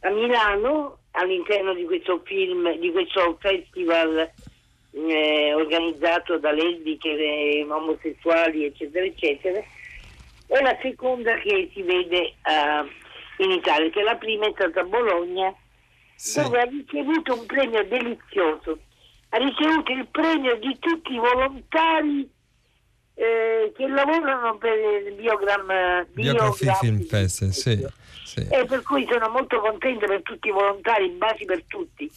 a 0.00 0.10
Milano, 0.10 0.98
all'interno 1.16 1.74
di 1.74 1.84
questo 1.84 2.22
film, 2.24 2.78
di 2.78 2.90
questo 2.90 3.36
festival 3.40 4.30
eh, 4.90 5.54
organizzato 5.54 6.38
da 6.38 6.52
lesbiche, 6.52 7.66
omosessuali, 7.68 8.64
eccetera, 8.64 9.04
eccetera, 9.04 9.58
e 9.58 10.62
la 10.62 10.78
seconda 10.82 11.34
che 11.38 11.70
si 11.72 11.82
vede 11.82 12.20
eh, 12.20 12.34
in 13.38 13.50
Italia, 13.50 13.90
che 13.90 14.02
la 14.02 14.16
prima 14.16 14.46
è 14.46 14.52
stata 14.54 14.80
a 14.80 14.84
Bologna, 14.84 15.54
dove 16.34 16.60
ha 16.60 16.64
ricevuto 16.64 17.38
un 17.38 17.46
premio 17.46 17.84
delizioso, 17.84 18.78
ha 19.30 19.38
ricevuto 19.38 19.92
il 19.92 20.06
premio 20.10 20.56
di 20.56 20.76
tutti 20.78 21.12
i 21.12 21.18
volontari 21.18 22.28
eh, 23.14 23.72
che 23.76 23.86
lavorano 23.86 24.56
per 24.58 24.76
il 25.06 25.14
Biogram, 25.14 26.06
Biography 26.12 26.68
Film 26.80 27.00
Fest, 27.02 27.48
sì. 27.48 28.02
Sì. 28.34 28.46
e 28.50 28.64
per 28.66 28.82
cui 28.82 29.06
sono 29.10 29.28
molto 29.30 29.60
contenta 29.60 30.06
per 30.06 30.22
tutti 30.22 30.48
i 30.48 30.52
volontari, 30.52 31.08
basi 31.10 31.44
per 31.44 31.62
tutti, 31.66 32.10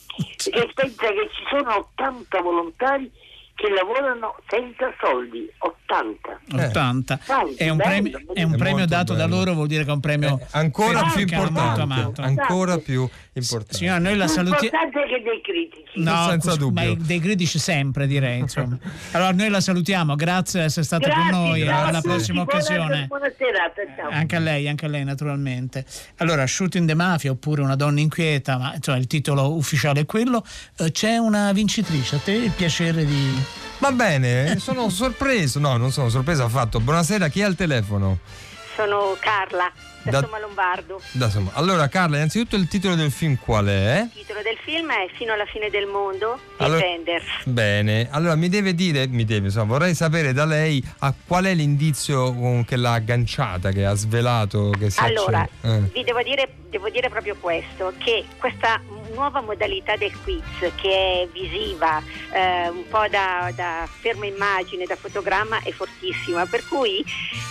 perché 0.52 0.72
pensa 0.74 1.08
che 1.08 1.30
ci 1.34 1.44
sono 1.50 1.78
80 1.94 2.42
volontari 2.42 3.12
che 3.58 3.70
lavorano 3.70 4.36
senza 4.48 4.94
soldi, 5.02 5.50
80. 5.58 6.40
80. 6.54 7.20
Dai, 7.26 7.56
È 7.56 7.70
un 7.70 7.78
bello, 7.78 7.90
premio, 7.90 8.20
è 8.36 8.44
un 8.44 8.54
È 8.54 8.58
premio 8.58 8.86
dato 8.86 9.14
da 9.16 9.24
bello. 9.26 9.38
loro, 9.38 9.54
vuol 9.54 9.66
dire 9.68 9.84
che 9.84 9.90
è 9.90 9.94
un 9.94 10.00
premio 10.00 10.40
Ancora 10.52 11.10
più 11.12 11.22
importante, 11.22 11.82
amato. 11.82 12.22
ancora 12.22 12.78
più 12.78 13.10
importante. 13.40 13.76
Signora, 13.78 14.00
noi 14.00 14.16
la 14.16 14.28
salutiamo. 14.28 14.64
importante 14.64 15.00
che 15.08 15.22
dei 15.24 15.42
critici. 15.42 16.00
No, 16.02 16.28
Senza 16.30 16.56
dubbio. 16.56 16.96
ma 16.96 17.04
dei 17.06 17.20
critici 17.20 17.60
sempre 17.60 18.08
direi. 18.08 18.40
Insomma. 18.40 18.78
Allora, 19.12 19.32
noi 19.32 19.50
la 19.50 19.62
salutiamo, 19.62 20.16
grazie 20.16 20.60
di 20.62 20.66
essere 20.68 20.86
stata 20.86 21.08
Grazie, 21.08 21.32
con 21.32 21.40
noi. 21.42 21.68
a 21.68 21.86
Alla 21.86 22.02
prossima 22.02 22.44
buona- 22.44 22.60
occasione. 22.60 23.06
Buona 23.08 23.32
serata, 23.38 23.82
ciao. 23.96 24.10
Anche 24.10 24.36
a 24.36 24.40
lei, 24.40 24.68
anche 24.68 24.86
a 24.86 24.90
lei 24.90 25.04
naturalmente. 25.04 25.86
Allora, 26.18 26.46
Shooting 26.46 26.88
the 26.88 26.94
Mafia 26.94 27.32
oppure 27.32 27.62
Una 27.62 27.76
donna 27.76 28.00
inquieta, 28.00 28.58
ma 28.58 28.74
insomma 28.76 28.98
il 28.98 29.08
titolo 29.08 29.54
ufficiale 29.56 30.02
è 30.02 30.06
quello. 30.06 30.44
Eh, 30.78 30.92
c'è 30.92 31.18
una 31.18 31.52
vincitrice, 31.54 32.18
a 32.18 32.20
te 32.20 32.32
il 32.34 32.52
piacere 32.52 33.06
di... 33.06 33.44
Va 33.80 33.92
bene, 33.92 34.58
sono 34.60 34.90
sorpreso. 34.90 35.60
No, 35.60 35.78
non 35.78 35.92
sono 35.92 36.10
sorpreso 36.10 36.44
affatto. 36.44 36.80
Buonasera, 36.80 37.28
chi 37.30 37.40
è 37.40 37.44
al 37.44 37.56
telefono? 37.56 38.20
Sono 38.76 39.16
Carla, 39.20 39.72
da, 40.12 40.22
Somma 40.22 40.40
Lombardo. 40.40 41.02
Da, 41.12 41.26
insomma, 41.26 41.52
allora, 41.54 41.88
Carla, 41.88 42.18
innanzitutto 42.18 42.56
il 42.56 42.68
titolo 42.68 42.96
del 42.96 43.12
film 43.12 43.38
qual 43.38 43.66
è? 43.68 44.02
Il 44.14 44.20
titolo 44.22 44.42
del 44.42 44.58
film 44.64 44.90
è 44.92 45.08
Fino 45.16 45.34
alla 45.34 45.46
fine 45.46 45.70
del 45.70 45.86
mondo 45.88 46.40
di 46.58 46.64
Allora- 46.64 46.80
Sanders. 46.82 47.26
Bene, 47.46 48.08
allora 48.12 48.36
mi 48.36 48.50
deve 48.50 48.74
dire, 48.74 49.08
mi 49.08 49.26
deve, 49.26 49.48
insomma, 49.48 49.66
vorrei 49.66 49.94
sapere 49.96 50.34
da 50.34 50.46
lei 50.46 50.84
a 51.00 51.14
qual 51.26 51.46
è 51.46 51.54
l'indizio 51.54 52.64
che 52.66 52.76
l'ha 52.76 52.94
agganciata, 52.94 53.72
che 53.72 53.86
ha 53.86 53.94
svelato, 53.94 54.70
che 54.78 54.90
si 54.90 55.00
Allora. 55.00 55.48
Eh. 55.62 55.80
vi 55.94 56.04
devo 56.04 56.22
dire, 56.24 56.50
devo 56.70 56.90
dire 56.90 57.10
proprio 57.10 57.36
questo, 57.40 57.94
che 57.98 58.26
questa 58.38 58.80
nuova 59.18 59.42
modalità 59.42 59.96
del 59.96 60.14
quiz 60.22 60.44
che 60.76 61.24
è 61.24 61.28
visiva, 61.34 62.02
eh, 62.32 62.70
un 62.70 62.88
po' 62.88 63.06
da, 63.10 63.52
da 63.56 63.88
ferma 64.00 64.28
immagine, 64.28 64.86
da 64.86 64.96
fotogramma, 64.96 65.62
è 65.64 65.72
fortissima. 65.72 66.46
Per 66.46 66.64
cui 66.68 67.04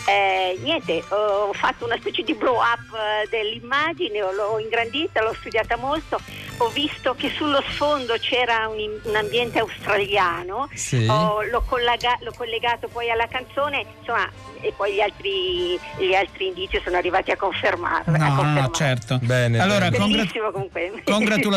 eh, 0.08 0.56
niente, 0.62 1.02
ho 1.08 1.52
fatto 1.52 1.84
una 1.84 1.96
specie 1.98 2.22
di 2.22 2.34
blow 2.34 2.56
up 2.58 2.94
eh, 2.94 3.28
dell'immagine, 3.28 4.22
ho- 4.22 4.30
l'ho 4.32 4.58
ingrandita, 4.60 5.22
l'ho 5.22 5.34
studiata 5.34 5.76
molto, 5.76 6.20
ho 6.58 6.68
visto 6.68 7.14
che 7.16 7.30
sullo 7.36 7.60
sfondo 7.70 8.14
c'era 8.18 8.68
un, 8.68 9.00
un 9.02 9.16
ambiente 9.16 9.58
australiano, 9.58 10.68
Sì. 10.72 11.06
ho- 11.10 11.42
l'ho, 11.42 11.62
collega- 11.66 12.16
l'ho 12.20 12.32
collegato 12.36 12.86
poi 12.88 13.10
alla 13.10 13.26
canzone, 13.26 13.84
insomma, 13.98 14.30
e 14.60 14.72
poi 14.74 14.94
gli 14.94 15.00
altri, 15.00 15.78
gli 15.98 16.14
altri 16.14 16.46
indizi 16.46 16.80
sono 16.82 16.96
arrivati 16.96 17.30
a 17.30 17.36
confermarla. 17.36 18.12
a 18.14 18.18
No, 18.18 18.18
no, 18.18 18.30
no, 18.30 18.36
confermarla. 18.36 18.70
certo. 18.74 19.18
Bene, 19.22 19.58
allora, 19.60 19.90
bene. 19.90 19.98
congra- 19.98 20.16
Bellissimo 20.18 20.50
comunque. 20.50 21.02
congratulazioni, 21.04 21.55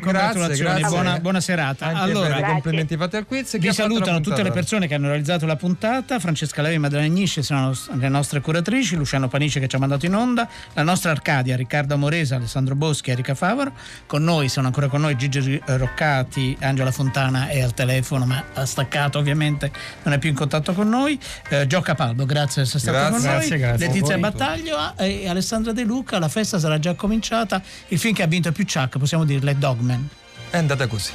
congratulazioni, 0.00 0.80
grazie. 0.80 0.88
Buona, 0.88 1.20
buona 1.20 1.40
serata. 1.40 1.86
Anche 1.86 2.00
allora, 2.00 2.34
per 2.34 2.38
i 2.38 2.50
complimenti 2.50 2.96
fatti 2.96 3.16
al 3.16 3.26
quiz. 3.26 3.58
Vi 3.58 3.72
salutano 3.72 4.20
tutte 4.20 4.42
le 4.42 4.50
persone 4.50 4.86
che 4.86 4.94
hanno 4.94 5.08
realizzato 5.08 5.46
la 5.46 5.56
puntata, 5.56 6.18
Francesca 6.18 6.62
Levi 6.62 6.76
e 6.76 6.78
Madalena 6.78 7.06
Agnisce 7.06 7.42
sono 7.42 7.74
le 7.94 8.08
nostre 8.08 8.40
curatrici, 8.40 8.96
Luciano 8.96 9.28
Panice 9.28 9.60
che 9.60 9.68
ci 9.68 9.76
ha 9.76 9.78
mandato 9.78 10.06
in 10.06 10.14
onda, 10.14 10.48
la 10.74 10.82
nostra 10.82 11.10
Arcadia, 11.10 11.56
Riccardo 11.56 11.94
Amoresa, 11.94 12.36
Alessandro 12.36 12.74
Boschi 12.74 13.10
e 13.10 13.12
Erika 13.12 13.34
Favaro, 13.34 13.72
con 14.06 14.22
noi 14.22 14.48
sono 14.48 14.66
ancora 14.66 14.88
con 14.88 15.00
noi 15.00 15.16
Gigi 15.16 15.60
Roccati, 15.64 16.56
Angela 16.60 16.90
Fontana 16.90 17.48
è 17.48 17.60
al 17.60 17.74
telefono 17.74 18.24
ma 18.24 18.42
ha 18.54 18.64
staccato 18.64 19.18
ovviamente, 19.18 19.70
non 20.04 20.14
è 20.14 20.18
più 20.18 20.30
in 20.30 20.36
contatto 20.36 20.72
con 20.72 20.88
noi, 20.88 21.18
eh, 21.48 21.66
Gio 21.66 21.80
Capaldo, 21.80 22.24
grazie 22.24 22.62
di 22.62 22.68
essere 22.68 22.80
stato 22.80 22.96
Grazie. 22.98 23.12
con 23.12 23.22
noi, 23.22 23.32
Grazie, 23.38 23.58
grazie. 23.58 23.86
Letizia. 23.86 24.18
Battaglio 24.18 24.76
ah, 24.76 24.94
e 24.98 25.28
Alessandra 25.28 25.72
De 25.72 25.82
Luca, 25.82 26.18
la 26.18 26.28
festa 26.28 26.58
sarà 26.58 26.78
già 26.78 26.94
cominciata, 26.94 27.62
il 27.88 27.98
film 27.98 28.14
che 28.14 28.22
ha 28.22 28.26
vinto 28.26 28.52
più 28.52 28.64
Chuck, 28.64 28.98
possiamo 28.98 29.24
dirle 29.32 29.56
Dogman. 29.56 30.08
È 30.50 30.58
andata 30.58 30.86
così. 30.86 31.12